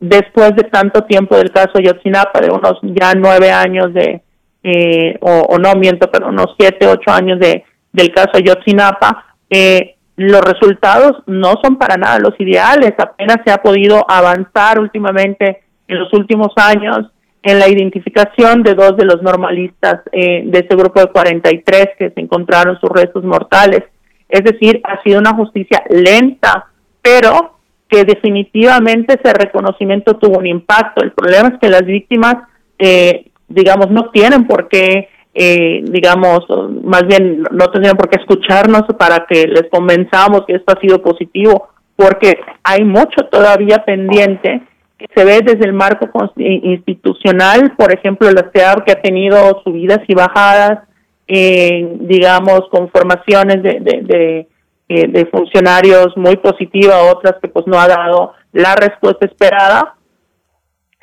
[0.00, 4.22] después de tanto tiempo del caso Yotzinapa, de unos ya nueve años de,
[4.62, 7.64] eh, o, no miento, pero unos siete, ocho años de,
[7.94, 13.58] del caso Ayotzinapa, eh, los resultados no son para nada los ideales, apenas se ha
[13.58, 17.06] podido avanzar últimamente en los últimos años
[17.42, 22.10] en la identificación de dos de los normalistas eh, de ese grupo de 43 que
[22.10, 23.82] se encontraron sus restos mortales.
[24.28, 26.66] Es decir, ha sido una justicia lenta,
[27.00, 27.58] pero
[27.88, 31.04] que definitivamente ese reconocimiento tuvo un impacto.
[31.04, 32.36] El problema es que las víctimas,
[32.78, 36.46] eh, digamos, no tienen por qué, eh, digamos,
[36.84, 41.02] más bien no tendrían por qué escucharnos para que les convenzamos que esto ha sido
[41.02, 44.62] positivo, porque hay mucho todavía pendiente
[44.96, 50.00] que se ve desde el marco institucional, por ejemplo, la CEAR que ha tenido subidas
[50.06, 50.88] y bajadas,
[51.26, 54.48] eh, digamos, con formaciones de, de,
[54.88, 59.96] eh, de, funcionarios muy positivas, otras que pues no ha dado la respuesta esperada,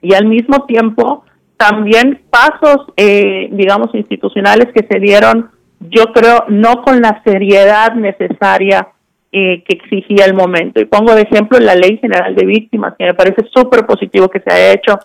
[0.02, 1.26] y al mismo tiempo
[1.62, 8.88] también pasos, eh, digamos, institucionales que se dieron, yo creo, no con la seriedad necesaria
[9.32, 10.82] eh, que exigía el momento.
[10.82, 14.40] Y pongo de ejemplo la Ley General de Víctimas, que me parece súper positivo que
[14.40, 14.98] se haya hecho.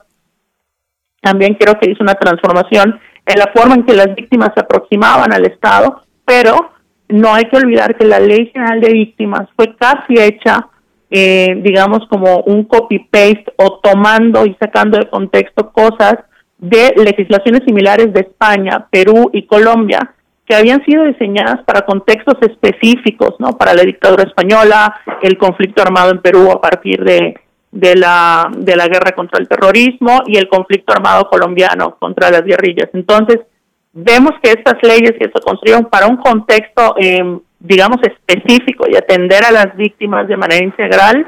[1.20, 5.35] También creo que hizo una transformación en la forma en que las víctimas se aproximaban
[5.35, 6.70] al Estado, pero
[7.09, 10.70] no hay que olvidar que la Ley General de Víctimas fue casi hecha,
[11.11, 16.16] eh, digamos, como un copy-paste o tomando y sacando de contexto cosas
[16.59, 20.15] de legislaciones similares de España, Perú y Colombia,
[20.47, 23.59] que habían sido diseñadas para contextos específicos, ¿no?
[23.59, 27.35] Para la dictadura española, el conflicto armado en Perú a partir de,
[27.73, 32.45] de, la, de la guerra contra el terrorismo y el conflicto armado colombiano contra las
[32.45, 32.89] guerrillas.
[32.93, 33.41] Entonces,
[33.93, 39.45] vemos que estas leyes que se construyeron para un contexto, eh, digamos, específico y atender
[39.45, 41.27] a las víctimas de manera integral,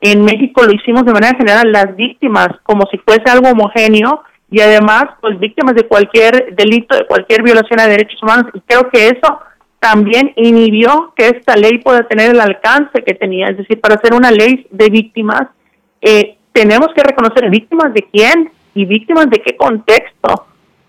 [0.00, 4.60] en México lo hicimos de manera general las víctimas como si fuese algo homogéneo y
[4.60, 8.50] además pues víctimas de cualquier delito, de cualquier violación a derechos humanos.
[8.54, 9.40] Y creo que eso
[9.80, 14.14] también inhibió que esta ley pueda tener el alcance que tenía, es decir, para hacer
[14.14, 15.48] una ley de víctimas
[16.00, 20.46] eh, tenemos que reconocer víctimas de quién y víctimas de qué contexto,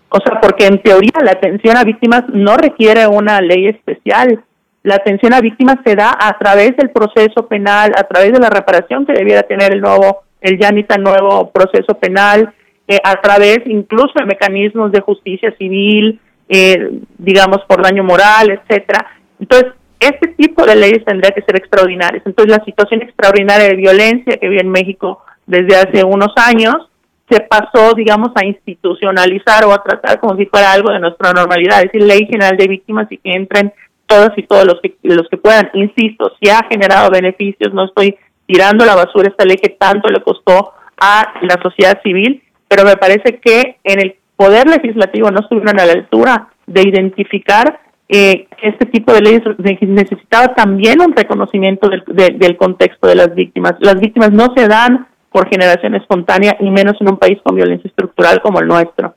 [0.08, 4.44] o sea, porque en teoría la atención a víctimas no requiere una ley especial,
[4.82, 8.48] la atención a víctimas se da a través del proceso penal, a través de la
[8.48, 12.54] reparación que debiera tener el nuevo, el ya ni tan nuevo proceso penal,
[12.88, 19.06] eh, a través incluso de mecanismos de justicia civil, eh, digamos por daño moral, etcétera.
[19.38, 22.22] Entonces, este tipo de leyes tendría que ser extraordinarias.
[22.24, 26.88] Entonces, la situación extraordinaria de violencia que vive en México desde hace unos años
[27.28, 31.82] se pasó, digamos, a institucionalizar o a tratar como si fuera algo de nuestra normalidad,
[31.82, 33.72] es decir, ley general de víctimas y que entren
[34.06, 35.70] todas y todos los que, los que puedan.
[35.74, 38.16] Insisto, si ha generado beneficios, no estoy
[38.46, 42.96] tirando la basura esta ley que tanto le costó a la sociedad civil, pero me
[42.96, 48.86] parece que en el poder legislativo no estuvieron a la altura de identificar eh, este
[48.86, 49.42] tipo de leyes
[49.82, 53.74] necesitaba también un reconocimiento del, del contexto de las víctimas.
[53.80, 57.88] Las víctimas no se dan por generación espontánea y menos en un país con violencia
[57.88, 59.14] estructural como el nuestro.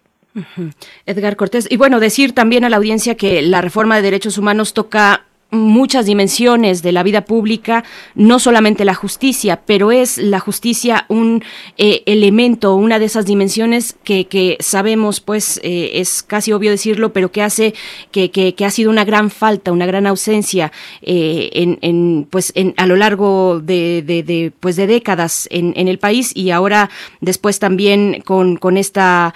[1.05, 1.71] Edgar Cortés.
[1.71, 6.05] Y bueno, decir también a la audiencia que la reforma de derechos humanos toca muchas
[6.05, 7.83] dimensiones de la vida pública,
[8.15, 11.43] no solamente la justicia, pero es la justicia un
[11.77, 17.31] eh, elemento, una de esas dimensiones que, sabemos, pues eh, es casi obvio decirlo, pero
[17.31, 17.73] que hace
[18.11, 20.71] que, ha sido una gran falta, una gran ausencia
[21.01, 27.59] eh, pues a lo largo de, pues de décadas en, el país y ahora después
[27.59, 29.33] también con, con esta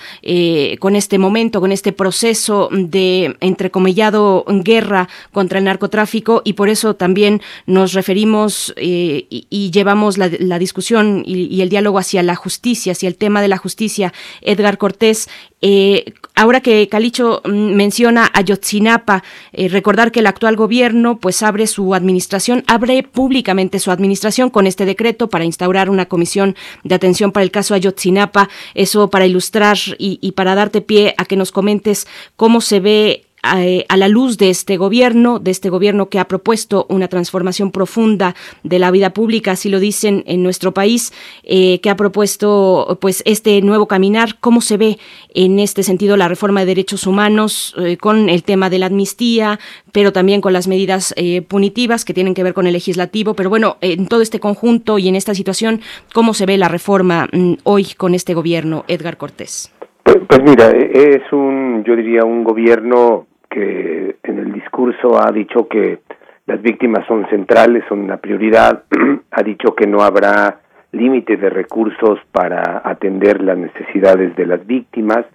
[0.80, 6.05] con este momento, con este proceso de entrecomillado guerra contra el narcotráfico
[6.44, 12.24] y por eso también nos referimos eh, y, llevamos la, discusión y, el diálogo hacia
[12.24, 14.14] la justicia, hacia el tema de la justicia.
[14.42, 15.30] Edgar Cortés,
[15.62, 21.42] eh, ahora que Calicho mm, menciona a Yotzinapa, eh, recordar que el actual gobierno pues
[21.44, 26.96] abre su administración, abre públicamente su administración con este decreto para instaurar una comisión de
[26.96, 31.36] atención para el caso Ayotzinapa, eso para ilustrar y, y para darte pie a que
[31.36, 33.25] nos comentes cómo se ve
[33.58, 37.72] eh, a, la luz de este gobierno, de este gobierno que ha propuesto una transformación
[37.72, 41.14] profunda de la vida pública, así lo dicen en nuestro país,
[41.44, 44.98] eh, que ha propuesto pues este nuevo caminar, cómo se ve
[45.34, 49.60] en este sentido la reforma de derechos humanos eh, con el tema de la amnistía,
[49.92, 51.14] pero también con las medidas
[51.48, 55.08] punitivas que tienen que ver con el legislativo, pero bueno, en todo este conjunto y
[55.08, 55.82] en esta situación,
[56.14, 59.72] ¿cómo se ve la reforma mm, hoy con este gobierno, Edgar Cortés?
[60.06, 63.26] Pues, pues mira, es un, yo diría, un gobierno
[63.56, 66.00] que en el discurso ha dicho que
[66.46, 68.84] las víctimas son centrales, son una prioridad,
[69.32, 70.60] ha dicho que no habrá
[70.92, 75.26] límite de recursos para atender las necesidades de las víctimas,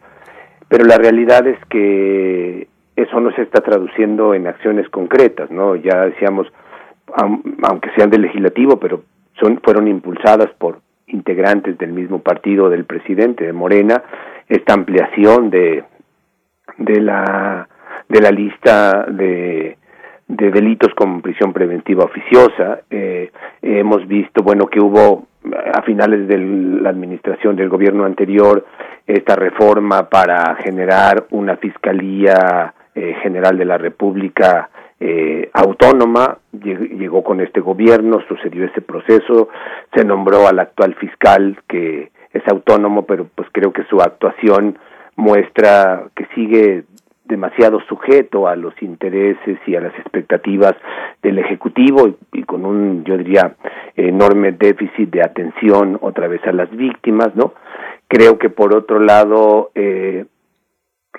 [0.69, 5.77] pero la realidad es que eso no se está traduciendo en acciones concretas, ¿no?
[5.77, 6.47] Ya decíamos,
[7.63, 9.03] aunque sean del legislativo, pero
[9.41, 14.03] son fueron impulsadas por integrantes del mismo partido del presidente de Morena
[14.47, 15.85] esta ampliación de
[16.77, 17.70] de la
[18.09, 19.77] de la lista de
[20.37, 22.81] de delitos con prisión preventiva oficiosa.
[22.91, 23.31] Eh,
[23.63, 25.27] hemos visto, bueno, que hubo
[25.73, 28.65] a finales de la administración del gobierno anterior
[29.07, 34.71] esta reforma para generar una fiscalía eh, general de la República
[35.01, 39.49] eh, autónoma, llegó con este gobierno, sucedió ese proceso,
[39.95, 44.79] se nombró al actual fiscal que es autónomo, pero pues creo que su actuación
[45.17, 46.85] muestra que sigue
[47.31, 50.75] demasiado sujeto a los intereses y a las expectativas
[51.23, 53.55] del ejecutivo y, con un yo diría
[53.97, 57.55] enorme déficit de atención otra vez a las víctimas no
[58.09, 60.27] creo que por otro lado eh,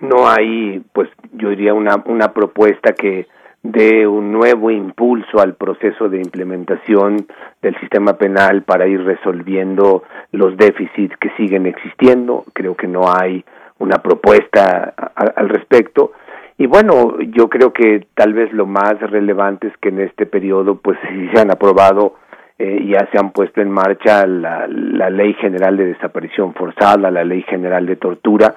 [0.01, 3.27] no hay pues yo diría una una propuesta que
[3.63, 7.27] dé un nuevo impulso al proceso de implementación
[7.61, 12.43] del sistema penal para ir resolviendo los déficits que siguen existiendo.
[12.53, 13.45] Creo que no hay
[13.82, 16.14] una propuesta al respecto.
[16.58, 20.76] Y bueno, yo creo que tal vez lo más relevante es que en este periodo
[20.76, 20.98] pues
[21.34, 22.16] se han aprobado
[22.60, 27.24] eh, ya se han puesto en marcha la, la Ley General de Desaparición Forzada, la
[27.24, 28.53] Ley General de Tortura,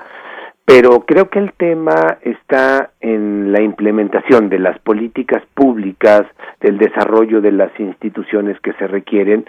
[0.67, 6.23] pero creo que el tema está en la implementación de las políticas públicas,
[6.61, 9.45] del desarrollo de las instituciones que se requieren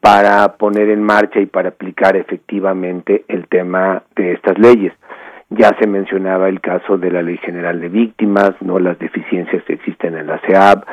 [0.00, 4.92] para poner en marcha y para aplicar efectivamente el tema de estas leyes.
[5.50, 9.72] Ya se mencionaba el caso de la Ley General de Víctimas, no las deficiencias que
[9.72, 10.84] existen en la CEAB.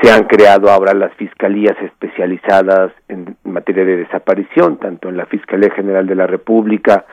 [0.00, 5.70] Se han creado ahora las fiscalías especializadas en materia de desaparición, tanto en la Fiscalía
[5.74, 7.06] General de la República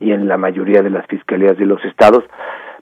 [0.00, 2.24] y en la mayoría de las fiscalías de los estados,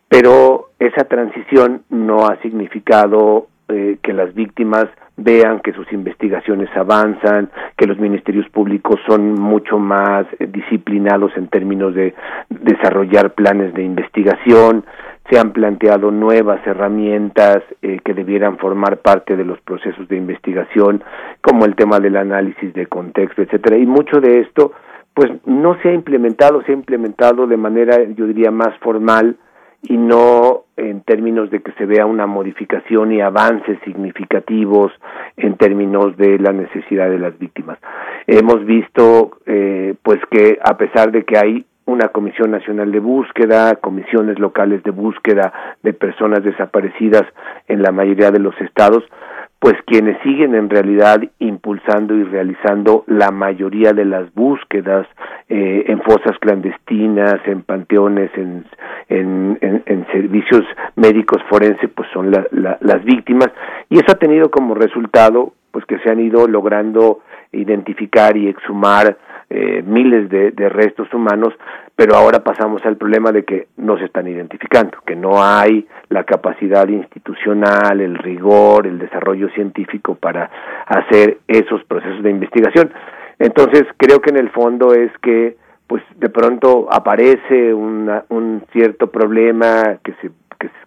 [0.09, 4.87] pero esa transición no ha significado eh, que las víctimas
[5.17, 11.49] vean que sus investigaciones avanzan, que los ministerios públicos son mucho más eh, disciplinados en
[11.49, 12.15] términos de
[12.51, 14.85] desarrollar planes de investigación,
[15.31, 21.03] se han planteado nuevas herramientas eh, que debieran formar parte de los procesos de investigación,
[21.41, 24.73] como el tema del análisis de contexto, etcétera, y mucho de esto
[25.15, 29.37] pues no se ha implementado, se ha implementado de manera yo diría más formal
[29.89, 34.93] y no en términos de que se vea una modificación y avances significativos
[35.37, 37.79] en términos de la necesidad de las víctimas.
[38.27, 43.77] Hemos visto eh, pues que a pesar de que hay una comisión nacional de búsqueda,
[43.77, 45.53] comisiones locales de búsqueda
[45.85, 47.23] de personas desaparecidas
[47.69, 49.05] en la mayoría de los estados,
[49.67, 55.09] pues quienes siguen en realidad impulsando y realizando la mayoría de las búsquedas
[55.49, 58.65] eh, en fosas clandestinas, en panteones, en,
[60.13, 60.63] servicios
[60.95, 63.49] médicos forenses, pues son las víctimas.
[63.91, 69.19] Y eso ha tenido como resultado pues que se han ido logrando identificar y exhumar
[69.49, 71.55] eh, miles de, restos humanos,
[71.95, 76.25] pero ahora pasamos al problema de que no se están identificando, que no hay la
[76.25, 80.51] capacidad institucional, el rigor, el desarrollo científico para
[80.87, 82.93] hacer esos procesos de investigación.
[83.39, 85.57] Entonces, creo que en el fondo es que
[85.87, 90.31] pues de pronto aparece un cierto problema que se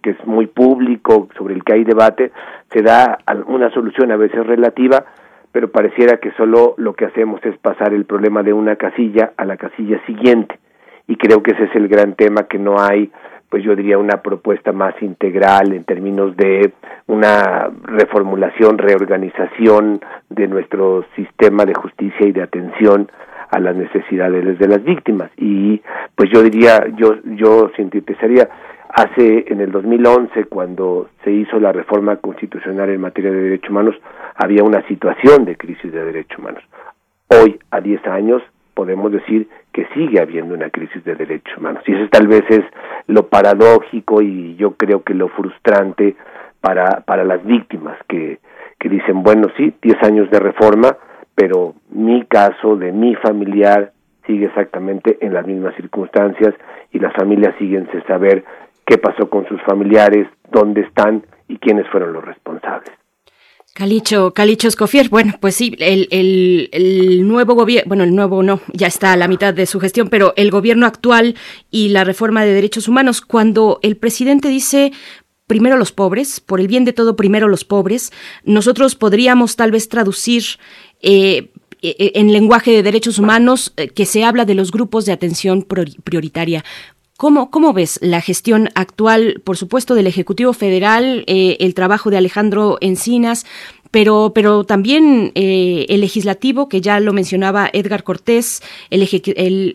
[0.02, 2.32] que, es muy público, sobre el que hay debate,
[2.72, 5.06] se da una solución a veces relativa,
[5.52, 9.46] pero pareciera que solo lo que hacemos es pasar el problema de una casilla a
[9.46, 10.60] la casilla siguiente.
[11.08, 13.12] Y creo que ese es el gran tema que no hay,
[13.50, 16.72] pues yo diría, una propuesta más integral en términos de
[17.08, 23.10] una reformulación, reorganización de nuestro sistema de justicia y de atención
[23.50, 25.32] a las necesidades de las víctimas.
[25.38, 25.82] Y
[26.16, 28.48] pues yo diría, yo, yo sintetizaría,
[28.90, 33.96] Hace en el 2011, cuando se hizo la reforma constitucional en materia de derechos humanos,
[34.36, 36.64] había una situación de crisis de derechos humanos.
[37.28, 38.42] Hoy, a 10 años,
[38.74, 41.84] podemos decir que sigue habiendo una crisis de derechos humanos.
[41.86, 42.64] Y eso tal vez es
[43.06, 46.16] lo paradójico y yo creo que lo frustrante
[46.60, 48.40] para, para las víctimas que,
[48.80, 50.98] que dicen, bueno, sí, 10 años de reforma,
[51.36, 53.92] pero mi caso de mi familiar
[54.26, 56.56] sigue exactamente en las mismas circunstancias
[56.92, 58.44] y las familias siguen sin saber
[58.90, 62.90] qué pasó con sus familiares, dónde están y quiénes fueron los responsables.
[63.76, 66.08] Calicho, Calicho Escofier, bueno, pues sí, el,
[66.72, 70.10] el, nuevo gobierno, bueno, el nuevo no, ya está a la mitad de su gestión,
[70.10, 71.36] pero el gobierno actual
[71.70, 74.92] y la reforma de derechos humanos, cuando el presidente dice
[75.46, 78.12] primero los pobres, por el bien de todo, primero los pobres,
[78.44, 80.44] nosotros podríamos tal vez traducir
[81.02, 81.52] eh,
[81.82, 85.62] eh en lenguaje de derechos humanos eh, que se habla de los grupos de atención
[85.64, 86.66] prioritaria.
[87.20, 92.16] ¿Cómo, ¿Cómo ves la gestión actual, por supuesto, del Ejecutivo Federal, eh, el trabajo de
[92.16, 93.46] Alejandro Encinas,
[93.92, 99.04] pero, pero también eh, el legislativo, que ya lo mencionaba Edgar Cortés, el,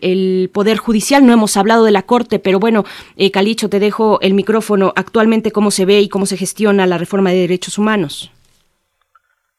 [0.01, 2.83] el, Poder Judicial, no hemos hablado de la Corte, pero bueno,
[3.15, 4.91] eh, Calicho, te dejo el micrófono.
[4.95, 8.31] Actualmente, ¿cómo se ve y cómo se gestiona la reforma de derechos humanos?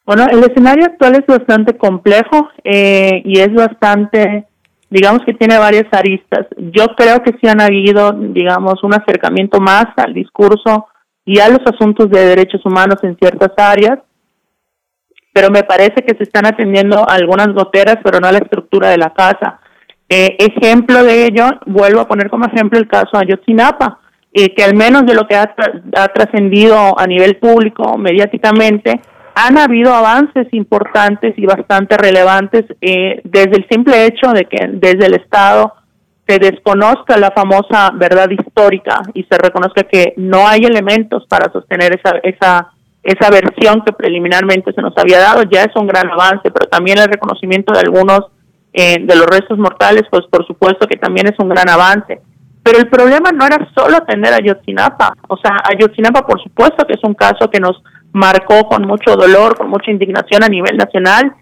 [0.05, 4.47] Bueno, el escenario actual es bastante complejo eh, y es bastante,
[4.91, 6.47] digamos que tiene varias aristas.
[6.57, 10.87] Yo creo que sí han habido, digamos, un acercamiento más al discurso
[11.25, 13.99] y a los asuntos de derechos humanos en ciertas áreas
[15.37, 18.97] pero me parece que se están atendiendo algunas goteras, pero no a la estructura de
[18.97, 19.61] la casa.
[20.09, 23.99] Eh, ejemplo de ello, vuelvo a poner como ejemplo el caso Ayotzinapa,
[24.33, 25.55] eh, que al menos de lo que ha,
[26.15, 29.03] trascendido a nivel público, mediáticamente,
[29.39, 35.07] han habido avances importantes y bastante relevantes eh, desde el simple hecho de que desde
[35.07, 35.75] el Estado
[36.27, 42.01] se desconozca la famosa verdad histórica y se reconozca que no hay elementos para sostener
[42.01, 42.73] esa, esa
[43.03, 46.99] esa versión que preliminarmente se nos había dado ya es un gran avance, pero también
[46.99, 48.21] el reconocimiento de algunos
[48.73, 52.21] eh, de los restos mortales, pues por supuesto que también es un gran avance.
[52.65, 56.95] Pero el problema no era solo atender a Ayotzinapa, o sea, Ayotzinapa por supuesto que
[56.95, 57.81] es un caso que nos
[58.17, 61.35] marcó con mucho dolor, con mucha indignación a nivel nacional,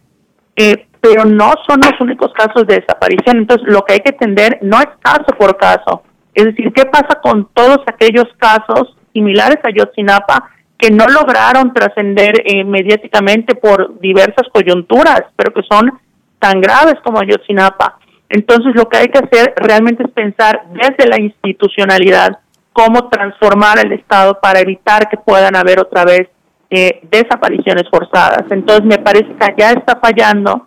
[0.57, 3.39] eh, pero no son los únicos casos de desaparición.
[3.39, 6.03] Entonces, lo que hay que atender no es caso por caso,
[6.35, 12.43] es decir, ¿qué pasa con todos aquellos casos similares a Ayotzinapa que no lograron trascender
[12.45, 15.99] eh, mediáticamente por diversas coyunturas, pero que son
[16.39, 17.99] tan graves como Ayotzinapa.
[18.29, 22.39] Entonces lo que hay que hacer realmente es pensar desde la institucionalidad
[22.73, 26.29] cómo transformar el Estado para evitar que puedan haber otra vez
[26.71, 28.45] eh, desapariciones forzadas.
[28.51, 30.67] Entonces me parece que ya está fallando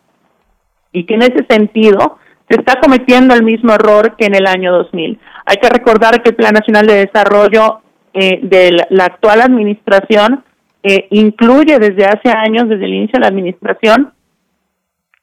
[0.92, 2.18] y que en ese sentido
[2.50, 5.20] se está cometiendo el mismo error que en el año 2000.
[5.46, 7.82] Hay que recordar que el Plan Nacional de Desarrollo
[8.14, 10.44] eh, de la, actual administración
[10.84, 14.14] eh, incluye desde hace años, desde el inicio de la administración,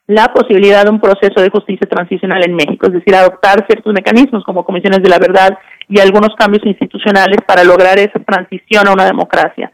[0.07, 4.45] la posibilidad de un proceso de justicia transicional en México, es decir, adoptar ciertos mecanismos
[4.45, 9.07] como comisiones de la verdad y algunos cambios institucionales para lograr esa transición a una
[9.07, 9.73] democracia.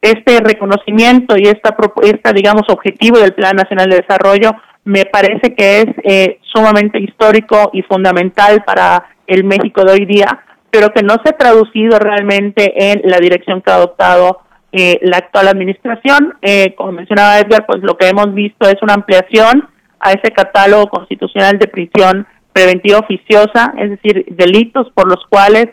[0.00, 4.52] Este reconocimiento y esta, esta digamos, objetivo del Plan Nacional de Desarrollo
[4.84, 10.42] me parece que es eh, sumamente histórico y fundamental para el México de hoy día,
[10.70, 14.40] pero que no se ha traducido realmente en la dirección que ha adoptado
[14.72, 16.34] eh, la actual administración.
[16.40, 19.68] Eh, como mencionaba Edgar, pues lo que hemos visto es una ampliación
[19.98, 25.68] a ese catálogo constitucional de prisión preventiva oficiosa, es decir, delitos por los cuales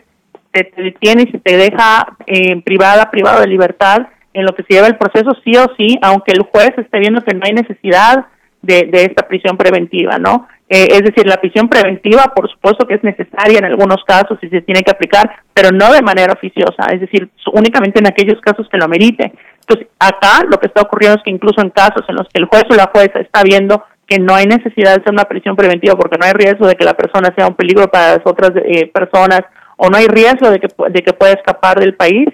[0.52, 4.62] se te detiene y se te deja eh, privada, privado de libertad en lo que
[4.62, 7.52] se lleva el proceso sí o sí, aunque el juez esté viendo que no hay
[7.52, 8.26] necesidad
[8.62, 10.48] de, de esta prisión preventiva, ¿no?
[10.70, 14.48] Eh, es decir, la prisión preventiva, por supuesto que es necesaria en algunos casos y
[14.48, 18.68] se tiene que aplicar, pero no de manera oficiosa, es decir, únicamente en aquellos casos
[18.70, 19.32] que lo merite.
[19.60, 22.44] Entonces, acá lo que está ocurriendo es que incluso en casos en los que el
[22.44, 25.94] juez o la jueza está viendo que no hay necesidad de hacer una prisión preventiva
[25.94, 28.90] porque no hay riesgo de que la persona sea un peligro para las otras eh,
[28.92, 29.42] personas
[29.76, 32.28] o no hay riesgo de que, de que pueda escapar del país,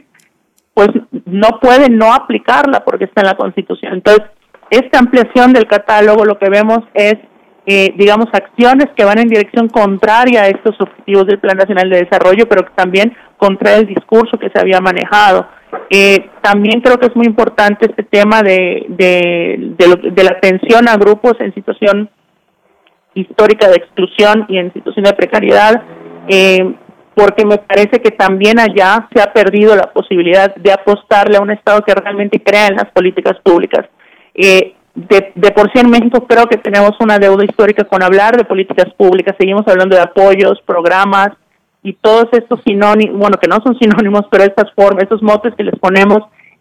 [0.74, 0.88] pues
[1.24, 3.94] no puede no aplicarla porque está en la Constitución.
[3.94, 4.24] Entonces,
[4.70, 7.16] esta ampliación del catálogo lo que vemos es
[7.66, 12.04] eh, digamos, acciones que van en dirección contraria a estos objetivos del Plan Nacional de
[12.04, 15.48] Desarrollo, pero que también contra el discurso que se había manejado.
[15.88, 20.96] Eh, también creo que es muy importante este tema de, de, de, la atención a
[20.98, 22.10] grupos en situación
[23.14, 25.82] histórica de exclusión y en situación de precariedad,
[26.28, 26.74] eh,
[27.14, 31.50] porque me parece que también allá se ha perdido la posibilidad de apostarle a un
[31.50, 33.86] Estado que realmente crea en las políticas públicas.
[34.34, 38.44] Eh, de, por sí en México creo que tenemos una deuda histórica con hablar de
[38.44, 41.30] políticas públicas, seguimos hablando de apoyos, programas
[41.82, 45.64] y todos estos sinónimos, bueno, que no son sinónimos, pero estas formas, estos motes que
[45.64, 46.18] les ponemos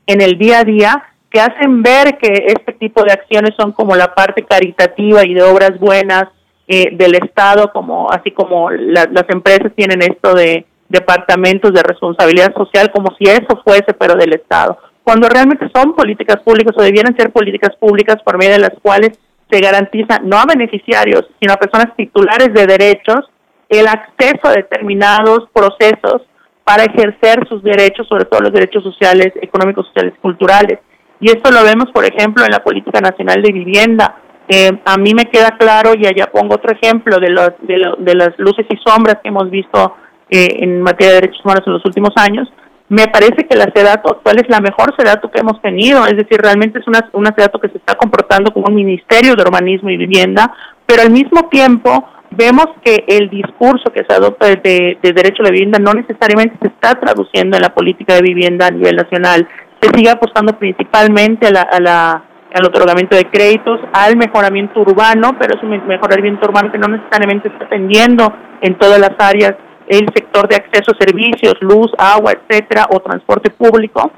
[0.08, 3.96] en el día a día, que hacen ver que este tipo de acciones son como
[3.96, 6.26] la parte caritativa y de obras buenas
[6.68, 12.92] eh, del Estado, como así como las empresas tienen esto de departamentos de responsabilidad social,
[12.92, 17.32] como si eso fuese, pero del Estado cuando realmente son políticas públicas o debieran ser
[17.32, 19.12] políticas públicas por medio de las cuales
[19.52, 23.30] se garantiza no a beneficiarios, sino a personas titulares de derechos
[23.70, 26.22] el acceso a determinados procesos
[26.64, 30.80] para ejercer sus derechos, sobre todo los derechos sociales, económicos, sociales, culturales.
[31.20, 34.16] Y esto lo vemos, por ejemplo, en la Política Nacional de Vivienda.
[34.48, 38.38] Eh, a mí me queda claro, y allá pongo otro ejemplo de, los, de, las
[38.38, 39.96] luces y sombras que hemos visto
[40.30, 42.52] eh, en materia de derechos humanos en los últimos años,
[42.90, 46.40] me parece que la SEDATO actual es la mejor SEDATO que hemos tenido, es decir,
[46.40, 49.98] realmente es una, una SEDATO que se está comportando como un ministerio de urbanismo y
[49.98, 50.54] vivienda,
[50.86, 55.52] pero al mismo tiempo vemos que el discurso que se adopta de, derecho a la
[55.52, 59.48] vivienda no necesariamente se está traduciendo en la política de vivienda a nivel nacional.
[59.82, 62.24] Se sigue apostando principalmente a la, a la,
[62.54, 67.48] al otorgamiento de créditos, al mejoramiento urbano, pero es un mejoramiento urbano que no necesariamente
[67.48, 68.32] está atendiendo
[68.62, 69.56] en todas las áreas
[69.88, 74.12] el sector de acceso a servicios, luz, agua, etcétera, o transporte público,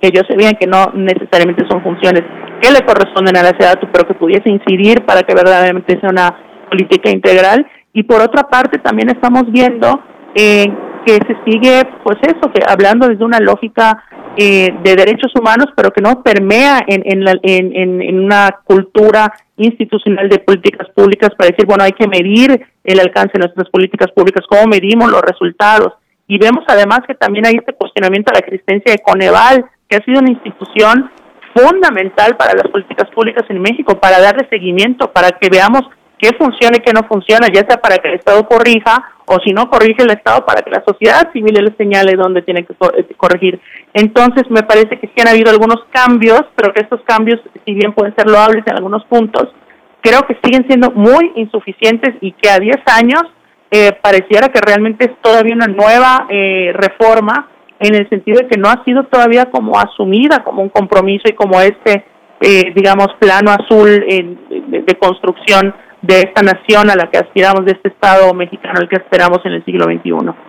[0.00, 2.22] que ellos sabían que no necesariamente son funciones
[2.60, 6.36] que le corresponden a la ciudad, pero que pudiese incidir para que verdaderamente sea una
[6.68, 7.66] política integral.
[7.92, 10.00] Y por otra parte, también estamos viendo
[10.34, 10.66] eh,
[11.06, 14.04] que se sigue, pues eso, que hablando desde una lógica
[14.40, 20.28] eh, de derechos humanos, pero que no permea en, en, en, en, una cultura institucional
[20.28, 24.44] de políticas públicas para decir, bueno, hay que medir el alcance de nuestras políticas públicas,
[24.48, 25.94] cómo medimos los resultados.
[26.28, 30.04] Y vemos además que también hay este cuestionamiento a la existencia de Coneval, que ha
[30.04, 31.10] sido una institución
[31.52, 35.82] fundamental para las políticas públicas en México, para darle seguimiento, para que veamos
[36.16, 39.52] qué funciona y qué no funciona, ya sea para que el Estado corrija o si
[39.52, 42.74] no corrige el Estado para que la sociedad civil le señale dónde tiene que
[43.16, 43.60] corregir.
[43.94, 47.92] Entonces, me parece que sí han habido algunos cambios, pero que estos cambios, si bien
[47.92, 49.48] pueden ser loables en algunos puntos,
[50.00, 53.22] creo que siguen siendo muy insuficientes y que a 10 años
[53.70, 57.48] eh, pareciera que realmente es todavía una nueva eh, reforma
[57.80, 61.34] en el sentido de que no ha sido todavía como asumida como un compromiso y
[61.34, 62.04] como este,
[62.40, 67.88] eh, digamos, plano azul de, construcción de esta nación a la que aspiramos, de este
[67.88, 70.47] Estado mexicano al que esperamos en el siglo XXI.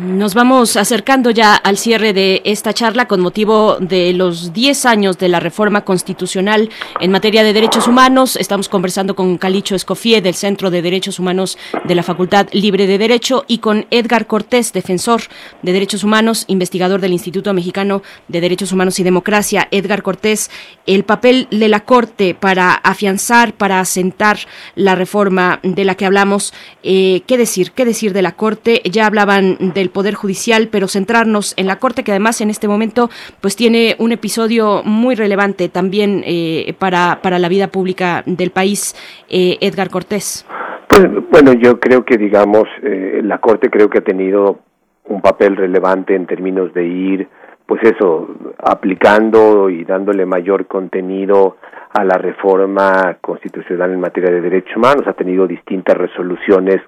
[0.00, 5.18] Nos vamos acercando ya al cierre de esta charla con motivo de los 10 años
[5.18, 6.68] de la reforma constitucional
[7.00, 8.34] en materia de derechos humanos.
[8.34, 12.98] Estamos conversando con Calicho Escofié del Centro de Derechos Humanos de la Facultad Libre de
[12.98, 15.22] Derecho y con Edgar Cortés, defensor
[15.62, 19.68] de derechos humanos, investigador del Instituto Mexicano de Derechos Humanos y Democracia.
[19.70, 20.50] Edgar Cortés,
[20.86, 24.38] el papel de la Corte para afianzar, para asentar
[24.74, 26.52] la reforma de la que hablamos.
[26.82, 27.70] Eh, ¿Qué decir?
[27.70, 28.82] ¿Qué decir de la Corte?
[28.90, 33.10] Ya hablaban del Poder Judicial, pero centrarnos en la Corte, que además en este momento
[33.40, 38.94] pues tiene un episodio muy relevante también eh, para, para la vida pública del país.
[39.28, 40.46] Eh, Edgar Cortés.
[40.88, 44.60] Pues, bueno, yo creo que, digamos, eh, la Corte creo que ha tenido
[45.08, 47.28] un papel relevante en términos de ir,
[47.66, 51.56] pues eso, aplicando y dándole mayor contenido
[51.92, 55.06] a la reforma constitucional en materia de derechos humanos.
[55.06, 56.80] Ha tenido distintas resoluciones,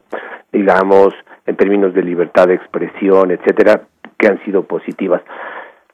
[0.52, 1.14] digamos,
[1.46, 3.82] en términos de libertad de expresión, etcétera,
[4.18, 5.22] que han sido positivas.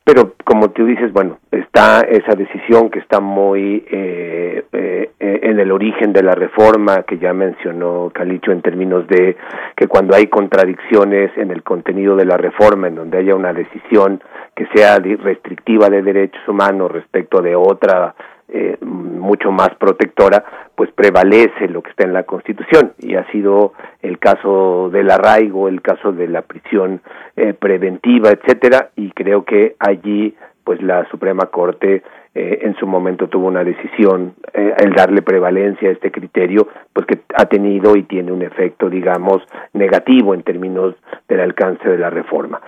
[0.04, 5.70] Pero como tú dices, bueno, está esa decisión que está muy eh, eh, en el
[5.70, 9.36] origen de la reforma que ya mencionó Calicho en términos de
[9.76, 14.20] que cuando hay contradicciones en el contenido de la reforma, en donde haya una decisión
[14.56, 18.14] que sea restrictiva de derechos humanos respecto de otra
[18.48, 23.74] eh, mucho más protectora, pues prevalece lo que está en la Constitución y ha sido
[24.00, 27.02] el caso del arraigo, el caso de la prisión
[27.36, 30.34] eh, preventiva, etcétera, y creo que allí
[30.64, 32.02] pues la Suprema Corte
[32.34, 37.18] eh, en su momento tuvo una decisión el darle prevalencia a este criterio pues que
[37.34, 39.42] ha tenido y tiene un efecto digamos
[39.74, 40.94] negativo en términos
[41.28, 42.58] del alcance de la reforma.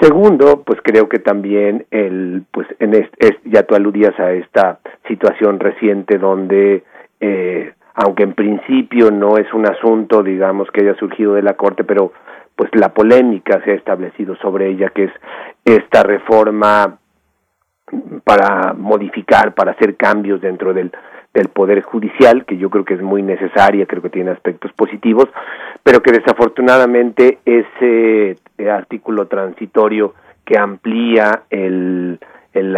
[0.00, 3.08] Segundo, pues creo que también el, pues en es,
[3.44, 6.82] ya tú aludías a esta situación reciente donde,
[7.20, 11.84] eh, aunque en principio no es un asunto, digamos, que haya surgido de la Corte,
[11.84, 12.12] pero
[12.56, 15.12] pues la polémica se ha establecido sobre ella, que es
[15.64, 16.98] esta reforma
[18.24, 20.92] para modificar, para hacer cambios dentro del
[21.34, 25.28] del Poder Judicial, que yo creo que es muy necesaria, creo que tiene aspectos positivos,
[25.82, 30.14] pero que desafortunadamente ese eh, artículo transitorio
[30.44, 32.20] que amplía el,
[32.54, 32.76] el,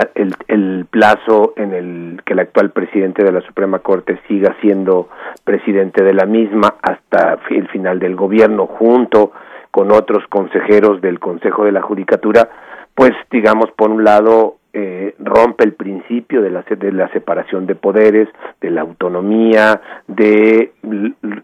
[0.49, 5.09] el, plazo en el que el actual presidente de la Suprema Corte siga siendo
[5.45, 9.33] presidente de la misma hasta el final del gobierno, junto
[9.71, 12.49] con otros consejeros del Consejo de la Judicatura,
[12.95, 17.77] pues digamos, por un lado, eh, rompe el principio de la, de la separación de
[17.77, 18.29] poderes,
[18.61, 20.73] de la autonomía, de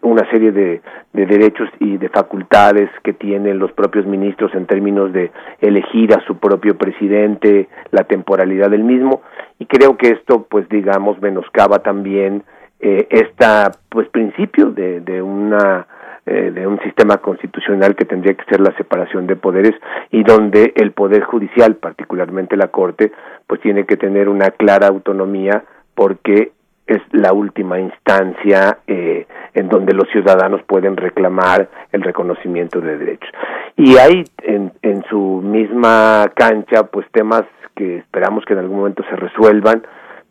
[0.02, 0.82] una serie de,
[1.14, 5.30] de, derechos y de facultades que tienen los propios ministros en términos de
[5.62, 9.22] elegir a su propio presidente, la temporalidad del mismo,
[9.58, 12.42] y creo que esto, pues digamos, menoscaba también
[12.80, 15.86] eh, esta, pues principio de, de una
[16.24, 19.72] eh, de un sistema constitucional que tendría que ser la separación de poderes
[20.10, 23.10] y donde el poder judicial, particularmente la Corte,
[23.46, 26.52] pues tiene que tener una clara autonomía porque
[26.86, 33.30] es la última instancia eh, en donde los ciudadanos pueden reclamar el reconocimiento de derechos.
[33.76, 37.42] Y hay en, en su misma cancha pues temas
[37.74, 39.82] que esperamos que en algún momento se resuelvan,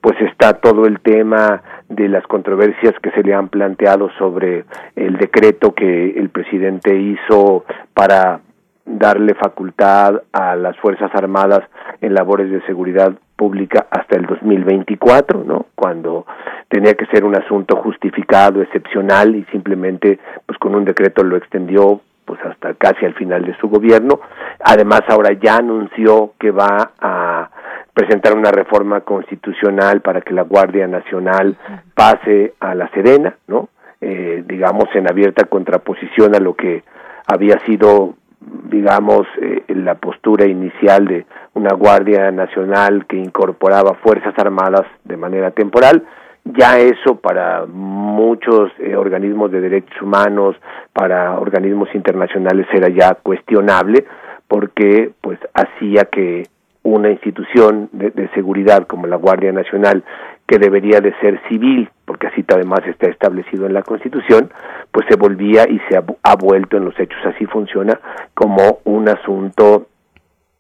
[0.02, 4.66] pues está todo el tema de las controversias que se le han planteado sobre
[4.96, 8.42] el decreto que el presidente hizo para
[8.86, 11.62] darle facultad a las Fuerzas Armadas
[12.02, 15.68] en labores de seguridad pública hasta el 2024, ¿no?
[15.76, 16.26] Cuando
[16.68, 22.02] tenía que ser un asunto justificado, excepcional y simplemente pues con un decreto lo extendió
[22.26, 24.20] pues hasta casi al final de su gobierno.
[24.64, 27.50] Además ahora ya anunció que va a
[27.94, 31.58] presentar una reforma constitucional para que la Guardia Nacional
[31.94, 33.70] pase a la Serena, ¿no?
[34.00, 36.84] Eh, digamos en abierta contraposición a lo que
[37.28, 44.88] había sido digamos, eh, la postura inicial de una Guardia Nacional que incorporaba Fuerzas Armadas
[45.04, 46.04] de manera temporal,
[46.44, 50.56] ya eso para muchos eh, organismos de derechos humanos,
[50.92, 54.06] para organismos internacionales era ya cuestionable,
[54.48, 56.48] porque pues hacía que
[56.84, 60.04] una institución de seguridad como la Guardia Nacional
[60.52, 64.52] que debería de ser civil, porque así además está establecido en la Constitución,
[64.92, 67.98] pues se volvía y se ha, vuelto en los hechos, así funciona,
[68.34, 69.88] como un asunto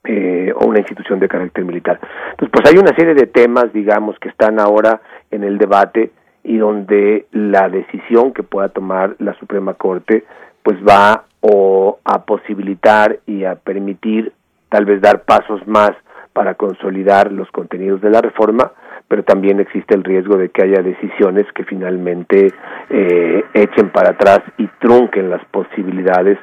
[0.06, 2.00] eh, o una institución de carácter militar.
[2.32, 6.12] Entonces, pues hay una serie de temas, digamos, que están ahora en el debate
[6.46, 10.24] y donde la decisión que pueda tomar la Suprema Corte,
[10.64, 14.32] pues va o a posibilitar y a permitir
[14.70, 15.92] tal vez dar pasos más
[16.34, 18.72] para consolidar los contenidos de la reforma,
[19.08, 22.48] pero también existe el riesgo de que haya decisiones que finalmente
[22.90, 26.38] eh, echen para atrás y trunquen las posibilidades,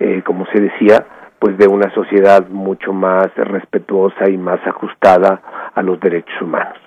[0.00, 1.06] eh, como se decía,
[1.38, 5.42] pues de una sociedad mucho más respetuosa y más ajustada
[5.74, 6.78] a los derechos humanos.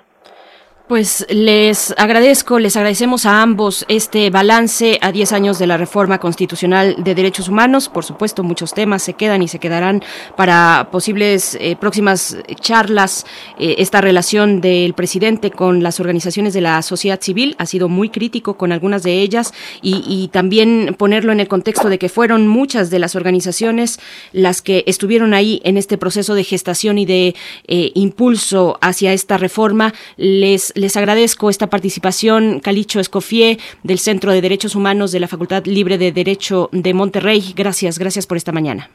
[0.88, 6.18] Pues les agradezco, les agradecemos a ambos este balance a 10 años de la reforma
[6.18, 7.90] constitucional de derechos humanos.
[7.90, 10.02] Por supuesto, muchos temas se quedan y se quedarán
[10.38, 13.26] para posibles eh, próximas charlas.
[13.60, 18.08] Eh, esta relación del presidente con las organizaciones de la sociedad civil ha sido muy
[18.08, 22.90] crítico con algunas de ellas y, también ponerlo en el contexto de que fueron muchas
[22.90, 24.00] de las organizaciones
[24.32, 27.36] las que estuvieron ahí en este proceso de gestación y de
[27.68, 29.94] eh, impulso hacia esta reforma.
[30.16, 35.66] Les les agradezco esta participación, Calicho Escofié, del Centro de Derechos Humanos de la Facultad
[35.66, 37.54] Libre de Derecho de Monterrey.
[37.56, 38.90] Gracias, gracias por esta mañana.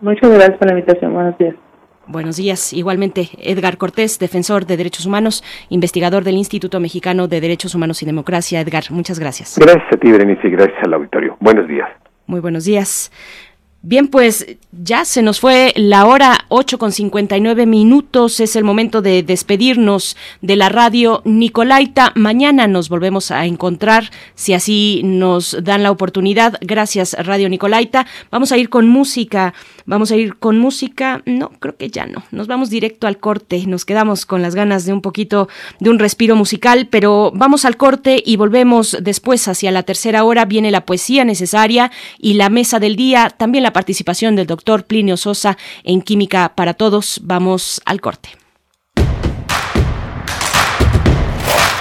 [0.00, 1.14] Muchas gracias por la invitación.
[1.14, 1.54] Buenos días.
[2.06, 2.72] Buenos días.
[2.72, 8.06] Igualmente, Edgar Cortés, defensor de derechos humanos, investigador del Instituto Mexicano de Derechos Humanos y
[8.06, 8.60] Democracia.
[8.60, 9.56] Edgar, muchas gracias.
[9.58, 11.36] Gracias a ti, Berenice, y gracias al auditorio.
[11.40, 11.88] Buenos días.
[12.26, 13.10] Muy buenos días.
[13.86, 18.40] Bien, pues ya se nos fue la hora 8 con 59 minutos.
[18.40, 22.12] Es el momento de despedirnos de la radio Nicolaita.
[22.14, 26.56] Mañana nos volvemos a encontrar, si así nos dan la oportunidad.
[26.62, 28.06] Gracias, Radio Nicolaita.
[28.30, 29.52] Vamos a ir con música.
[29.84, 31.20] Vamos a ir con música.
[31.26, 32.24] No, creo que ya no.
[32.30, 33.66] Nos vamos directo al corte.
[33.66, 35.46] Nos quedamos con las ganas de un poquito
[35.78, 40.46] de un respiro musical, pero vamos al corte y volvemos después hacia la tercera hora.
[40.46, 43.28] Viene la poesía necesaria y la mesa del día.
[43.28, 47.20] También la participación del doctor Plinio Sosa en Química para Todos.
[47.22, 48.30] Vamos al corte.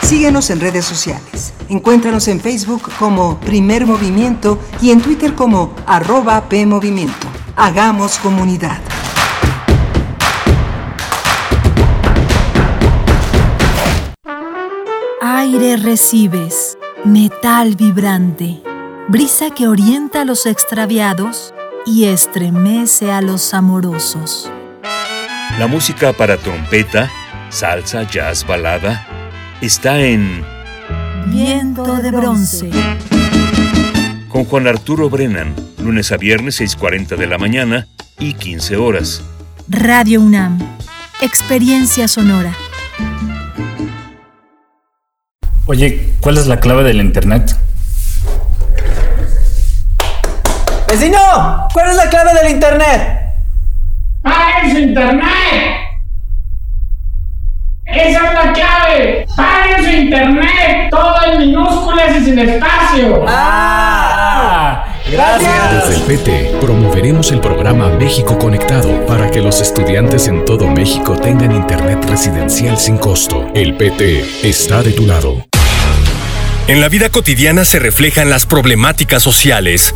[0.01, 1.53] Síguenos en redes sociales.
[1.69, 7.27] Encuéntranos en Facebook como Primer Movimiento y en Twitter como arroba PMovimiento.
[7.55, 8.79] Hagamos comunidad.
[15.21, 18.61] Aire recibes, metal vibrante,
[19.07, 21.52] brisa que orienta a los extraviados
[21.85, 24.51] y estremece a los amorosos.
[25.59, 27.09] La música para trompeta,
[27.49, 29.05] salsa, jazz, balada,
[29.61, 30.43] está en
[31.27, 32.69] Viento de bronce.
[34.27, 37.87] Con Juan Arturo Brennan, lunes a viernes 6.40 de la mañana
[38.19, 39.21] y 15 horas.
[39.67, 40.59] Radio UNAM,
[41.21, 42.53] experiencia sonora.
[45.65, 47.55] Oye, ¿cuál es la clave del Internet?
[50.93, 51.67] ¡Vecino!
[51.73, 53.19] ¿Cuál es la clave del internet?
[54.21, 55.25] ¡Paguen su internet!
[57.85, 59.25] ¡Esa es la clave!
[59.35, 60.89] ¡Paguen su internet!
[60.91, 63.25] Todo en minúsculas y sin espacio.
[63.27, 64.85] ¡Ah!
[65.11, 65.87] Gracias.
[65.87, 71.17] Desde el PT promoveremos el programa México Conectado para que los estudiantes en todo México
[71.17, 73.47] tengan internet residencial sin costo.
[73.55, 75.43] El PT está de tu lado.
[76.67, 79.95] En la vida cotidiana se reflejan las problemáticas sociales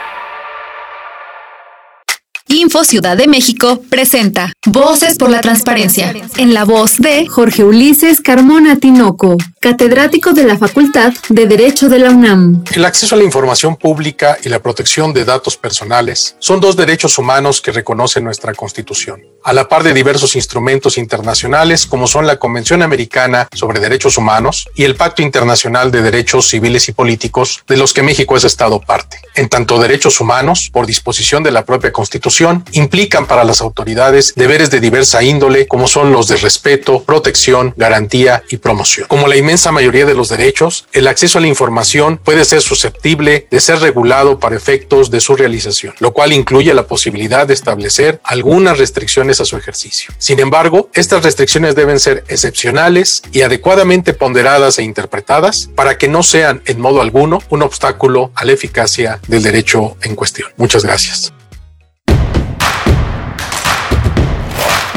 [2.51, 8.19] Info Ciudad de México presenta Voces por la Transparencia, en la voz de Jorge Ulises
[8.19, 12.65] Carmona Tinoco, catedrático de la Facultad de Derecho de la UNAM.
[12.73, 17.17] El acceso a la información pública y la protección de datos personales son dos derechos
[17.17, 22.37] humanos que reconoce nuestra Constitución, a la par de diversos instrumentos internacionales como son la
[22.37, 27.77] Convención Americana sobre Derechos Humanos y el Pacto Internacional de Derechos Civiles y Políticos de
[27.77, 29.19] los que México es Estado parte.
[29.35, 32.40] En tanto derechos humanos, por disposición de la propia Constitución,
[32.71, 38.43] implican para las autoridades deberes de diversa índole como son los de respeto, protección, garantía
[38.49, 39.07] y promoción.
[39.07, 43.47] Como la inmensa mayoría de los derechos, el acceso a la información puede ser susceptible
[43.49, 48.19] de ser regulado para efectos de su realización, lo cual incluye la posibilidad de establecer
[48.23, 50.13] algunas restricciones a su ejercicio.
[50.17, 56.23] Sin embargo, estas restricciones deben ser excepcionales y adecuadamente ponderadas e interpretadas para que no
[56.23, 60.49] sean en modo alguno un obstáculo a la eficacia del derecho en cuestión.
[60.57, 61.33] Muchas gracias.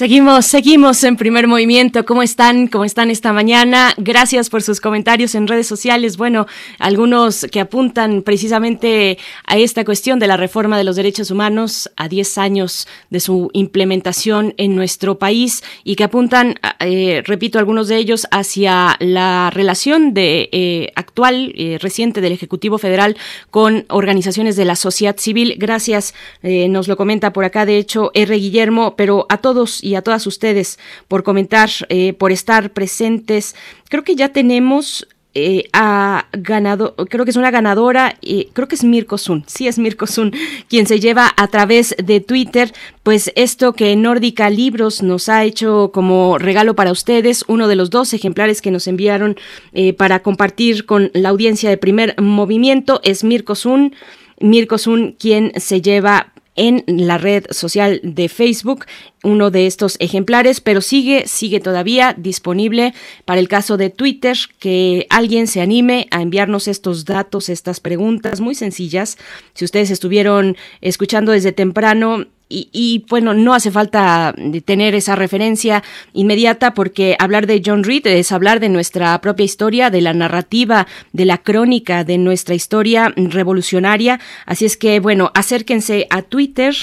[0.00, 2.06] Seguimos, seguimos en primer movimiento.
[2.06, 2.68] ¿Cómo están?
[2.68, 3.92] ¿Cómo están esta mañana?
[3.98, 6.16] Gracias por sus comentarios en redes sociales.
[6.16, 6.46] Bueno,
[6.78, 12.08] algunos que apuntan precisamente a esta cuestión de la reforma de los derechos humanos a
[12.08, 17.98] 10 años de su implementación en nuestro país y que apuntan, eh, repito, algunos de
[17.98, 23.18] ellos hacia la relación de eh, actual, eh, reciente del Ejecutivo Federal
[23.50, 25.56] con organizaciones de la sociedad civil.
[25.58, 28.34] Gracias, nos lo comenta por acá, de hecho, R.
[28.34, 33.54] Guillermo, pero a todos y a todas ustedes por comentar, eh, por estar presentes.
[33.88, 38.74] Creo que ya tenemos eh, a ganado, creo que es una ganadora, y creo que
[38.74, 40.32] es Mirko Sun, sí es Mirko Sun,
[40.68, 42.72] quien se lleva a través de Twitter,
[43.04, 47.90] pues esto que Nórdica Libros nos ha hecho como regalo para ustedes, uno de los
[47.90, 49.36] dos ejemplares que nos enviaron
[49.72, 53.94] eh, para compartir con la audiencia de primer movimiento, es Mirko Sun.
[54.40, 58.86] Mirko Sun quien se lleva en la red social de Facebook
[59.22, 62.94] uno de estos ejemplares, pero sigue, sigue todavía disponible
[63.24, 68.40] para el caso de Twitter, que alguien se anime a enviarnos estos datos, estas preguntas
[68.40, 69.18] muy sencillas.
[69.54, 76.74] Si ustedes estuvieron escuchando desde temprano, y, bueno, no hace falta tener esa referencia inmediata
[76.74, 81.24] porque hablar de John Reed es hablar de nuestra propia historia, de la narrativa, de
[81.24, 84.18] la crónica de nuestra historia revolucionaria.
[84.46, 86.74] Así es que bueno, acérquense a Twitter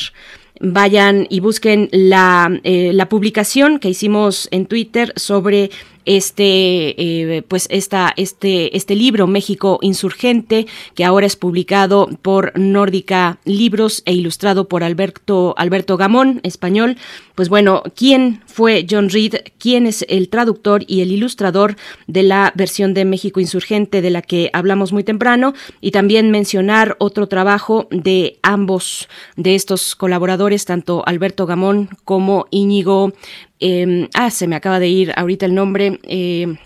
[0.60, 5.70] vayan y busquen la, eh, la publicación que hicimos en Twitter sobre
[6.08, 10.66] este, eh, pues esta, este, este libro México Insurgente,
[10.96, 16.96] que ahora es publicado por Nórdica Libros e ilustrado por Alberto, Alberto Gamón, español.
[17.36, 19.36] Pues bueno, ¿quién fue John Reed?
[19.60, 21.76] ¿Quién es el traductor y el ilustrador
[22.08, 25.54] de la versión de México Insurgente de la que hablamos muy temprano?
[25.82, 33.12] Y también mencionar otro trabajo de ambos de estos colaboradores, tanto Alberto Gamón como Íñigo
[33.60, 36.00] Em, ah, se me acaba de ir ahorita el nombre.
[36.04, 36.58] Eh,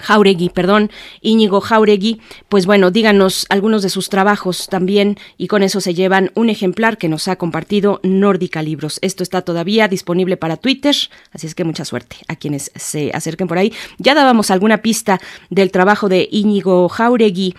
[0.00, 0.90] Jauregui, perdón,
[1.22, 6.30] Íñigo Jauregui, pues bueno, díganos algunos de sus trabajos también y con eso se llevan
[6.34, 8.98] un ejemplar que nos ha compartido Nórdica Libros.
[9.02, 10.94] Esto está todavía disponible para Twitter,
[11.32, 13.72] así es que mucha suerte a quienes se acerquen por ahí.
[13.98, 15.20] Ya dábamos alguna pista
[15.50, 17.54] del trabajo de Íñigo Jauregui,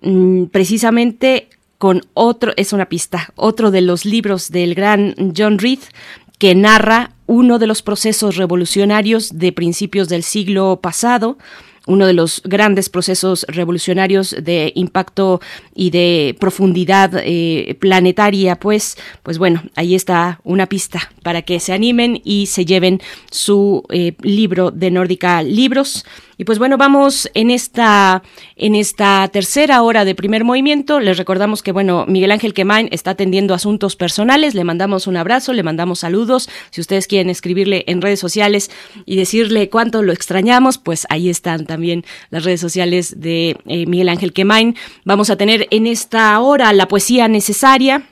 [0.00, 1.48] mm, precisamente
[1.78, 5.80] con otro, es una pista, otro de los libros del gran John Reed,
[6.44, 11.38] que narra uno de los procesos revolucionarios de principios del siglo pasado,
[11.86, 15.40] uno de los grandes procesos revolucionarios de impacto
[15.74, 21.72] y de profundidad eh, planetaria, pues, pues bueno, ahí está una pista para que se
[21.72, 23.00] animen y se lleven
[23.30, 26.04] su eh, libro de Nórdica Libros.
[26.36, 28.22] Y pues bueno, vamos en esta,
[28.56, 30.98] en esta tercera hora de primer movimiento.
[30.98, 34.54] Les recordamos que, bueno, Miguel Ángel Quemain está atendiendo asuntos personales.
[34.54, 36.48] Le mandamos un abrazo, le mandamos saludos.
[36.70, 38.70] Si ustedes quieren escribirle en redes sociales
[39.06, 44.08] y decirle cuánto lo extrañamos, pues ahí están también las redes sociales de eh, Miguel
[44.08, 44.76] Ángel Quemain.
[45.04, 48.04] Vamos a tener en esta hora la poesía necesaria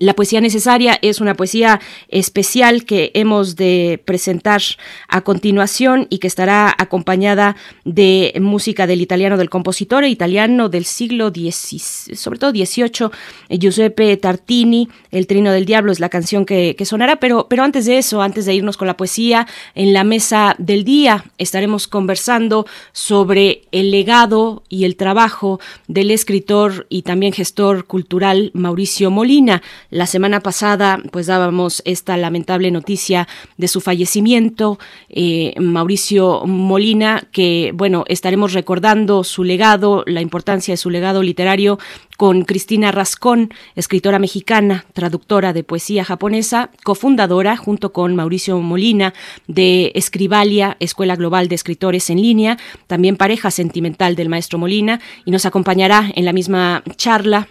[0.00, 4.62] la poesía necesaria es una poesía especial que hemos de presentar
[5.08, 11.30] a continuación y que estará acompañada de música del italiano del compositor italiano del siglo
[11.30, 13.10] XVI, sobre todo XVIII,
[13.58, 17.98] Giuseppe Tartini, El Trino del Diablo es la canción que, sonará, pero, pero antes de
[17.98, 23.62] eso, antes de irnos con la poesía, en la mesa del día estaremos conversando sobre
[23.72, 30.40] el legado y el trabajo del escritor y también gestor cultural Mauricio Molina La semana
[30.40, 34.78] pasada, pues dábamos esta lamentable noticia de su fallecimiento,
[35.08, 41.78] eh, Mauricio Molina, que, bueno, estaremos recordando su legado, la importancia de su legado literario
[42.16, 49.14] con Cristina Rascón, escritora mexicana, traductora de poesía japonesa, cofundadora junto con Mauricio Molina
[49.48, 55.30] de Escribalia, Escuela Global de Escritores en Línea, también pareja sentimental del maestro Molina, y
[55.30, 57.48] nos acompañará en la misma charla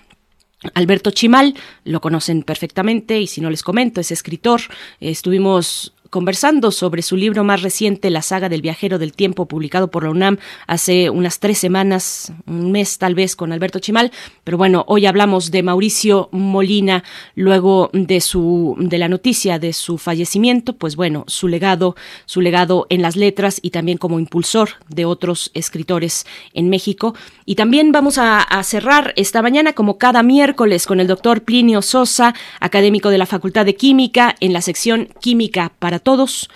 [0.73, 4.61] Alberto Chimal, lo conocen perfectamente y si no les comento, es escritor.
[4.99, 10.03] Estuvimos conversando sobre su libro más reciente, La saga del viajero del tiempo, publicado por
[10.03, 10.37] la UNAM
[10.67, 14.11] hace unas tres semanas, un mes tal vez, con Alberto Chimal.
[14.43, 17.03] Pero bueno, hoy hablamos de Mauricio Molina,
[17.33, 21.95] luego de su, de la noticia de su fallecimiento, pues bueno, su legado,
[22.25, 27.15] su legado en las letras y también como impulsor de otros escritores en México.
[27.45, 32.33] Y también vamos a, cerrar esta mañana, como cada miércoles, con el doctor Plinio Sosa,
[32.59, 36.49] académico de la Facultad de Química, en la sección Química para todos.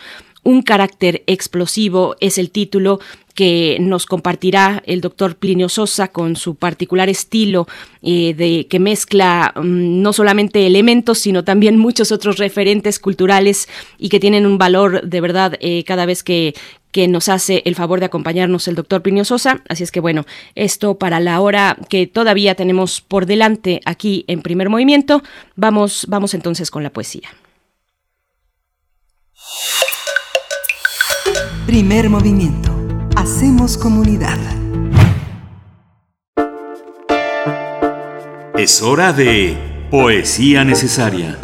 [0.43, 2.99] Un carácter explosivo es el título
[3.38, 7.68] que nos compartirá el doctor Plinio Sosa con su particular estilo
[8.01, 13.69] eh, de que mezcla mm, no solamente elementos sino también muchos otros referentes culturales
[13.99, 16.55] y que tienen un valor de verdad eh, cada vez que
[16.98, 19.61] que nos hace el favor de acompañarnos el doctor Plinio Sosa.
[19.69, 20.26] Así es que bueno,
[20.56, 25.22] esto para la hora que todavía tenemos por delante aquí en primer movimiento,
[25.56, 27.30] vamos, vamos entonces con la poesía.
[31.68, 32.76] Primer movimiento.
[33.15, 34.40] Hacemos comunidad.
[38.57, 39.56] Es hora de
[39.91, 41.38] Poesía Necesaria.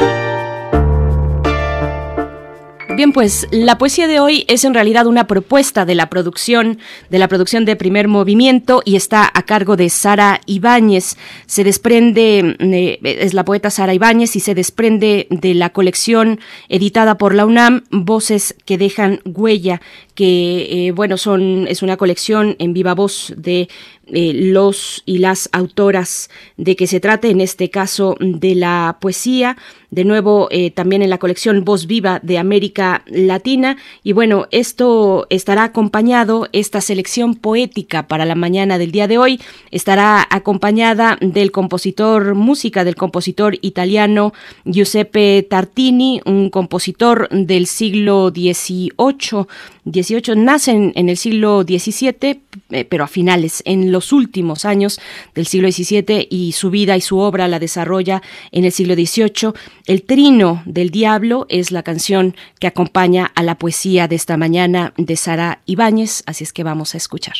[2.96, 6.78] Bien, pues la poesía de hoy es en realidad una propuesta de la producción,
[7.10, 11.16] de la producción de primer movimiento y está a cargo de Sara Ibáñez.
[11.46, 16.38] Se desprende, eh, es la poeta Sara Ibáñez y se desprende de la colección
[16.68, 19.80] editada por la UNAM, Voces que dejan huella,
[20.14, 23.68] que eh, bueno, son, es una colección en viva voz de
[24.06, 26.28] eh, los y las autoras
[26.58, 29.56] de que se trate, en este caso de la poesía,
[29.90, 33.78] de nuevo eh, también en la colección Voz Viva de América Latina.
[34.02, 39.40] Y bueno, esto estará acompañado, esta selección poética para la mañana del día de hoy,
[39.70, 44.34] estará acompañada del compositor, música del compositor italiano
[44.64, 49.46] Giuseppe Tartini, un compositor del siglo XVIII,
[49.84, 55.00] 18 nacen en el siglo XVII, eh, pero a finales, en los últimos años
[55.34, 59.52] del siglo XVII y su vida y su obra la desarrolla en el siglo XVIII.
[59.86, 64.92] El Trino del Diablo es la canción que acompaña a la poesía de esta mañana
[64.96, 67.34] de Sara Ibáñez, así es que vamos a escuchar.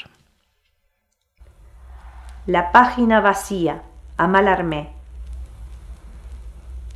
[2.47, 3.83] La página vacía,
[4.19, 4.91] Amalarmé.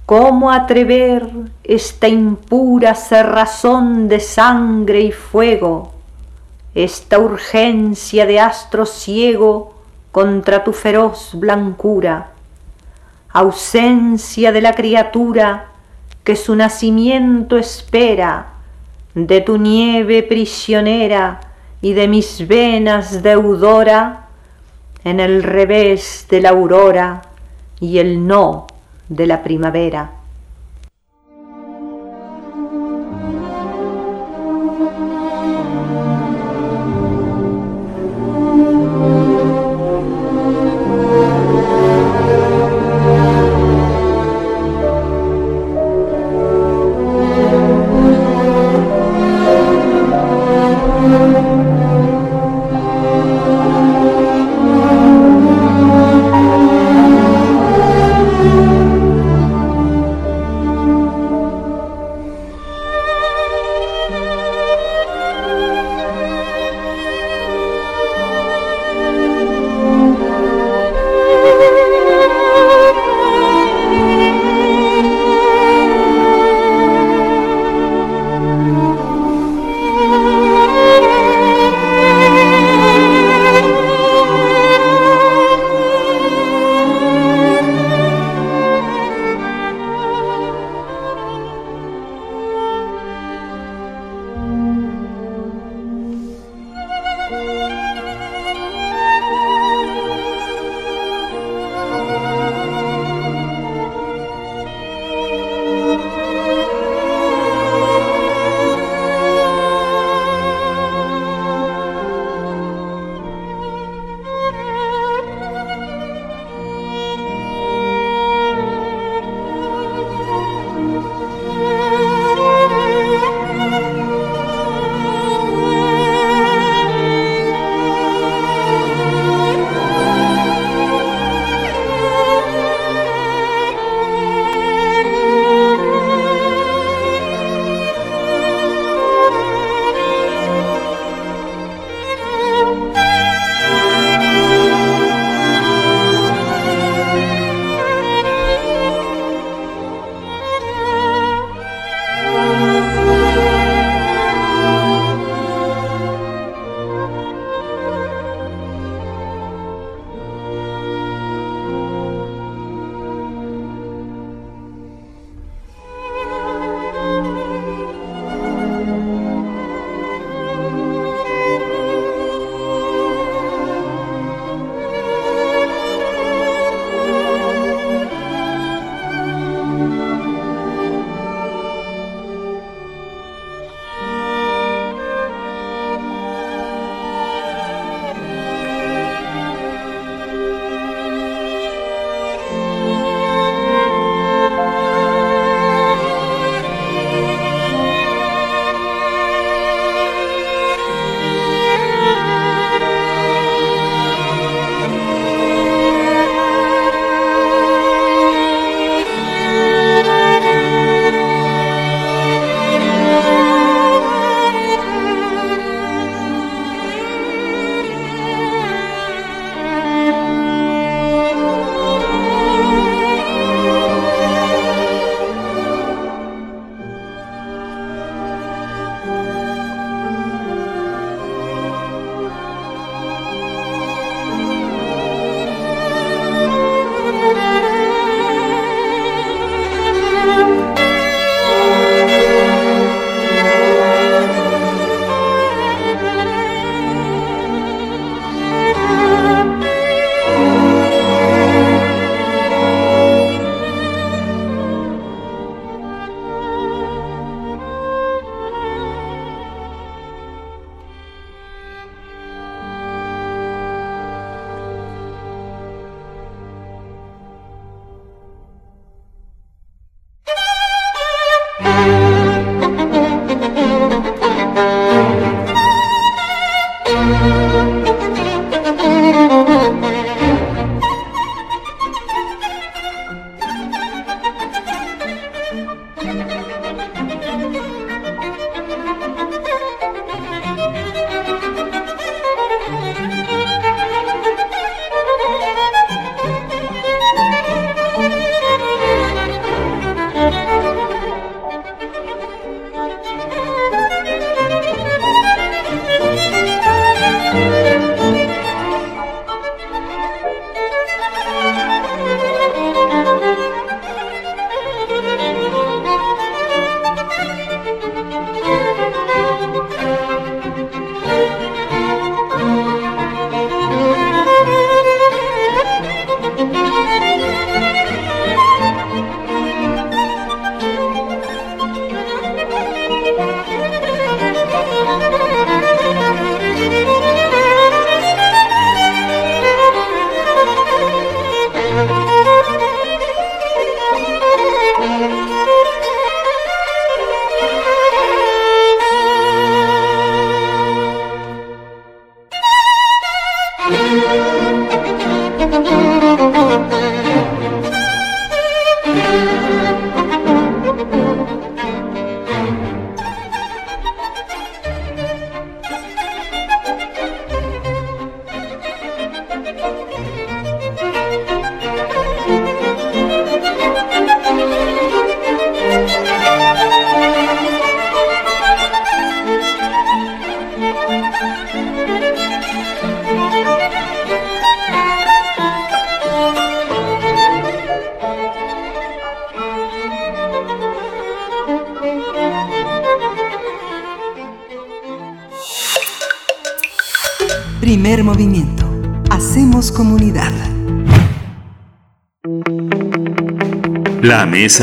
[0.08, 1.28] ¿Cómo atrever
[1.62, 5.92] esta impura cerrazón de sangre y fuego,
[6.74, 9.74] esta urgencia de astro ciego
[10.10, 12.30] contra tu feroz blancura,
[13.34, 15.72] ausencia de la criatura
[16.24, 18.54] que su nacimiento espera,
[19.14, 21.38] de tu nieve prisionera
[21.82, 24.28] y de mis venas deudora,
[25.04, 27.20] en el revés de la aurora
[27.78, 28.67] y el no
[29.08, 30.17] de la primavera.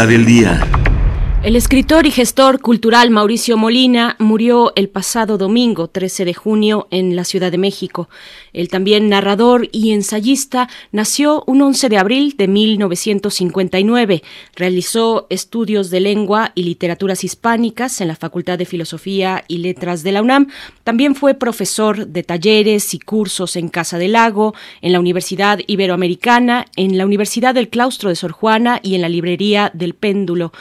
[0.03, 0.59] Del día.
[1.41, 7.15] El escritor y gestor cultural Mauricio Molina murió el pasado domingo 13 de junio en
[7.15, 8.09] la Ciudad de México.
[8.51, 14.23] El también narrador y ensayista nació un 11 de abril de 1959.
[14.55, 20.11] Realizó estudios de lengua y literaturas hispánicas en la Facultad de Filosofía y Letras de
[20.11, 20.47] la UNAM.
[20.83, 26.65] También fue profesor de talleres y cursos en Casa del Lago, en la Universidad Iberoamericana,
[26.75, 30.51] en la Universidad del Claustro de Sor Juana y en la Librería del Péndulo.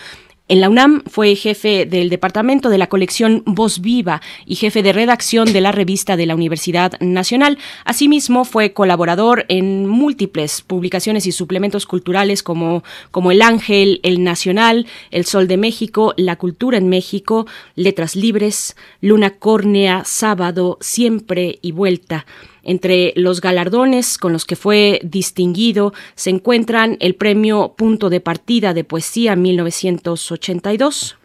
[0.55, 4.93] En la UNAM fue jefe del departamento de la colección Voz Viva y jefe de
[4.93, 7.59] redacción de la revista de la Universidad Nacional.
[7.85, 14.87] Asimismo, fue colaborador en múltiples publicaciones y suplementos culturales como, como El Ángel, El Nacional,
[15.11, 21.73] El Sol de México, La Cultura en México, Letras Libres, Luna Córnea, Sábado, Siempre y
[21.73, 22.27] Vuelta.
[22.65, 28.75] Entre los galardones con los que fue distinguido se encuentran el Premio Punto de Partida
[28.75, 31.17] de Poesía 1982,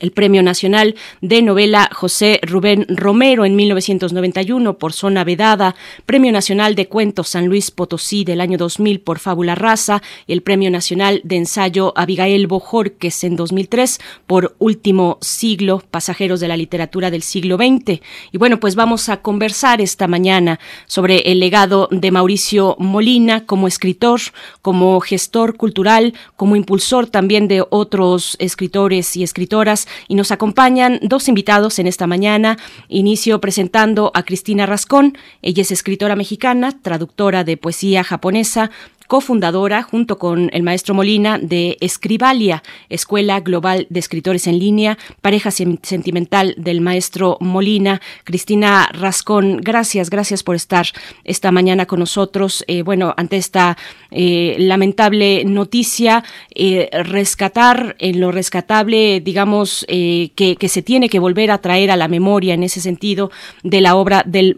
[0.00, 5.74] el Premio Nacional de Novela José Rubén Romero en 1991 por Zona Vedada,
[6.06, 10.70] Premio Nacional de Cuentos San Luis Potosí del año 2000 por Fábula Raza el Premio
[10.70, 17.22] Nacional de Ensayo Abigail Bojorques en 2003 por Último Siglo, Pasajeros de la Literatura del
[17.22, 18.00] siglo XX.
[18.32, 23.68] Y bueno, pues vamos a conversar esta mañana sobre el legado de Mauricio Molina como
[23.68, 24.20] escritor,
[24.62, 31.28] como gestor cultural, como impulsor también de otros escritores y escritoras y nos acompañan dos
[31.28, 32.58] invitados en esta mañana.
[32.88, 35.16] Inicio presentando a Cristina Rascón.
[35.42, 38.70] Ella es escritora mexicana, traductora de poesía japonesa,
[39.06, 45.50] cofundadora, junto con el maestro Molina, de Escribalia, Escuela Global de Escritores en Línea, pareja
[45.50, 48.00] sentimental del maestro Molina.
[48.24, 50.86] Cristina Rascón, gracias, gracias por estar
[51.24, 52.64] esta mañana con nosotros.
[52.66, 53.76] Eh, bueno, ante esta
[54.10, 56.24] eh, lamentable noticia,
[56.54, 62.08] eh, rescatar en lo rescatable, digamos, que, se tiene que volver a traer a la
[62.08, 63.30] memoria en ese sentido
[63.62, 64.54] de la obra del,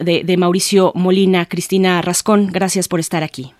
[0.00, 1.46] de, de Mauricio Molina.
[1.46, 3.52] Cristina Rascón, gracias por estar aquí.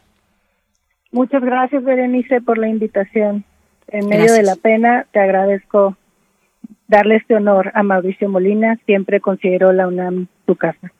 [1.12, 3.44] Muchas gracias, Berenice, por la invitación.
[3.88, 5.96] En medio de la pena, te agradezco
[6.86, 8.78] darle este honor a Mauricio Molina.
[8.86, 10.92] Siempre considero la UNAM su casa.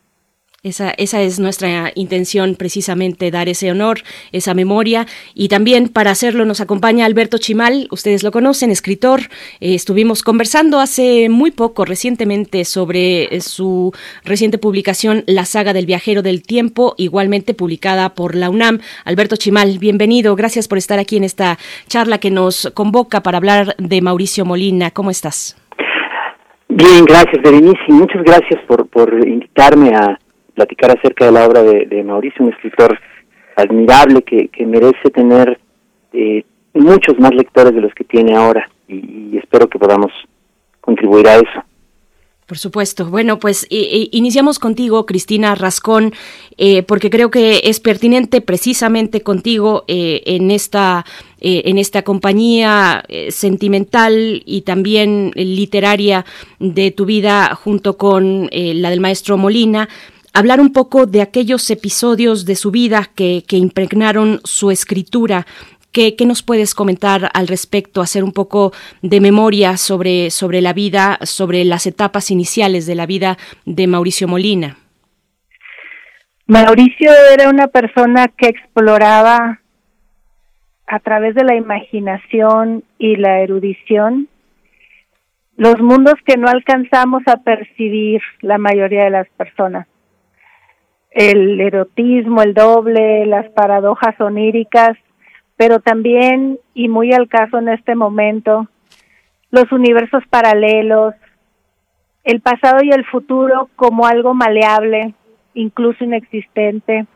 [0.63, 4.01] Esa, esa es nuestra intención, precisamente, dar ese honor,
[4.31, 5.07] esa memoria.
[5.35, 9.21] Y también para hacerlo nos acompaña Alberto Chimal, ustedes lo conocen, escritor.
[9.61, 15.87] Eh, estuvimos conversando hace muy poco, recientemente, sobre eh, su reciente publicación, La saga del
[15.87, 18.81] viajero del tiempo, igualmente publicada por la UNAM.
[19.07, 21.57] Alberto Chimal, bienvenido, gracias por estar aquí en esta
[21.87, 24.91] charla que nos convoca para hablar de Mauricio Molina.
[24.91, 25.57] ¿Cómo estás?
[26.69, 30.19] Bien, gracias, Berenice, muchas gracias por, por invitarme a
[30.55, 32.99] platicar acerca de la obra de, Mauricio, un escritor
[33.57, 35.59] admirable que, merece tener
[36.13, 36.45] eh,
[36.75, 40.13] muchos más lectores de los que tiene ahora y, espero que podamos
[40.81, 41.65] contribuir a eso.
[42.47, 43.07] Por supuesto.
[43.07, 46.13] Bueno, pues iniciamos contigo, Cristina Rascón,
[46.59, 51.05] eh, porque creo que es pertinente precisamente contigo eh, en esta
[51.43, 56.27] en esta compañía sentimental y también literaria
[56.59, 59.89] de tu vida junto con la del maestro Molina
[60.35, 65.47] hablar un poco de aquellos episodios de su vida que, impregnaron su escritura.
[65.93, 68.01] ¿Qué, nos puedes comentar al respecto?
[68.01, 73.07] Hacer un poco de memoria sobre, sobre la vida, sobre las etapas iniciales de la
[73.07, 74.77] vida de Mauricio Molina.
[76.47, 79.61] Mauricio era una persona que exploraba
[80.87, 84.29] a través de la imaginación y la erudición
[85.57, 89.87] los mundos que no alcanzamos a percibir la mayoría de las personas
[91.11, 94.97] el erotismo, el doble, las paradojas oníricas,
[95.57, 98.69] pero también, y muy al caso en este momento,
[99.51, 101.15] los universos paralelos,
[102.25, 105.15] el pasado y el futuro como algo maleable,
[105.55, 107.07] incluso inexistente,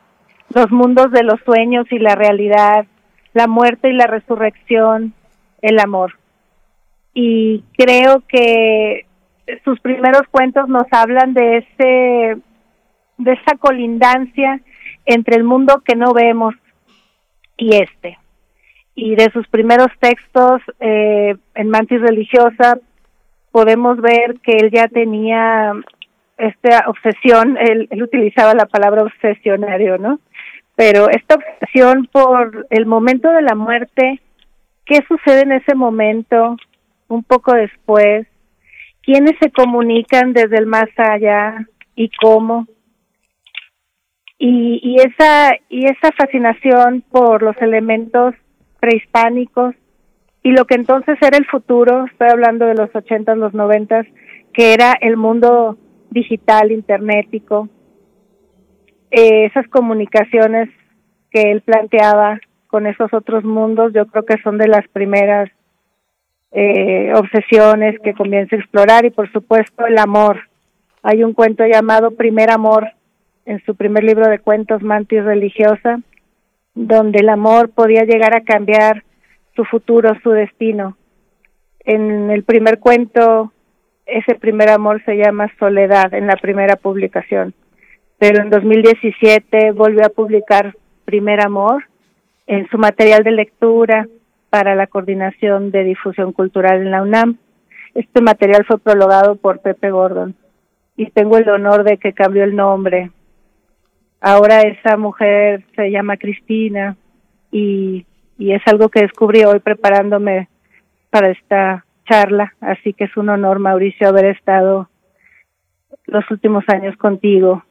[0.52, 2.86] los mundos de los sueños y la realidad,
[3.32, 5.14] la muerte y la resurrección,
[5.62, 6.18] el amor.
[7.14, 9.06] Y creo que
[9.64, 12.36] sus primeros cuentos nos hablan de ese
[13.18, 14.60] de esa colindancia
[15.06, 16.54] entre el mundo que no vemos
[17.56, 18.18] y este.
[18.94, 22.78] Y de sus primeros textos eh, en Mantis Religiosa
[23.50, 25.72] podemos ver que él ya tenía
[26.36, 30.18] esta obsesión, él, él utilizaba la palabra obsesionario, ¿no?
[30.74, 34.20] Pero esta obsesión por el momento de la muerte,
[34.84, 36.56] ¿qué sucede en ese momento?
[37.06, 38.26] Un poco después,
[39.02, 42.66] ¿quiénes se comunican desde el más allá y cómo?
[44.38, 48.34] Y, y esa y esa fascinación por los elementos
[48.80, 49.74] prehispánicos
[50.42, 54.06] y lo que entonces era el futuro, estoy hablando de los ochentas, los noventas,
[54.52, 55.78] que era el mundo
[56.10, 57.70] digital, internetico,
[59.10, 60.68] eh, esas comunicaciones
[61.30, 65.48] que él planteaba con esos otros mundos, yo creo que son de las primeras
[66.52, 70.40] eh, obsesiones que comienza a explorar y por supuesto el amor.
[71.02, 72.90] Hay un cuento llamado Primer Amor
[73.46, 76.00] en su primer libro de cuentos Mantis Religiosa,
[76.74, 79.04] donde el amor podía llegar a cambiar
[79.54, 80.96] su futuro, su destino.
[81.80, 83.52] En el primer cuento,
[84.06, 87.54] ese primer amor se llama Soledad, en la primera publicación.
[88.18, 90.74] Pero en 2017 volvió a publicar
[91.04, 91.84] Primer Amor
[92.46, 94.08] en su material de lectura
[94.50, 97.38] para la coordinación de difusión cultural en la UNAM.
[97.94, 100.34] Este material fue prologado por Pepe Gordon
[100.96, 103.10] y tengo el honor de que cambió el nombre.
[104.26, 106.96] Ahora esa mujer se llama Cristina
[107.52, 108.06] y,
[108.38, 110.48] y es algo que descubrí hoy preparándome
[111.10, 114.88] para esta charla, así que es un honor, Mauricio, haber estado
[116.06, 117.64] los últimos años contigo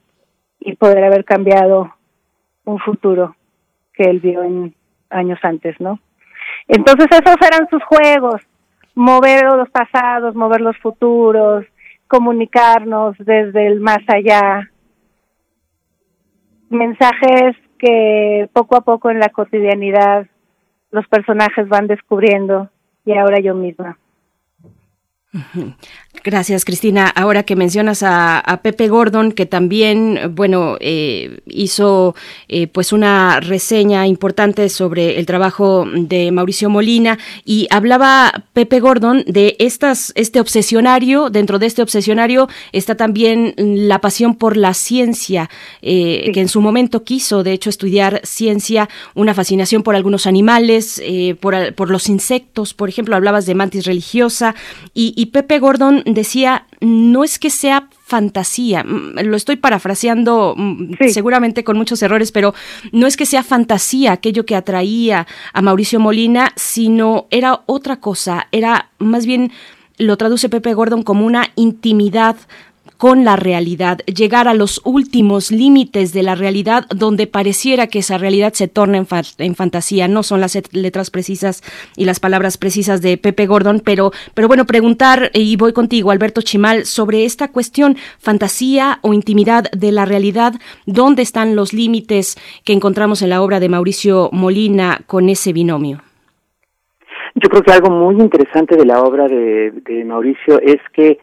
[0.59, 1.91] y poder haber cambiado
[2.65, 3.35] un futuro
[3.93, 4.75] que él vio en
[5.09, 5.99] años antes, ¿no?
[6.67, 8.43] Entonces esos eran sus juegos,
[8.93, 11.65] mover los pasados, mover los futuros,
[12.07, 14.69] comunicarnos desde el más allá,
[16.73, 20.27] mensajes que poco a poco en la cotidianidad
[20.91, 22.69] los personajes van descubriendo
[23.05, 23.97] y ahora yo misma.
[26.23, 27.07] Gracias, Cristina.
[27.07, 32.15] Ahora que mencionas a, Pepe Gordon, que también, bueno, eh, hizo
[32.47, 39.23] eh, pues una reseña importante sobre el trabajo de Mauricio Molina y hablaba Pepe Gordon
[39.27, 41.29] de estas, este obsesionario.
[41.29, 45.49] Dentro de este obsesionario está también la pasión por la ciencia,
[45.81, 51.01] eh, que en su momento quiso, de hecho, estudiar ciencia, una fascinación por algunos animales,
[51.41, 54.55] por, por, los insectos, por ejemplo, hablabas de mantis religiosa
[54.93, 60.93] y y Pepe Gordon decía, no es que sea fantasía, mm, lo estoy parafraseando mm,
[61.09, 62.53] seguramente con muchos errores, pero
[62.91, 68.47] no es que sea fantasía aquello que atraía a Mauricio Molina, sino era otra cosa,
[68.51, 69.51] era más bien
[69.97, 72.35] lo traduce Pepe Gordon como una intimidad
[73.03, 78.17] con la realidad, llegar a los últimos límites de la realidad donde pareciera que esa
[78.17, 80.07] realidad se torna en, fantasía.
[80.07, 81.64] No son las letras precisas
[81.98, 86.41] y las palabras precisas de Pepe Gordon, pero, pero bueno, preguntar, y voy contigo, Alberto
[86.41, 90.53] Chimal, sobre esta cuestión, fantasía o intimidad de la realidad,
[90.85, 96.01] ¿dónde están los límites que encontramos en la obra de Mauricio Molina con ese binomio?
[97.35, 101.19] Yo creo que algo muy interesante de la obra de Mauricio es que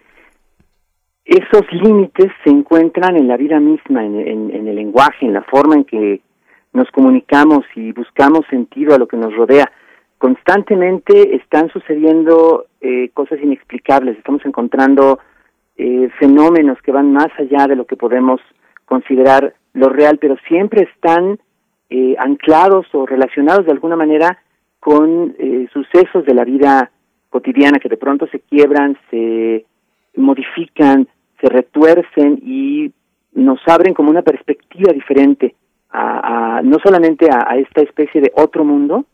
[1.30, 5.84] esos límites se encuentran en la vida misma, en, el lenguaje, en la forma en
[5.84, 6.20] que
[6.72, 9.70] nos comunicamos y buscamos sentido a lo que nos rodea.
[10.18, 15.20] Constantemente están sucediendo eh, cosas inexplicables, estamos encontrando
[15.76, 18.40] eh, fenómenos que van más allá de lo que podemos
[18.84, 21.38] considerar lo real, pero siempre están
[21.90, 24.42] eh, anclados o relacionados de alguna manera
[24.80, 25.36] con
[25.72, 26.90] sucesos de la vida
[27.28, 29.66] cotidiana que de pronto se quiebran, se
[30.16, 31.06] modifican,
[31.40, 32.92] se retuercen y
[33.32, 35.54] nos abren como una perspectiva diferente
[35.92, 39.06] a, no solamente a, esta especie de otro mundo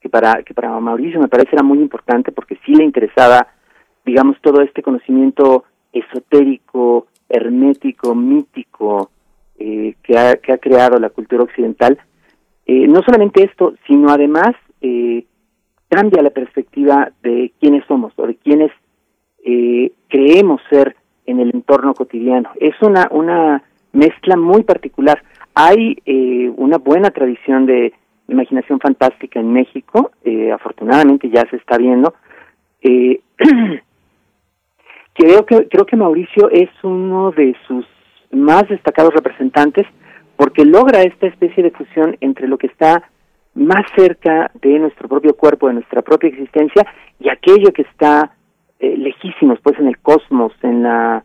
[0.00, 3.48] que para que para Mauricio me parece era muy importante porque sí le interesaba
[4.04, 9.10] digamos todo este conocimiento esotérico hermético mítico
[9.58, 11.98] eh, que ha que ha creado la cultura occidental.
[12.66, 15.24] Eh, no solamente esto sino además eh,
[15.88, 18.72] cambia la perspectiva de quiénes somos o de quiénes
[20.08, 22.50] creemos ser en el entorno cotidiano.
[22.60, 25.22] Es una, una mezcla muy particular.
[25.54, 27.92] Hay eh, una buena tradición de
[28.28, 32.14] imaginación fantástica en México, eh, afortunadamente ya se está viendo.
[32.82, 33.20] Eh,
[35.14, 37.86] creo, que, creo que Mauricio es uno de sus
[38.32, 39.86] más destacados representantes
[40.36, 43.10] porque logra esta especie de fusión entre lo que está
[43.54, 46.86] más cerca de nuestro propio cuerpo, de nuestra propia existencia,
[47.18, 48.32] y aquello que está
[48.78, 51.24] eh, lejísimos pues en el cosmos en la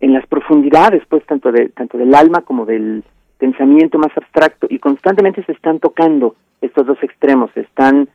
[0.00, 3.04] en las profundidades pues tanto de tanto del alma como del
[3.38, 4.66] pensamiento más abstracto.
[4.70, 8.08] Y constantemente se están tocando estos dos extremos se están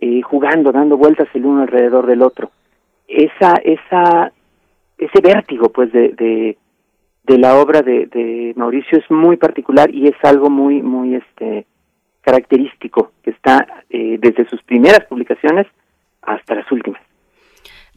[0.00, 2.50] eh, jugando dando vueltas el uno alrededor del otro.
[3.08, 4.32] Esa esa
[4.98, 6.56] ese vértigo pues de, de
[7.24, 11.66] de la obra de, de Mauricio es muy particular y es algo muy muy este
[12.20, 15.66] característico que está eh, desde sus primeras publicaciones
[16.22, 17.00] hasta las últimas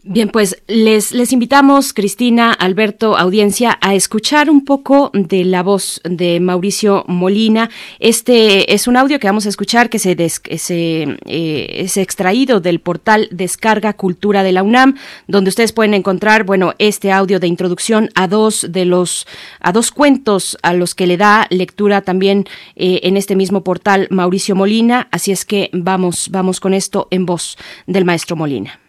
[0.10, 6.00] Bien, pues les, les invitamos, Cristina, Alberto, audiencia, a escuchar un poco de la voz
[6.06, 7.70] de Mauricio Molina.
[8.00, 12.80] Este es un audio que vamos a escuchar que se, se eh, es extraído del
[12.80, 14.96] portal Descarga Cultura de la UNAM,
[15.28, 19.28] donde ustedes pueden encontrar, bueno, este audio de introducción a dos de los,
[19.60, 22.46] a dos cuentos a los que le da lectura también
[22.78, 25.10] eh, en este mismo portal Mauricio Molina.
[25.12, 28.80] Así es que vamos, vamos con esto en voz del maestro Molina.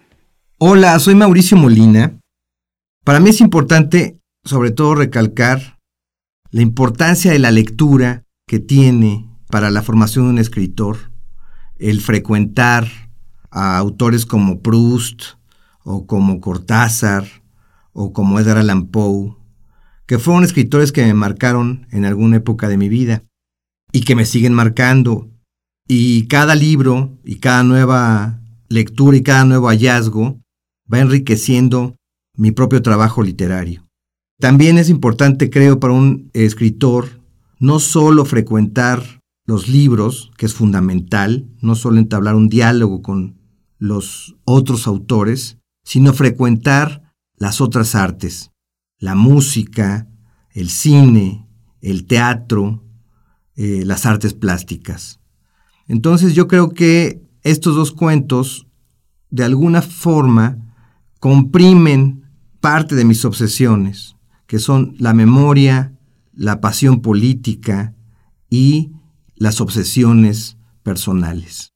[0.61, 2.19] Hola, soy Mauricio Molina.
[3.05, 5.78] Para mí es importante, sobre todo, recalcar
[6.51, 11.12] la importancia de la lectura que tiene para la formación de un escritor,
[11.77, 12.89] el frecuentar
[13.53, 15.23] a autores como Proust
[15.85, 17.25] o como Cortázar
[17.93, 19.37] o como Edgar Allan Poe,
[20.07, 23.23] que fueron escritores que me marcaron en alguna época de mi vida
[23.93, 25.31] y que me siguen marcando.
[25.87, 30.41] Y cada libro y cada nueva lectura y cada nuevo hallazgo
[30.92, 31.97] va enriqueciendo
[32.34, 33.86] mi propio trabajo literario.
[34.39, 37.20] También es importante, creo, para un escritor
[37.58, 43.39] no solo frecuentar los libros, que es fundamental, no solo entablar un diálogo con
[43.78, 48.52] los otros autores, sino frecuentar las otras artes,
[48.99, 50.07] la música,
[50.52, 51.47] el cine,
[51.81, 52.84] el teatro,
[53.57, 55.20] eh, las artes plásticas.
[55.86, 58.67] Entonces yo creo que estos dos cuentos,
[59.31, 60.68] de alguna forma,
[61.19, 62.25] comprimen
[62.61, 64.17] parte de mis obsesiones,
[64.47, 65.93] que son la memoria,
[66.33, 67.95] la pasión política
[68.49, 68.93] y
[69.37, 71.73] las obsesiones personales.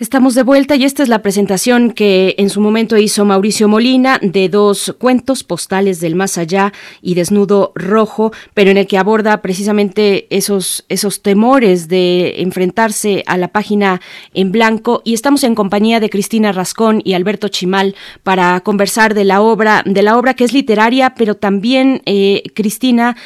[0.00, 4.18] Estamos de vuelta y esta es la presentación que en su momento hizo Mauricio Molina
[4.22, 6.72] de dos cuentos postales del más allá
[7.02, 13.36] y Desnudo Rojo, pero en el que aborda precisamente esos, esos temores de enfrentarse a
[13.36, 14.00] la página
[14.32, 15.02] en blanco.
[15.04, 19.82] Y estamos en compañía de Cristina Rascón y Alberto Chimal para conversar de la obra,
[19.84, 23.18] de la obra que es literaria, pero también eh, Cristina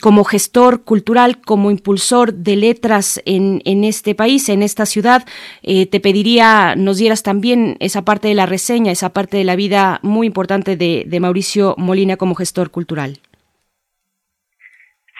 [0.00, 5.22] como gestor cultural, como impulsor de letras en, en este país, en esta ciudad,
[5.62, 9.56] eh, te pediría nos dieras también esa parte de la reseña, esa parte de la
[9.56, 13.18] vida muy importante de, Mauricio Molina como gestor cultural.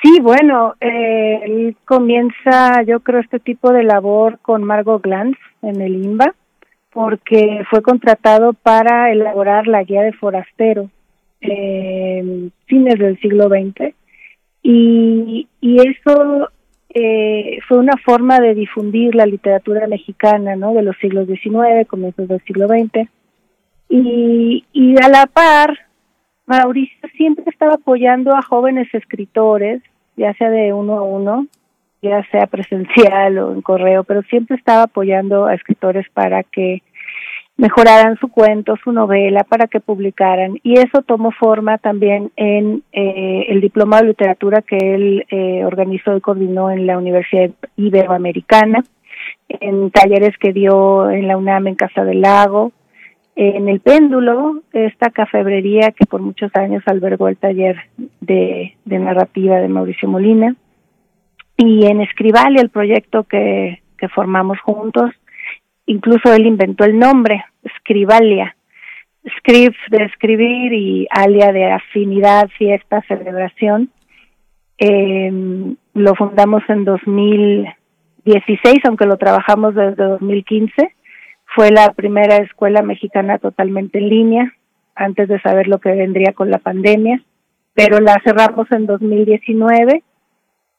[0.03, 5.81] Sí, bueno, eh, él comienza, yo creo, este tipo de labor con Margot Glantz en
[5.81, 6.35] el IMBA,
[6.93, 10.91] porque fue contratado para elaborar la guía de forastero
[11.41, 13.95] en fines del siglo XX
[14.63, 16.49] y, y eso
[16.95, 20.75] eh, fue una forma de difundir la literatura mexicana, ¿no?
[20.75, 23.09] De los siglos XIX, comienzos del siglo XX.
[23.89, 25.79] Y, y a la par,
[26.47, 29.83] Mauricio siempre estaba apoyando a jóvenes escritores,
[30.17, 31.47] ya sea de uno a uno,
[32.03, 36.83] ya sea presencial o en correo, pero siempre estaba apoyando a escritores para que
[37.57, 40.59] mejoraran su cuento, su novela, para que publicaran.
[40.63, 46.17] Y eso tomó forma también en eh, el diploma de literatura que él eh, organizó
[46.17, 48.85] y coordinó en la Universidad Iberoamericana,
[49.49, 52.73] en talleres que dio en la UNAM en Casa del Lago,
[53.35, 57.77] en el Péndulo, esta cafebrería que por muchos años albergó el taller
[58.21, 60.55] de, de narrativa de Mauricio Molina,
[61.57, 65.13] y en Escribal, el proyecto que, que formamos juntos,
[65.87, 67.45] incluso él inventó el nombre,
[67.79, 68.57] Scribalia.
[69.39, 73.91] Script de escribir y alia de afinidad, fiesta, celebración.
[74.79, 75.31] Eh,
[75.95, 80.95] lo fundamos en 2016, aunque lo trabajamos desde 2015.
[81.55, 84.53] Fue la primera escuela mexicana totalmente en línea,
[84.95, 87.23] antes de saber lo que vendría con la pandemia,
[87.75, 90.03] pero la cerramos en 2019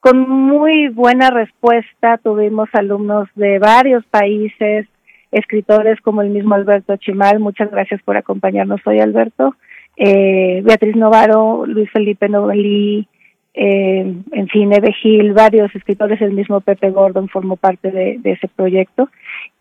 [0.04, 2.18] con muy buena respuesta.
[2.18, 4.86] Tuvimos alumnos de varios países,
[5.32, 9.56] escritores como el mismo Alberto Chimal, muchas gracias por acompañarnos hoy, Alberto.
[9.96, 13.08] Eh, Beatriz Novaro, Luis Felipe Novelí,
[13.54, 18.32] eh, en fin, Eve Gil, varios escritores, el mismo Pepe Gordon formó parte de, de,
[18.34, 19.10] ese proyecto.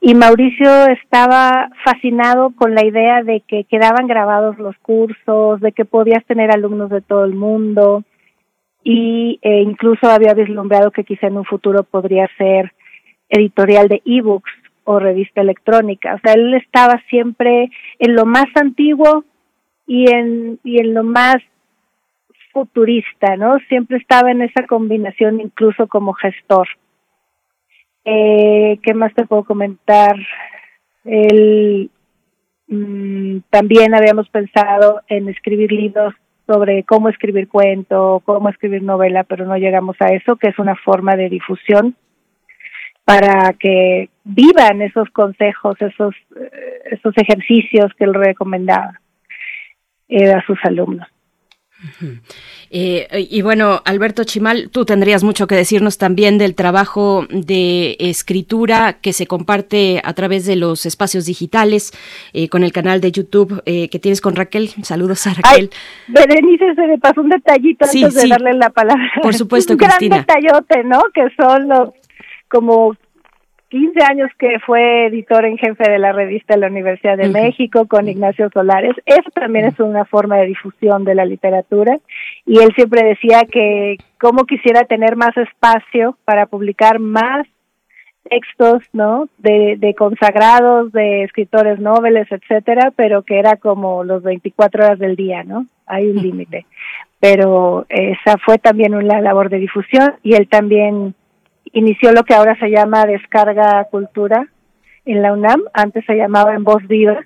[0.00, 5.84] Y Mauricio estaba fascinado con la idea de que quedaban grabados los cursos, de que
[5.84, 8.02] podías tener alumnos de todo el mundo
[8.84, 12.72] y eh, incluso había vislumbrado que quizá en un futuro podría ser
[13.28, 14.50] editorial de ebooks
[14.84, 16.14] o revista electrónica.
[16.14, 19.24] O sea, él estaba siempre en lo más antiguo
[19.86, 21.36] y en, y en lo más
[22.52, 23.58] futurista, ¿no?
[23.68, 26.68] Siempre estaba en esa combinación incluso como gestor.
[28.04, 30.16] Eh, ¿Qué más te puedo comentar?
[31.04, 31.90] Él
[32.66, 36.14] mm, también habíamos pensado en escribir libros
[36.52, 40.76] sobre cómo escribir cuento, cómo escribir novela, pero no llegamos a eso, que es una
[40.76, 41.96] forma de difusión
[43.04, 46.14] para que vivan esos consejos, esos,
[46.84, 49.00] esos ejercicios que él recomendaba
[50.10, 51.08] a sus alumnos.
[52.70, 58.94] Eh, y bueno, Alberto Chimal, tú tendrías mucho que decirnos también del trabajo de escritura
[58.94, 61.92] que se comparte a través de los espacios digitales
[62.32, 64.70] eh, con el canal de YouTube eh, que tienes con Raquel.
[64.82, 65.70] Saludos a Raquel.
[66.08, 69.10] Berenice, se me pasó un detallito antes de darle la palabra.
[69.22, 70.24] Por supuesto, un Cristina.
[70.24, 71.00] gran detallote, ¿no?
[71.12, 71.90] Que son los
[72.48, 72.94] como
[73.72, 77.86] 15 años que fue editor en jefe de la revista de la Universidad de México
[77.88, 78.94] con Ignacio Solares.
[79.06, 81.98] Eso también es una forma de difusión de la literatura.
[82.44, 87.46] Y él siempre decía que cómo quisiera tener más espacio para publicar más
[88.28, 89.30] textos, ¿no?
[89.38, 95.16] De, de consagrados, de escritores noveles, etcétera, pero que era como los 24 horas del
[95.16, 95.64] día, ¿no?
[95.86, 96.66] Hay un límite.
[97.20, 101.14] Pero esa fue también una labor de difusión y él también
[101.72, 104.48] inició lo que ahora se llama Descarga Cultura
[105.04, 107.24] en la UNAM, antes se llamaba En Voz Viva.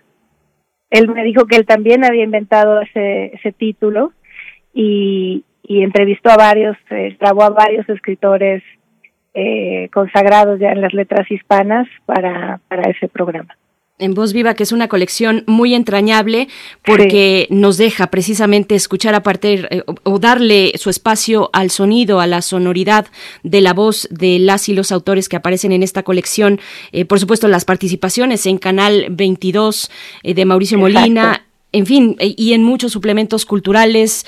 [0.90, 4.12] Él me dijo que él también había inventado ese, ese título
[4.72, 8.62] y, entrevistó a varios, eh, grabó a varios escritores
[9.34, 13.56] eh, consagrados ya en las letras hispanas para, para ese programa
[13.98, 16.48] en Voz Viva, que es una colección muy entrañable
[16.84, 22.26] porque nos deja precisamente escuchar a partir eh, o, darle su espacio al sonido, a
[22.26, 23.06] la sonoridad
[23.42, 26.60] de la voz de las y los autores que aparecen en esta colección.
[26.92, 29.90] Eh, por supuesto, las participaciones en Canal 22
[30.22, 34.26] eh, de Mauricio Molina, en fin, y en muchos suplementos culturales.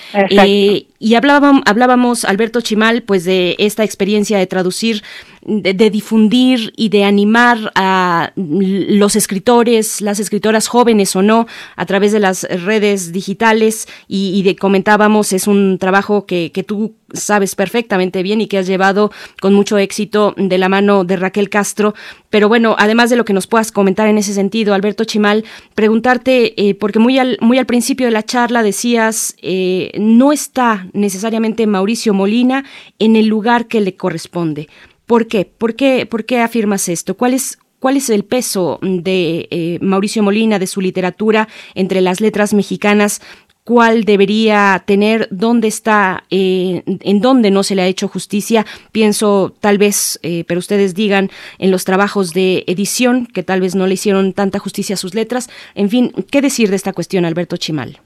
[0.98, 5.02] Y hablábamos, hablábamos, Alberto Chimal, pues de esta experiencia de traducir
[5.48, 11.46] de, difundir y de animar a los escritores, las escritoras jóvenes o no,
[11.76, 17.54] a través de las redes digitales y, de comentábamos, es un trabajo que, tú sabes
[17.54, 19.10] perfectamente bien y que has llevado
[19.40, 21.94] con mucho éxito de la mano de Raquel Castro.
[22.28, 25.44] Pero bueno, además de lo que nos puedas comentar en ese sentido, Alberto Chimal,
[25.74, 30.87] preguntarte, eh, porque muy al, muy al principio de la charla decías, eh, no está
[30.92, 32.64] necesariamente Mauricio Molina
[32.98, 34.68] en el lugar que le corresponde.
[35.06, 35.44] ¿Por qué?
[35.44, 37.16] ¿Por qué, por qué afirmas esto?
[37.16, 42.20] ¿Cuál es, ¿Cuál es el peso de eh, Mauricio Molina, de su literatura entre las
[42.20, 43.22] letras mexicanas?
[43.64, 45.28] ¿Cuál debería tener?
[45.30, 46.24] ¿Dónde está?
[46.30, 48.64] Eh, ¿En dónde no se le ha hecho justicia?
[48.92, 53.74] Pienso tal vez, eh, pero ustedes digan, en los trabajos de edición, que tal vez
[53.74, 55.50] no le hicieron tanta justicia a sus letras.
[55.74, 58.00] En fin, ¿qué decir de esta cuestión, Alberto Chimal?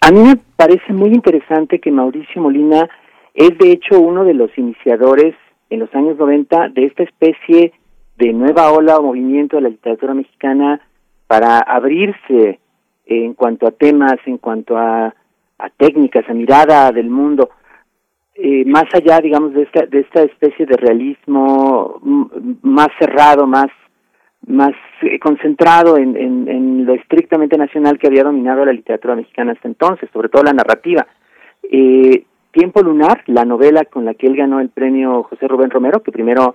[0.00, 2.88] A mí me parece muy interesante que Mauricio Molina
[3.34, 5.34] es de hecho uno de los iniciadores
[5.70, 7.72] en los años 90 de esta especie
[8.16, 10.80] de nueva ola o movimiento de la literatura mexicana
[11.26, 12.58] para abrirse
[13.06, 15.14] en cuanto a temas, en cuanto a,
[15.58, 17.50] a técnicas, a mirada del mundo,
[18.40, 22.00] eh, más allá, digamos, de esta, de esta especie de realismo
[22.62, 23.66] más cerrado, más,
[24.46, 29.68] más eh, concentrado en, en, lo estrictamente nacional que había dominado la literatura mexicana hasta
[29.68, 31.06] entonces, sobre todo la narrativa.
[31.70, 36.02] Eh, Tiempo Lunar, la novela con la que él ganó el premio José Rubén Romero,
[36.02, 36.54] que primero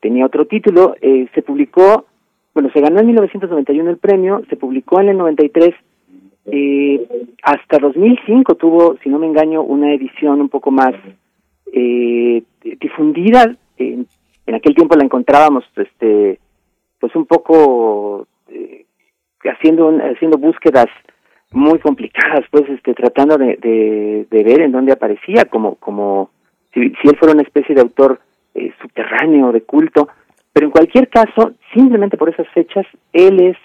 [0.00, 2.06] tenía otro título, eh, se publicó,
[2.54, 5.74] bueno, se ganó en 1991 el premio, se publicó en el 93,
[6.46, 7.06] eh,
[7.42, 10.94] hasta 2005 tuvo, si no me engaño, una edición un poco más
[12.80, 13.56] difundida.
[13.78, 14.06] en
[14.54, 16.38] aquel tiempo la encontrábamos, este,
[17.02, 18.86] pues un poco eh,
[19.42, 20.86] haciendo haciendo búsquedas
[21.50, 23.56] muy complicadas, pues, este, tratando de,
[24.30, 26.30] de, ver en dónde aparecía, como, como
[26.72, 28.20] si, si él fuera una especie de autor
[28.54, 30.08] eh, subterráneo, de culto,
[30.52, 33.56] pero en cualquier caso, simplemente por esas fechas, él es,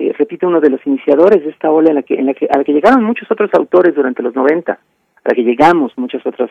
[0.00, 2.48] eh, repito, uno de los iniciadores de esta ola en la que, en la que,
[2.50, 4.78] a la que llegaron muchos otros autores durante los 90, a
[5.24, 6.50] la que llegamos muchas otras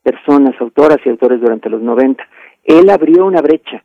[0.00, 2.24] personas, autoras y autores durante los 90.
[2.62, 3.82] Él abrió una brecha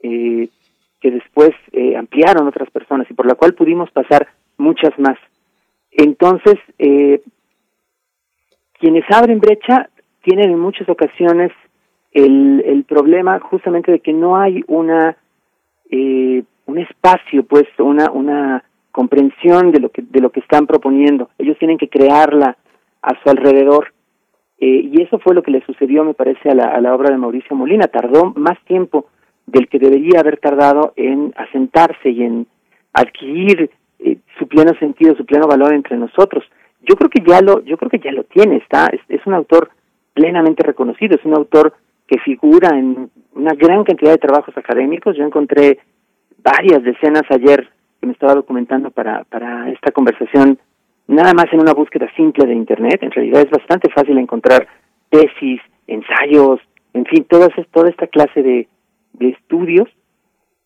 [0.00, 0.48] eh,
[1.00, 5.16] que después eh, ampliaron otras personas y por la cual pudimos pasar muchas más.
[5.90, 7.22] Entonces, eh,
[8.74, 9.88] quienes abren brecha
[10.22, 11.52] tienen en muchas ocasiones
[12.12, 15.16] el, el problema justamente de que no hay una
[15.90, 21.30] eh, un espacio, pues, una una comprensión de lo que de lo que están proponiendo.
[21.38, 22.56] Ellos tienen que crearla
[23.02, 23.92] a su alrededor.
[24.60, 27.10] Eh, y eso fue lo que le sucedió, me parece, a la, a la obra
[27.10, 27.86] de Mauricio Molina.
[27.86, 29.06] Tardó más tiempo
[29.50, 32.46] del que debería haber tardado en asentarse y en
[32.92, 36.44] adquirir eh, su pleno sentido, su pleno valor entre nosotros.
[36.82, 39.70] Yo creo que ya lo, yo creo que ya lo tiene, está, es, un autor
[40.12, 41.74] plenamente reconocido, es un autor
[42.06, 45.16] que figura en una gran cantidad de trabajos académicos.
[45.16, 45.78] Yo encontré
[46.42, 47.68] varias decenas ayer
[48.00, 50.58] que me estaba documentando para, para esta conversación,
[51.06, 53.02] nada más en una búsqueda simple de Internet.
[53.02, 54.68] En realidad es bastante fácil encontrar
[55.08, 56.60] tesis, ensayos,
[56.92, 58.68] en fin, toda, toda esta clase de,
[59.18, 59.88] de estudios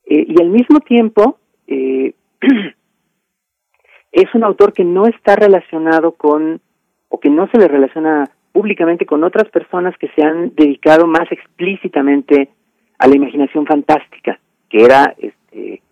[0.04, 2.12] Eh, y al mismo tiempo, eh,
[4.12, 6.60] es un autor que no está relacionado con,
[7.08, 11.30] o que no se le relaciona públicamente con otras personas que se han dedicado más
[11.30, 12.50] explícitamente
[12.98, 15.82] a la imaginación fantástica, que era, este,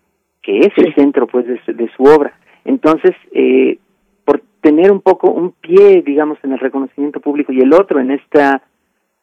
[0.41, 2.33] que es el centro, pues, de su, obra.
[2.63, 3.79] Entonces, eh,
[4.23, 8.11] por tener un poco un pie, digamos, en el reconocimiento público y el otro en
[8.11, 8.61] esta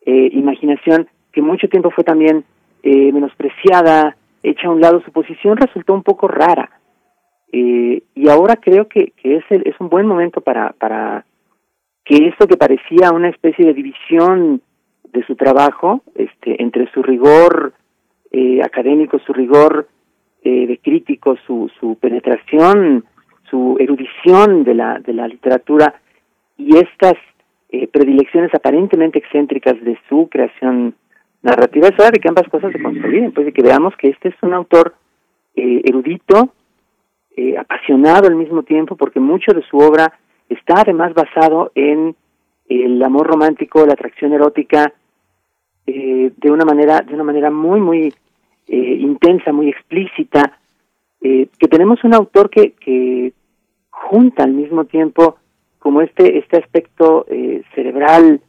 [0.04, 2.44] eh, imaginación que mucho tiempo fue también
[2.82, 6.70] eh, menospreciada, hecha a un lado, su posición resultó un poco rara.
[7.50, 11.24] Eh, y ahora creo que, que es, el, es un buen momento para, para
[12.04, 14.62] que esto que parecía una especie de división
[15.12, 17.72] de su trabajo, este, entre su rigor
[18.30, 19.88] eh, académico, su rigor
[20.42, 23.04] eh, de crítico, su, su penetración,
[23.50, 26.00] su erudición de la, de la literatura
[26.56, 27.14] y estas
[27.70, 30.94] eh, predilecciones aparentemente excéntricas de su creación
[31.42, 34.28] narrativa, es hora de que ambas cosas se consoliden, pues de que veamos que este
[34.28, 34.94] es un autor
[35.54, 36.52] eh, erudito,
[37.36, 40.12] eh, apasionado al mismo tiempo, porque mucho de su obra
[40.48, 42.16] está además basado en
[42.68, 44.92] el amor romántico, la atracción erótica,
[45.86, 48.14] eh, de una manera, de una manera muy, muy
[48.70, 50.60] intensa, muy explícita,
[51.20, 53.32] que tenemos un autor que, que
[53.88, 55.38] junta al mismo tiempo
[55.78, 57.24] como este, este aspecto
[57.74, 58.42] cerebral,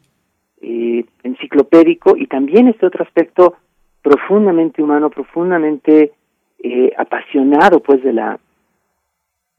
[0.60, 3.56] eh, enciclopédico y también este otro aspecto
[4.02, 6.12] profundamente humano, profundamente
[6.62, 8.38] eh, apasionado pues de la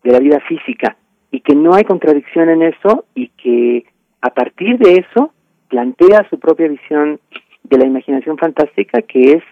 [0.04, 0.98] de la vida física
[1.32, 3.86] y que no hay contradicción en eso y que
[4.22, 5.32] a partir de eso
[5.68, 7.20] plantea su propia visión
[7.64, 9.44] de la imaginación fantástica que es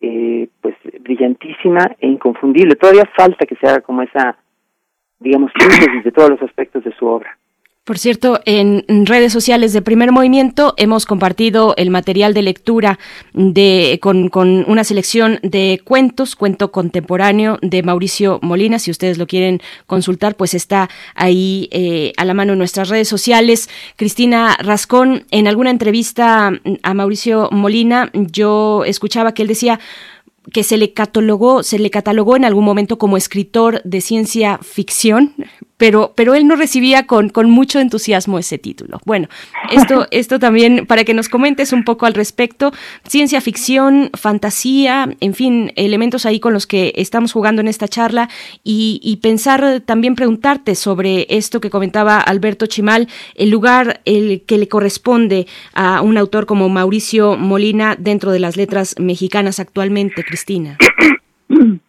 [0.00, 2.74] eh, pues brillantísima e inconfundible.
[2.74, 4.36] Todavía falta que se haga como esa,
[5.20, 7.38] digamos, síntesis de todos los aspectos de su obra.
[7.84, 13.00] Por cierto, en redes sociales de Primer Movimiento hemos compartido el material de lectura
[13.32, 18.78] de con, con, una selección de cuentos, cuento contemporáneo de Mauricio Molina.
[18.78, 23.08] Si ustedes lo quieren consultar, pues está ahí eh, a la mano en nuestras redes
[23.08, 23.68] sociales.
[23.96, 26.52] Cristina Rascón, en alguna entrevista
[26.84, 29.80] a Mauricio Molina, yo escuchaba que él decía
[30.52, 35.34] que se le catalogó, se le catalogó en algún momento como escritor de ciencia ficción,
[35.82, 39.00] pero, pero él no recibía con, con mucho entusiasmo ese título.
[39.04, 39.26] Bueno,
[39.68, 42.70] esto, esto también para que nos comentes un poco al respecto.
[43.02, 48.28] Ciencia ficción, fantasía, en fin, elementos ahí con los que estamos jugando en esta charla
[48.62, 54.58] y, y pensar, también preguntarte sobre esto que comentaba Alberto Chimal, el lugar el que
[54.58, 60.78] le corresponde a un autor como Mauricio Molina dentro de las letras mexicanas actualmente, Cristina.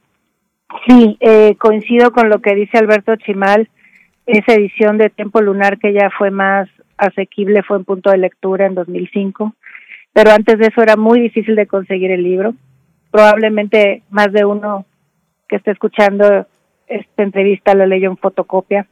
[0.87, 3.69] Sí, eh, coincido con lo que dice Alberto Chimal
[4.25, 8.65] esa edición de Tiempo Lunar que ya fue más asequible fue en punto de lectura
[8.65, 9.53] en 2005,
[10.13, 12.53] pero antes de eso era muy difícil de conseguir el libro.
[13.11, 14.85] Probablemente más de uno
[15.47, 16.47] que esté escuchando
[16.87, 18.87] esta entrevista lo leyó en fotocopia.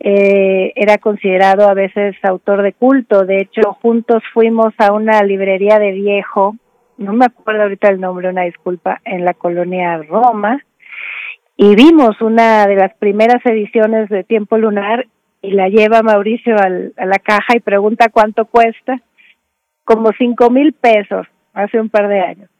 [0.00, 5.78] Eh, era considerado a veces autor de culto, de hecho juntos fuimos a una librería
[5.78, 6.56] de viejo,
[6.98, 10.62] no me acuerdo ahorita el nombre, una disculpa, en la colonia Roma,
[11.56, 15.06] y vimos una de las primeras ediciones de Tiempo Lunar
[15.40, 19.00] y la lleva Mauricio al, a la caja y pregunta cuánto cuesta,
[19.84, 22.50] como cinco mil pesos hace un par de años.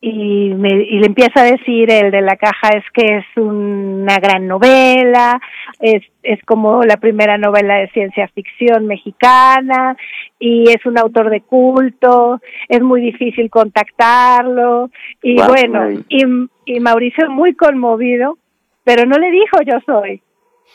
[0.00, 4.18] Y, me, y le empieza a decir el de la caja es que es una
[4.18, 5.40] gran novela,
[5.80, 9.96] es, es como la primera novela de ciencia ficción mexicana
[10.38, 14.88] y es un autor de culto, es muy difícil contactarlo
[15.20, 16.22] y bueno, y,
[16.64, 18.38] y Mauricio muy conmovido,
[18.84, 20.22] pero no le dijo yo soy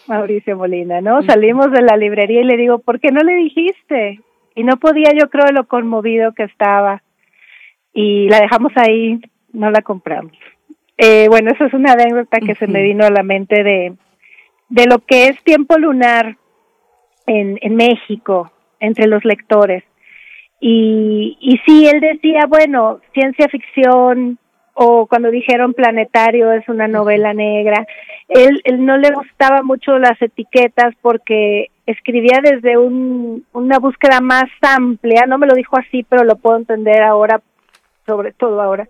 [0.07, 1.21] Mauricio Molina, ¿no?
[1.23, 4.19] Salimos de la librería y le digo, ¿por qué no le dijiste?
[4.55, 7.01] Y no podía, yo creo, lo conmovido que estaba.
[7.93, 9.19] Y la dejamos ahí,
[9.51, 10.33] no la compramos.
[10.97, 13.93] Eh, bueno, eso es una anécdota que se me vino a la mente de,
[14.69, 16.37] de lo que es tiempo lunar
[17.27, 19.83] en, en México, entre los lectores.
[20.59, 24.39] Y, y sí, él decía, bueno, ciencia ficción,
[24.73, 27.85] o cuando dijeron Planetario es una novela negra.
[28.27, 34.45] Él, él no le gustaba mucho las etiquetas porque escribía desde un, una búsqueda más
[34.61, 37.41] amplia, no me lo dijo así, pero lo puedo entender ahora,
[38.05, 38.87] sobre todo ahora,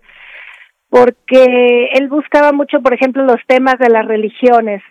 [0.88, 4.82] porque él buscaba mucho, por ejemplo, los temas de las religiones,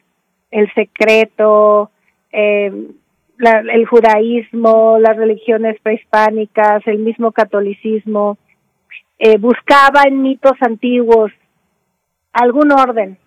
[0.52, 1.92] el secreto,
[2.32, 2.72] eh,
[3.38, 8.38] la, el judaísmo, las religiones prehispánicas, el mismo catolicismo,
[9.19, 11.32] eh, buscaba en mitos antiguos
[12.34, 13.18] algún orden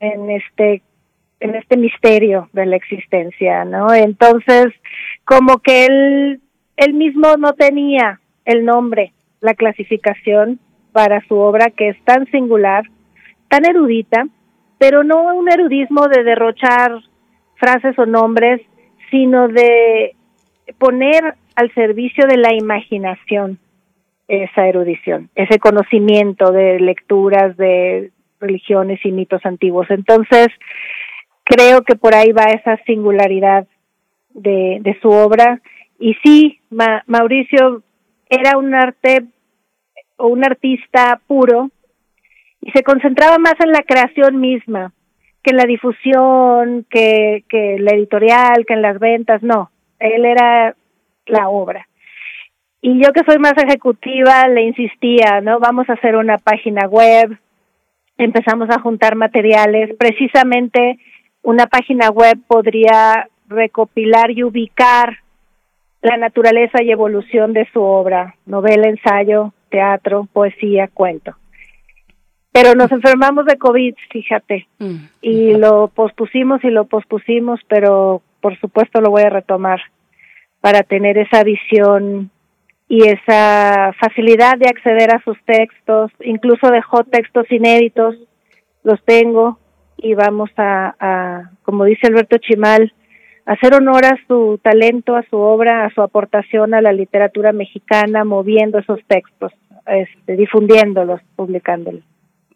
[0.00, 0.82] en este
[1.40, 3.94] en este misterio de la existencia, ¿no?
[3.94, 4.66] Entonces,
[5.24, 6.40] como que él
[6.76, 10.58] él mismo no tenía el nombre, la clasificación
[10.92, 12.84] para su obra que es tan singular
[13.48, 14.26] tan erudita,
[14.78, 16.92] pero no un erudismo de derrochar
[17.56, 18.60] frases o nombres,
[19.10, 20.14] sino de
[20.78, 23.58] poner al servicio de la imaginación
[24.28, 29.86] esa erudición, ese conocimiento de lecturas de religiones y mitos antiguos.
[29.90, 30.48] Entonces,
[31.44, 33.66] creo que por ahí va esa singularidad
[34.34, 35.60] de, su obra.
[35.98, 36.60] Y sí,
[37.06, 37.82] Mauricio
[38.28, 39.24] era un arte
[40.16, 41.70] o un artista puro
[42.60, 44.92] y se concentraba más en la creación misma
[45.42, 50.74] que en la difusión, que, que la editorial, que en las ventas, no, él era
[51.26, 51.86] la obra.
[52.80, 55.58] Y yo que soy más ejecutiva le insistía, ¿no?
[55.58, 57.36] Vamos a hacer una página web,
[58.16, 60.98] empezamos a juntar materiales, precisamente
[61.42, 65.18] una página web podría recopilar y ubicar
[66.02, 71.34] la naturaleza y evolución de su obra, novela, ensayo, teatro, poesía, cuento.
[72.52, 74.96] Pero nos enfermamos de COVID, fíjate, mm.
[75.20, 79.80] y lo pospusimos y lo pospusimos, pero por supuesto lo voy a retomar
[80.60, 82.30] para tener esa visión
[82.88, 86.10] y esa facilidad de acceder a sus textos.
[86.20, 88.16] Incluso dejó textos inéditos,
[88.82, 89.58] los tengo
[89.96, 92.92] y vamos a, a como dice Alberto Chimal,
[93.48, 98.22] hacer honor a su talento, a su obra, a su aportación a la literatura mexicana,
[98.24, 99.52] moviendo esos textos,
[99.86, 102.04] este, difundiéndolos, publicándolos.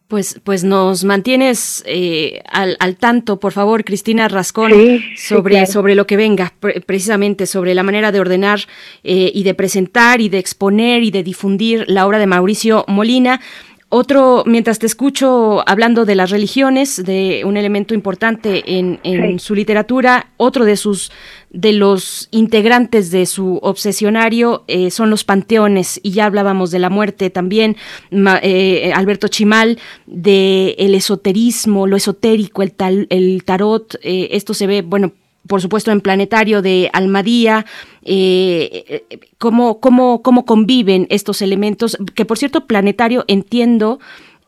[0.07, 4.71] Pues, pues nos mantienes eh, al, al, tanto, por favor, Cristina Rascón,
[5.17, 8.61] sobre, sobre lo que venga, precisamente sobre la manera de ordenar
[9.05, 13.41] eh, y de presentar y de exponer y de difundir la obra de Mauricio Molina.
[13.95, 19.55] Otro, mientras te escucho hablando de las religiones, de un elemento importante en, en su
[19.55, 21.13] literatura, otro de sus
[21.51, 26.01] de los integrantes de su obsesionario eh, son los panteones.
[26.03, 27.77] Y ya hablábamos de la muerte también
[28.11, 34.67] eh, Alberto Chimal de el esoterismo lo esotérico el tal el tarot eh, esto se
[34.67, 35.13] ve bueno
[35.47, 37.67] por supuesto en Planetario de Almadía,
[38.03, 39.05] eh,
[39.39, 43.99] cómo, cómo, cómo conviven estos elementos, que por cierto Planetario entiendo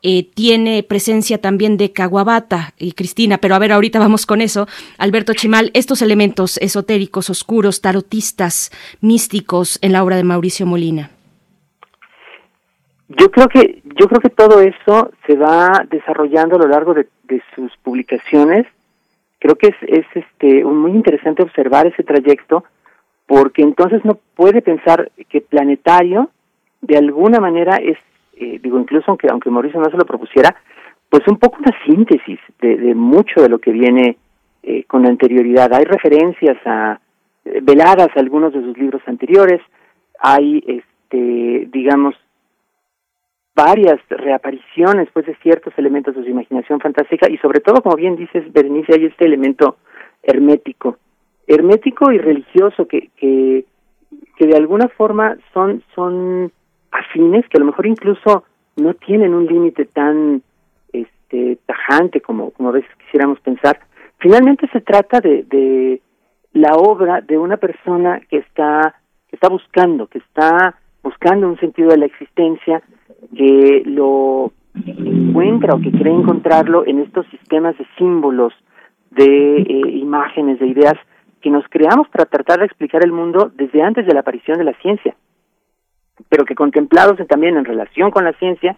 [0.06, 4.68] eh, tiene presencia también de Caguabata y Cristina, pero a ver, ahorita vamos con eso.
[4.98, 11.10] Alberto Chimal, estos elementos esotéricos, oscuros, tarotistas, místicos en la obra de Mauricio Molina.
[13.08, 17.06] Yo creo que yo creo que todo eso se va desarrollando a lo largo de
[17.54, 18.66] sus publicaciones
[19.44, 22.64] creo que es, es este muy interesante observar ese trayecto
[23.26, 26.30] porque entonces no puede pensar que planetario
[26.80, 27.98] de alguna manera es
[28.38, 30.56] eh, digo incluso aunque aunque Mauricio no se lo propusiera
[31.10, 34.16] pues un poco una síntesis de, de mucho de lo que viene
[34.62, 35.72] eh, con anterioridad.
[35.74, 36.98] Hay referencias a
[37.44, 39.60] eh, veladas a algunos de sus libros anteriores
[40.20, 42.14] hay este digamos
[43.54, 48.16] varias reapariciones pues de ciertos elementos de su imaginación fantástica y sobre todo como bien
[48.16, 49.76] dices Berenice hay este elemento
[50.22, 50.98] hermético
[51.46, 53.64] hermético y religioso que que
[54.36, 56.50] que de alguna forma son son
[56.90, 58.44] afines que a lo mejor incluso
[58.76, 60.42] no tienen un límite tan
[60.92, 63.78] este tajante como como a veces quisiéramos pensar.
[64.18, 66.00] Finalmente se trata de de
[66.52, 68.96] la obra de una persona que está
[69.28, 72.82] que está buscando que está buscando un sentido de la existencia
[73.36, 78.52] que lo encuentra o que cree encontrarlo en estos sistemas de símbolos,
[79.10, 80.94] de eh, imágenes, de ideas
[81.40, 84.64] que nos creamos para tratar de explicar el mundo desde antes de la aparición de
[84.64, 85.14] la ciencia,
[86.28, 88.76] pero que contemplados también en relación con la ciencia,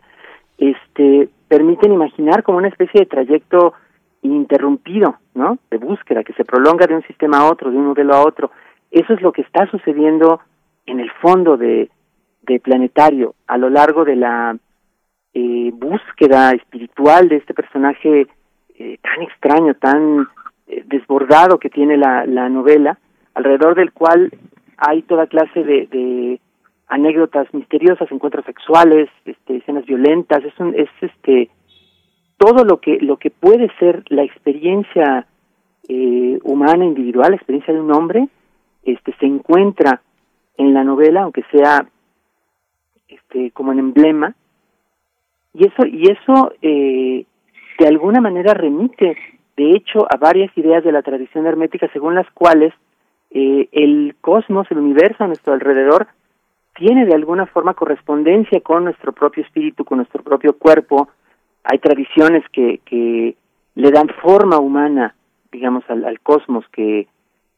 [0.59, 3.75] este, permiten imaginar como una especie de trayecto
[4.23, 5.59] ininterrumpido, ¿no?
[5.71, 8.51] De búsqueda que se prolonga de un sistema a otro, de un modelo a otro.
[8.91, 10.41] Eso es lo que está sucediendo
[10.87, 11.91] en el fondo de,
[12.47, 14.57] de Planetario a lo largo de la
[15.39, 18.27] eh, búsqueda espiritual de este personaje
[18.79, 20.27] eh, tan extraño, tan
[20.67, 22.99] eh, desbordado que tiene la, la novela,
[23.35, 24.33] alrededor del cual
[24.79, 26.41] hay toda clase de, de
[26.89, 31.51] anécdotas misteriosas, encuentros sexuales, este, escenas violentas, es, un, es este
[32.39, 35.27] todo lo que lo que puede ser la experiencia
[36.43, 38.29] humana individual, la experiencia de un hombre,
[38.85, 40.01] este se encuentra
[40.57, 41.87] en la novela, aunque sea
[43.09, 44.35] este, como en emblema,
[45.55, 47.25] y eso, y eso eh,
[47.79, 49.17] de alguna manera remite,
[49.57, 52.75] de hecho, a varias ideas de la tradición hermética según las cuales
[53.31, 56.09] eh, el cosmos, el universo a nuestro alrededor,
[56.75, 61.09] tiene de alguna forma correspondencia con nuestro propio espíritu, con nuestro propio cuerpo.
[61.65, 63.35] Hay tradiciones que, que
[63.75, 65.15] le dan forma humana,
[65.51, 67.09] digamos, al, al cosmos, que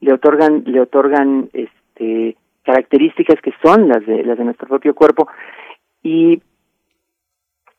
[0.00, 2.36] le otorgan, le otorgan este,
[2.68, 5.26] características que son las de, las de nuestro propio cuerpo.
[6.02, 6.42] Y,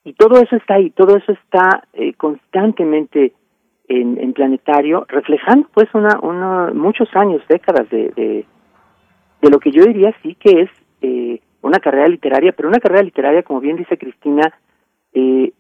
[0.04, 3.34] y todo eso está ahí, todo eso está eh, constantemente
[3.88, 8.46] en, en, planetario, reflejando pues una, una muchos años, décadas de, de,
[9.42, 10.70] de lo que yo diría sí que es
[11.02, 14.52] eh, una carrera literaria, pero una carrera literaria, como bien dice Cristina,
[15.14, 15.52] eh,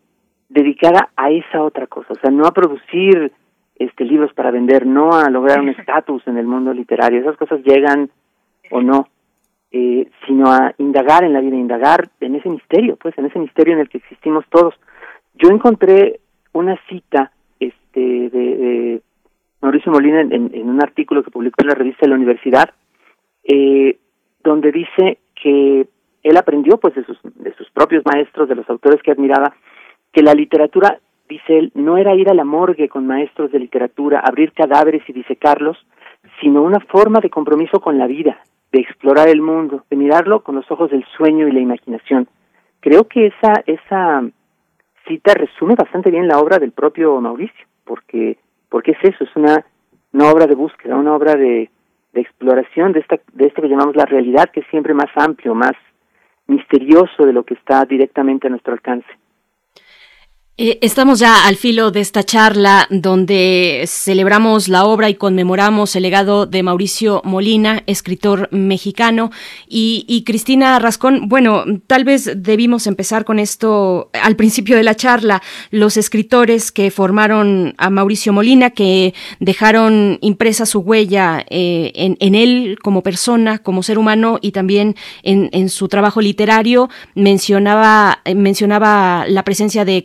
[0.48, 3.32] dedicada a esa otra cosa, o sea, no a producir
[3.75, 7.61] este libros para vender, no a lograr un estatus en el mundo literario, esas cosas
[7.64, 8.09] llegan
[8.72, 9.08] o no,
[9.72, 13.74] eh, sino a indagar en la vida, indagar en ese misterio, pues en ese misterio
[13.74, 14.74] en el que existimos todos.
[15.36, 16.20] Yo encontré
[16.54, 19.02] una cita este de,
[19.62, 22.70] Mauricio Molina en, en, un artículo que publicó en la revista de la universidad,
[23.44, 23.98] eh,
[24.44, 25.88] donde dice que
[26.24, 29.54] él aprendió pues de sus, de sus propios maestros, de los autores que admiraba,
[30.12, 34.22] que la literatura, dice él, no era ir a la morgue con maestros de literatura,
[34.22, 35.78] abrir cadáveres y disecarlos,
[36.42, 38.40] sino una forma de compromiso con la vida,
[38.72, 42.28] de explorar el mundo, de mirarlo con los ojos del sueño y la imaginación.
[42.80, 44.24] Creo que esa, esa
[45.08, 48.38] cita resume bastante bien la obra del propio Mauricio, porque,
[48.70, 49.66] porque es eso, es una,
[50.14, 51.70] una obra de búsqueda, una obra de,
[52.14, 55.56] de exploración de, esta, de esto que llamamos la realidad, que es siempre más amplio,
[55.56, 55.74] más
[56.48, 59.08] misterioso de lo que está directamente a nuestro alcance.
[60.62, 66.04] Eh, estamos ya al filo de esta charla donde celebramos la obra y conmemoramos el
[66.04, 69.32] legado de Mauricio Molina, escritor mexicano,
[69.70, 71.30] y, Cristina Rascón.
[71.30, 75.42] Bueno, tal vez debimos empezar con esto al principio de la charla.
[75.72, 82.78] Los escritores que formaron a Mauricio Molina, que dejaron impresa su huella eh, en, él
[82.84, 89.86] como persona, como ser humano y también en, su trabajo literario, mencionaba, mencionaba la presencia
[89.86, 90.04] de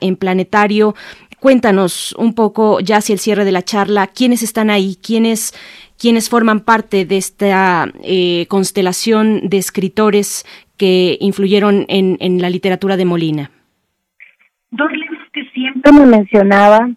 [0.00, 0.94] En Planetario.
[1.40, 5.54] Cuéntanos un poco, ya hacia el cierre de la charla, quiénes están ahí, quiénes,
[5.96, 10.44] quiénes forman parte de esta eh, constelación de escritores
[10.76, 13.50] que influyeron en, en la literatura de Molina.
[14.70, 16.90] Dos libros que siempre me mencionaba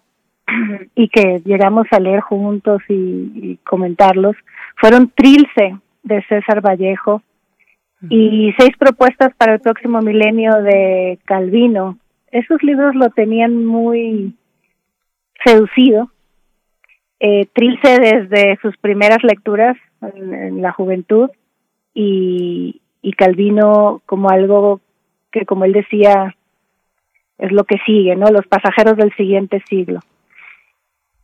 [0.96, 4.36] y que llegamos a leer juntos y, y comentarlos
[4.76, 7.22] fueron Trilce de César Vallejo
[8.10, 12.00] y seis propuestas para el próximo milenio de Calvino
[12.32, 14.34] esos libros lo tenían muy
[15.44, 16.10] seducido.
[17.20, 21.30] Eh, Trilce desde sus primeras lecturas en, la juventud
[21.94, 24.82] y, y Calvino como algo
[25.32, 26.36] que, como él decía,
[27.38, 28.28] es lo que sigue, ¿no?
[28.28, 30.00] Los pasajeros del siguiente siglo.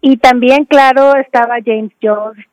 [0.01, 2.45] Y también, claro, estaba James Joyce,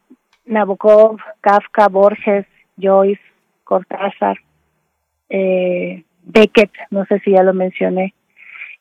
[0.47, 2.47] Nabokov, Kafka, Borges,
[2.81, 3.21] Joyce,
[3.65, 4.39] Cortázar,
[5.29, 8.15] eh, Beckett, no sé si ya lo mencioné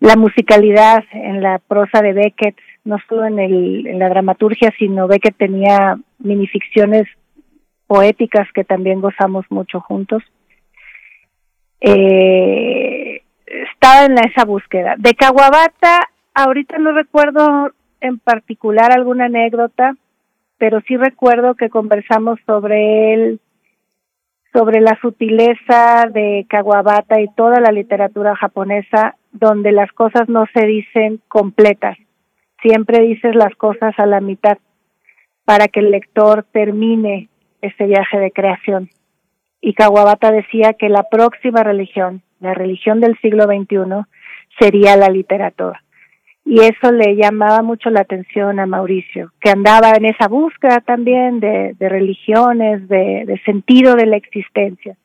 [0.03, 5.07] la musicalidad en la prosa de Beckett, no solo en, el, en la dramaturgia, sino
[5.07, 7.07] Beckett tenía minificciones
[7.87, 10.21] poéticas que también gozamos mucho juntos.
[11.79, 13.21] Eh,
[13.71, 14.95] estaba en esa búsqueda.
[14.97, 19.95] De Kawabata, ahorita no recuerdo en particular alguna anécdota,
[20.57, 23.39] pero sí recuerdo que conversamos sobre él,
[24.51, 30.65] sobre la sutileza de Kawabata y toda la literatura japonesa donde las cosas no se
[30.65, 31.97] dicen completas,
[32.61, 34.57] siempre dices las cosas a la mitad
[35.43, 37.27] para que el lector termine
[37.61, 38.89] ese viaje de creación.
[39.59, 44.05] Y Kawabata decía que la próxima religión, la religión del siglo XXI,
[44.59, 45.83] sería la literatura.
[46.45, 51.39] Y eso le llamaba mucho la atención a Mauricio, que andaba en esa búsqueda también
[51.39, 54.97] de, religiones, de sentido de la existencia.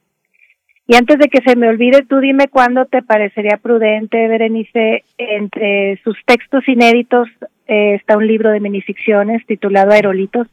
[0.90, 6.00] Y antes de que se me olvide, tú dime cuándo te parecería prudente, Berenice, entre
[6.02, 7.28] sus textos inéditos
[7.66, 10.48] eh, está un libro de minificciones titulado Aerolitos.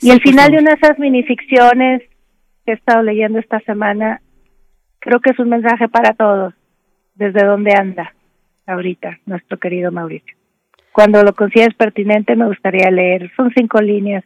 [0.00, 2.02] y al final de una de esas minificciones
[2.64, 4.20] que he estado leyendo esta semana,
[5.00, 6.54] creo que es un mensaje para todos,
[7.16, 8.14] desde dónde anda
[8.64, 10.36] ahorita nuestro querido Mauricio.
[10.92, 13.32] Cuando lo consideres pertinente, me gustaría leer.
[13.34, 14.22] Son cinco líneas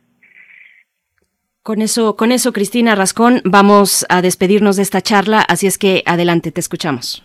[1.63, 6.03] con eso, con eso, Cristina Rascón, vamos a despedirnos de esta charla, así es que
[6.07, 7.25] adelante, te escuchamos.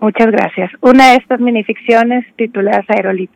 [0.00, 0.70] Muchas gracias.
[0.80, 3.34] Una de estas minificciones tituladas Aerolito.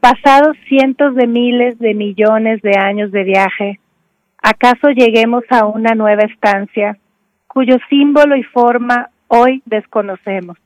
[0.00, 3.80] Pasados cientos de miles de millones de años de viaje,
[4.42, 6.96] ¿acaso lleguemos a una nueva estancia
[7.46, 10.56] cuyo símbolo y forma hoy desconocemos?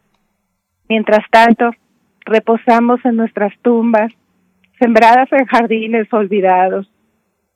[0.88, 1.70] Mientras tanto,
[2.24, 4.12] reposamos en nuestras tumbas,
[4.78, 6.88] sembradas en jardines olvidados,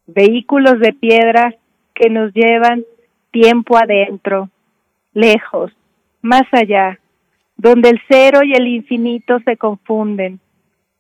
[0.08, 1.54] vehículos de piedra
[1.94, 2.84] que nos llevan
[3.30, 4.48] tiempo adentro,
[5.12, 5.70] lejos,
[6.22, 6.98] más allá,
[7.56, 10.40] donde el cero y el infinito se confunden,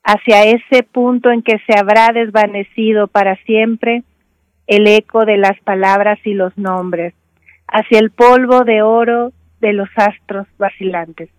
[0.04, 4.02] hacia ese punto en que se habrá desvanecido para siempre
[4.66, 7.14] el eco de las palabras y los nombres,
[7.66, 11.30] hacia el polvo de oro de los astros vacilantes.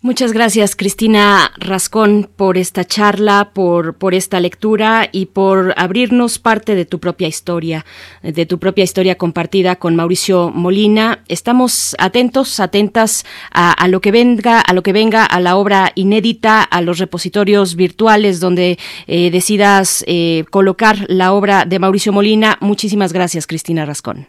[0.00, 6.76] Muchas gracias, Cristina Rascón, por esta charla, por, por esta lectura y por abrirnos parte
[6.76, 7.84] de tu propia historia,
[8.22, 11.18] de tu propia historia compartida con Mauricio Molina.
[11.26, 16.62] Estamos atentos, atentas a, lo que venga, a lo que venga, a la obra inédita,
[16.62, 18.78] a los repositorios virtuales donde
[19.08, 22.56] eh, decidas eh, colocar la obra de Mauricio Molina.
[22.60, 24.28] Muchísimas gracias, Cristina Rascón.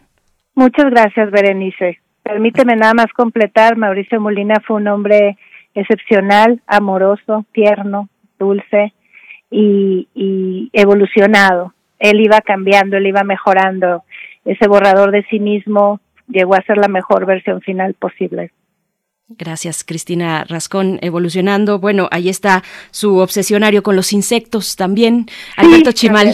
[0.55, 1.99] Muchas gracias, Berenice.
[2.23, 3.77] Permíteme nada más completar.
[3.77, 5.37] Mauricio Molina fue un hombre
[5.79, 8.93] excepcional, amoroso, tierno, dulce
[9.49, 11.73] y, y evolucionado.
[11.99, 14.03] Él iba cambiando, él iba mejorando.
[14.45, 18.51] Ese borrador de sí mismo llegó a ser la mejor versión final posible.
[19.37, 21.77] Gracias, Cristina Rascón, evolucionando.
[21.77, 26.31] Bueno, ahí está su obsesionario con los insectos también, Alberto Chimal.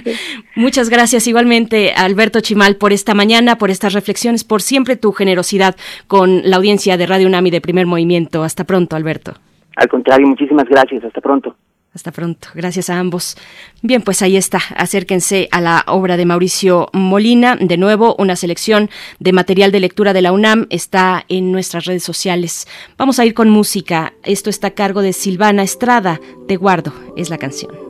[0.56, 5.76] Muchas gracias igualmente, Alberto Chimal, por esta mañana, por estas reflexiones, por siempre tu generosidad
[6.06, 8.42] con la audiencia de Radio UNAMI de Primer Movimiento.
[8.42, 9.34] Hasta pronto, Alberto.
[9.76, 11.04] Al contrario, muchísimas gracias.
[11.04, 11.54] Hasta pronto.
[11.92, 12.48] Hasta pronto.
[12.54, 13.36] Gracias a ambos.
[13.82, 14.60] Bien, pues ahí está.
[14.76, 17.56] Acérquense a la obra de Mauricio Molina.
[17.56, 22.04] De nuevo, una selección de material de lectura de la UNAM está en nuestras redes
[22.04, 22.68] sociales.
[22.96, 24.12] Vamos a ir con música.
[24.22, 26.20] Esto está a cargo de Silvana Estrada.
[26.46, 26.92] Te guardo.
[27.16, 27.89] Es la canción.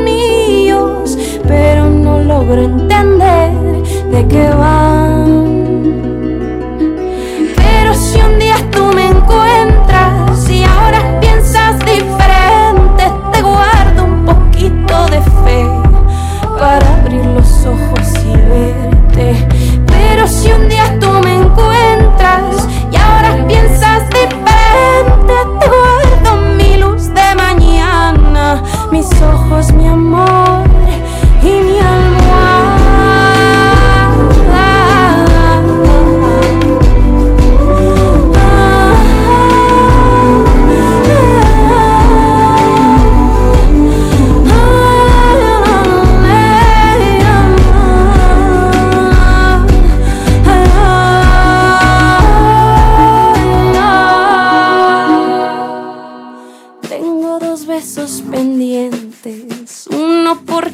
[1.51, 3.51] pero no logro entender
[4.13, 5.27] de qué van.
[7.57, 14.95] Pero si un día tú me encuentras y ahora piensas diferente, te guardo un poquito
[15.13, 15.59] de fe
[16.57, 17.00] para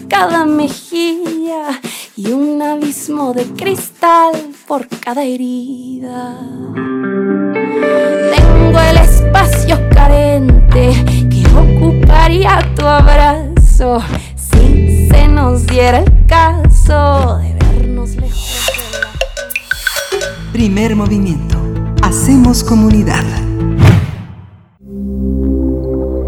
[0.08, 1.80] cada mejilla
[2.16, 4.34] y un abismo de cristal
[4.68, 6.40] por cada herida.
[8.36, 10.94] Tengo el espacio carente
[11.30, 14.02] que ocuparía tu abrazo
[14.36, 20.52] si se nos diera el caso de vernos lejos de la...
[20.52, 21.58] Primer movimiento.
[22.02, 23.26] Hacemos comunidad.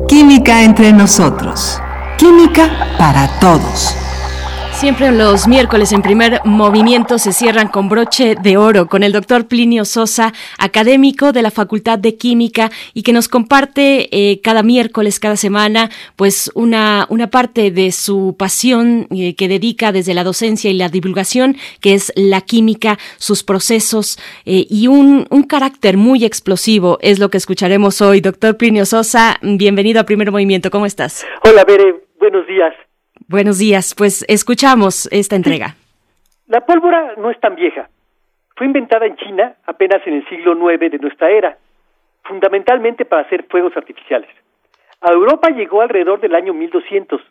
[0.07, 1.79] Química entre nosotros.
[2.19, 3.95] Química para todos.
[4.73, 9.47] Siempre los miércoles en primer movimiento se cierran con broche de oro con el doctor
[9.47, 15.21] Plinio Sosa, académico de la Facultad de Química y que nos comparte eh, cada miércoles,
[15.21, 20.69] cada semana, pues una, una parte de su pasión eh, que dedica desde la docencia
[20.69, 26.25] y la divulgación, que es la química, sus procesos eh, y un, un carácter muy
[26.25, 28.19] explosivo es lo que escucharemos hoy.
[28.19, 30.69] Doctor Plinio Sosa, bienvenido a primer movimiento.
[30.69, 31.25] ¿Cómo estás?
[31.43, 32.08] Hola, Bere.
[32.19, 32.73] Buenos días.
[33.29, 35.75] Buenos días, pues escuchamos esta entrega.
[36.47, 37.89] La pólvora no es tan vieja.
[38.57, 41.57] Fue inventada en China apenas en el siglo IX de nuestra era,
[42.23, 44.29] fundamentalmente para hacer fuegos artificiales.
[44.99, 47.21] A Europa llegó alrededor del año 1200.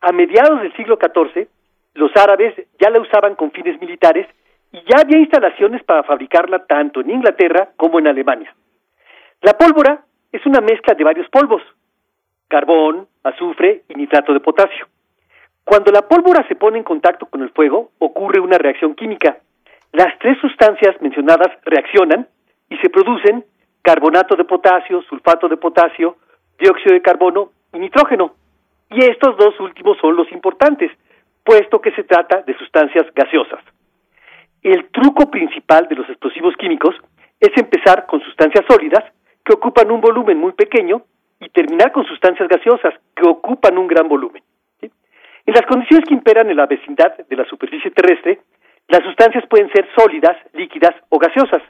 [0.00, 1.46] A mediados del siglo XIV,
[1.94, 4.26] los árabes ya la usaban con fines militares
[4.72, 8.54] y ya había instalaciones para fabricarla tanto en Inglaterra como en Alemania.
[9.42, 11.62] La pólvora es una mezcla de varios polvos,
[12.48, 14.86] carbón, azufre y nitrato de potasio.
[15.64, 19.38] Cuando la pólvora se pone en contacto con el fuego, ocurre una reacción química.
[19.92, 22.26] Las tres sustancias mencionadas reaccionan
[22.68, 23.44] y se producen
[23.82, 26.16] carbonato de potasio, sulfato de potasio,
[26.58, 28.34] dióxido de carbono y nitrógeno.
[28.90, 30.90] Y estos dos últimos son los importantes,
[31.44, 33.60] puesto que se trata de sustancias gaseosas.
[34.62, 36.94] el truco principal de los explosivos químicos
[37.40, 39.02] es empezar con sustancias sólidas
[39.44, 41.02] que ocupan un volumen muy pequeño
[41.40, 42.94] y terminar con sustancias gaseosas
[43.28, 44.42] ocupan un gran volumen.
[45.44, 48.40] En las condiciones que imperan en la vecindad de la superficie terrestre,
[48.88, 51.62] las sustancias pueden ser sólidas, líquidas o gaseosas.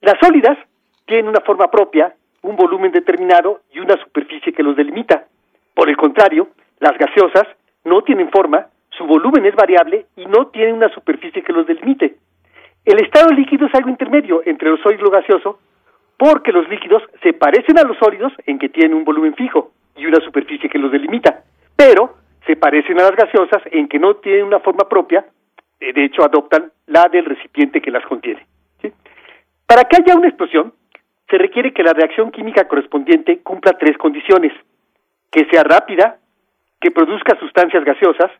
[0.00, 0.58] Las sólidas
[1.06, 5.26] tienen una forma propia, un volumen determinado y una superficie que los delimita.
[5.74, 6.48] Por el contrario,
[6.80, 7.46] las gaseosas
[7.84, 12.16] no tienen forma, su volumen es variable y no tienen una superficie que los delimite.
[12.84, 15.60] El estado líquido es algo intermedio entre lo sólido y lo gaseoso,
[16.16, 20.06] porque los líquidos se parecen a los sólidos en que tienen un volumen fijo y
[20.06, 21.42] una superficie que los delimita,
[21.76, 25.24] pero se parecen a las gaseosas en que no tienen una forma propia,
[25.78, 28.46] eh, de hecho adoptan la del recipiente que las contiene.
[29.66, 30.72] Para que haya una explosión,
[31.28, 34.52] se requiere que la reacción química correspondiente cumpla tres condiciones,
[35.30, 36.18] que sea rápida,
[36.80, 38.32] que produzca sustancias gaseosas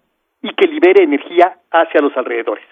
[0.43, 2.65] y que libere energía hacia los alrededores.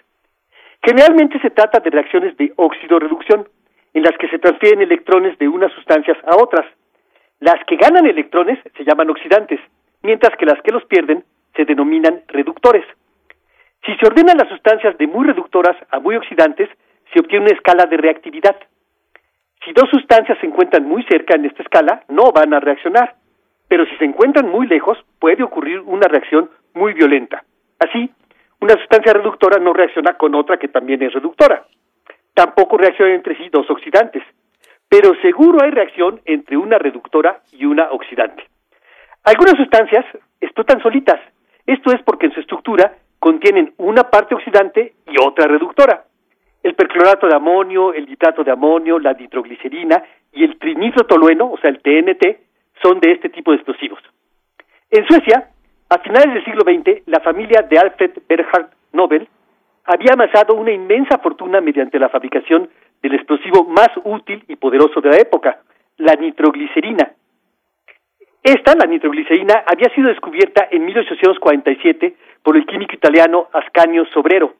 [0.82, 3.46] Generalmente se trata de reacciones de óxido-reducción,
[3.94, 6.66] en las que se transfieren electrones de unas sustancias a otras.
[7.40, 9.60] Las que ganan electrones se llaman oxidantes,
[10.02, 12.84] mientras que las que los pierden se denominan reductores.
[13.86, 16.68] Si se ordenan las sustancias de muy reductoras a muy oxidantes,
[17.12, 18.56] se obtiene una escala de reactividad.
[19.64, 23.14] Si dos sustancias se encuentran muy cerca en esta escala, no van a reaccionar,
[23.68, 27.44] pero si se encuentran muy lejos, puede ocurrir una reacción muy violenta.
[27.78, 28.10] Así,
[28.60, 31.64] una sustancia reductora no reacciona con otra que también es reductora.
[32.34, 34.22] Tampoco reaccionan entre sí dos oxidantes,
[34.88, 38.44] pero seguro hay reacción entre una reductora y una oxidante.
[39.24, 40.04] Algunas sustancias
[40.40, 41.20] explotan solitas.
[41.66, 46.04] Esto es porque en su estructura contienen una parte oxidante y otra reductora.
[46.62, 50.02] El perclorato de amonio, el nitrato de amonio, la nitroglicerina
[50.32, 52.38] y el trinitrotolueno, o sea, el TNT,
[52.82, 54.00] son de este tipo de explosivos.
[54.90, 55.50] En Suecia,
[55.90, 59.28] a finales del siglo XX, la familia de Alfred Berhard Nobel
[59.84, 62.68] había amasado una inmensa fortuna mediante la fabricación
[63.02, 65.60] del explosivo más útil y poderoso de la época,
[65.96, 67.12] la nitroglicerina.
[68.42, 74.54] Esta, la nitroglicerina, había sido descubierta en 1847 por el químico italiano Ascanio Sobrero.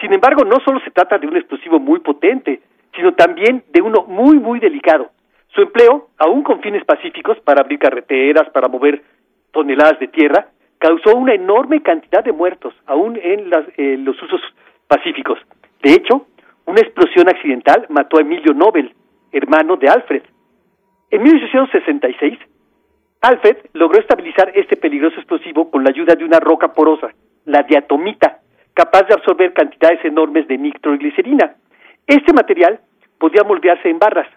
[0.00, 2.60] Sin embargo, no solo se trata de un explosivo muy potente,
[2.94, 5.10] sino también de uno muy, muy delicado.
[5.54, 9.02] Su empleo, aún con fines pacíficos, para abrir carreteras, para mover
[9.52, 13.48] toneladas de tierra, causó una enorme cantidad de muertos, aún en
[14.04, 14.40] los usos
[14.86, 15.38] pacíficos.
[15.82, 16.26] De hecho,
[16.66, 18.94] una explosión accidental mató a Emilio Nobel,
[19.32, 20.22] hermano de Alfred.
[21.10, 22.38] En 1866,
[23.22, 27.08] Alfred logró estabilizar este peligroso explosivo con la ayuda de una roca porosa,
[27.44, 28.40] la diatomita,
[28.74, 31.54] capaz de absorber cantidades enormes de nitroglicerina.
[32.06, 32.80] Este material
[33.18, 34.28] podía moldearse en barras.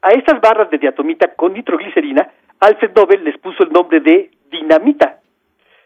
[0.00, 2.28] A estas barras de diatomita con nitroglicerina,
[2.60, 5.20] Alfred Nobel les puso el nombre de dinamita.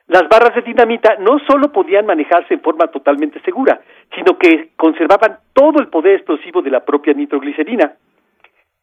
[0.08, 3.80] Las barras de dinamita no solo podían manejarse en forma totalmente segura,
[4.14, 7.92] sino que conservaban todo el poder explosivo de la propia nitroglicerina.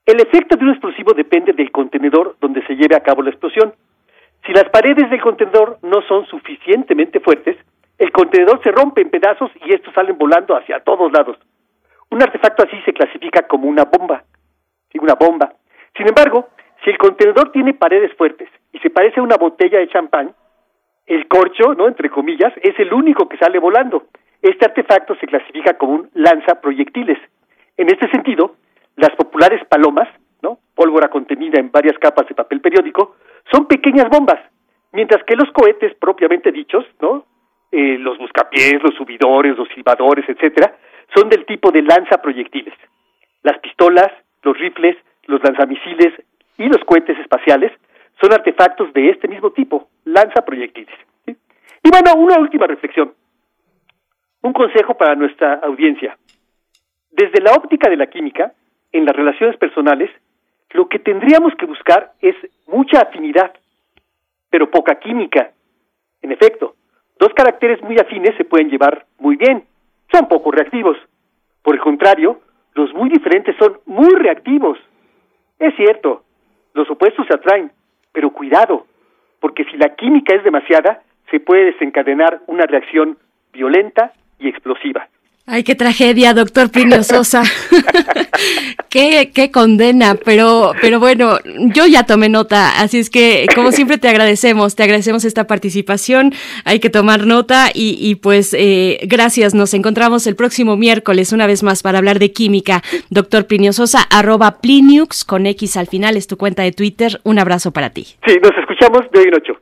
[0.05, 3.73] El efecto de un explosivo depende del contenedor donde se lleve a cabo la explosión.
[4.45, 7.57] Si las paredes del contenedor no son suficientemente fuertes,
[7.97, 11.37] el contenedor se rompe en pedazos y estos salen volando hacia todos lados.
[12.11, 14.23] Un artefacto así se clasifica como una bomba.
[14.91, 15.53] Sí, una bomba.
[15.97, 16.49] Sin embargo,
[16.83, 20.35] si el contenedor tiene paredes fuertes y se parece a una botella de champán,
[21.07, 21.87] el corcho, ¿no?
[21.87, 24.05] Entre comillas, es el único que sale volando.
[24.41, 27.17] Este artefacto se clasifica como un lanzaproyectiles.
[27.77, 28.55] En este sentido,
[28.95, 30.07] las populares palomas,
[30.41, 30.59] ¿no?
[30.73, 33.15] Pólvora contenida en varias capas de papel periódico,
[33.51, 34.39] son pequeñas bombas,
[34.91, 37.25] mientras que los cohetes propiamente dichos, ¿no?
[37.71, 40.75] Eh, los buscapiés, los subidores, los silbadores, etcétera,
[41.13, 42.73] son del tipo de lanzaproyectiles.
[43.43, 44.11] Las pistolas,
[44.43, 46.13] los rifles, los lanzamisiles
[46.57, 47.71] y los cohetes espaciales
[48.21, 50.95] son artefactos de este mismo tipo, lanzaproyectiles.
[51.27, 53.13] Y bueno, una última reflexión.
[54.41, 56.17] Un consejo para nuestra audiencia.
[57.11, 58.53] Desde la óptica de la química,
[58.91, 60.09] en las relaciones personales,
[60.71, 62.35] lo que tendríamos que buscar es
[62.67, 63.53] mucha afinidad,
[64.49, 65.51] pero poca química.
[66.21, 66.75] En efecto,
[67.19, 69.65] dos caracteres muy afines se pueden llevar muy bien,
[70.11, 70.97] son poco reactivos.
[71.61, 72.41] Por el contrario,
[72.73, 74.77] los muy diferentes son muy reactivos.
[75.59, 76.23] Es cierto,
[76.73, 77.71] los opuestos se atraen,
[78.15, 78.87] pero cuidado,
[79.41, 83.17] porque si la química es demasiada, se puede desencadenar una reacción
[83.51, 85.09] violenta y explosiva.
[85.47, 87.43] Ay, qué tragedia, doctor Plinio Sosa.
[88.89, 91.37] qué, qué condena, pero, pero bueno,
[91.73, 96.33] yo ya tomé nota, así es que como siempre te agradecemos, te agradecemos esta participación,
[96.63, 101.45] hay que tomar nota y, y pues eh, gracias, nos encontramos el próximo miércoles una
[101.45, 102.81] vez más para hablar de química.
[103.11, 107.37] Doctor Plinio Sosa, arroba Pliniux con X al final es tu cuenta de Twitter, un
[107.37, 108.15] abrazo para ti.
[108.25, 109.61] Sí, nos escuchamos de hoy en ocho.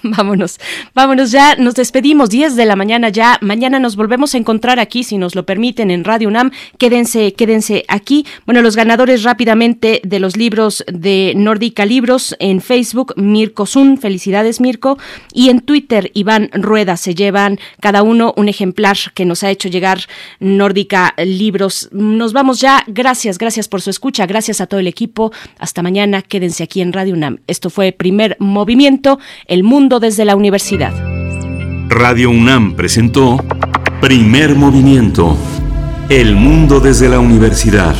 [0.02, 0.58] Vámonos,
[0.94, 5.04] vámonos ya, nos despedimos, 10 de la mañana ya, mañana nos volvemos a encontrar aquí,
[5.04, 8.24] si nos lo permiten, en Radio UNAM, quédense, quédense aquí.
[8.46, 14.60] Bueno, los ganadores rápidamente de los libros de Nórdica Libros en Facebook, Mirko Zun, felicidades
[14.60, 14.98] Mirko,
[15.34, 19.68] y en Twitter, Iván Rueda, se llevan cada uno un ejemplar que nos ha hecho
[19.68, 20.00] llegar
[20.38, 21.88] Nórdica Libros.
[21.92, 26.22] Nos vamos ya, gracias, gracias por su escucha, gracias a todo el equipo, hasta mañana,
[26.22, 27.38] quédense aquí en Radio UNAM.
[27.46, 29.62] Esto fue Primer Movimiento, El
[29.98, 30.92] desde la universidad.
[31.88, 33.44] Radio UNAM presentó
[34.00, 35.36] Primer Movimiento.
[36.08, 37.96] El mundo desde la universidad.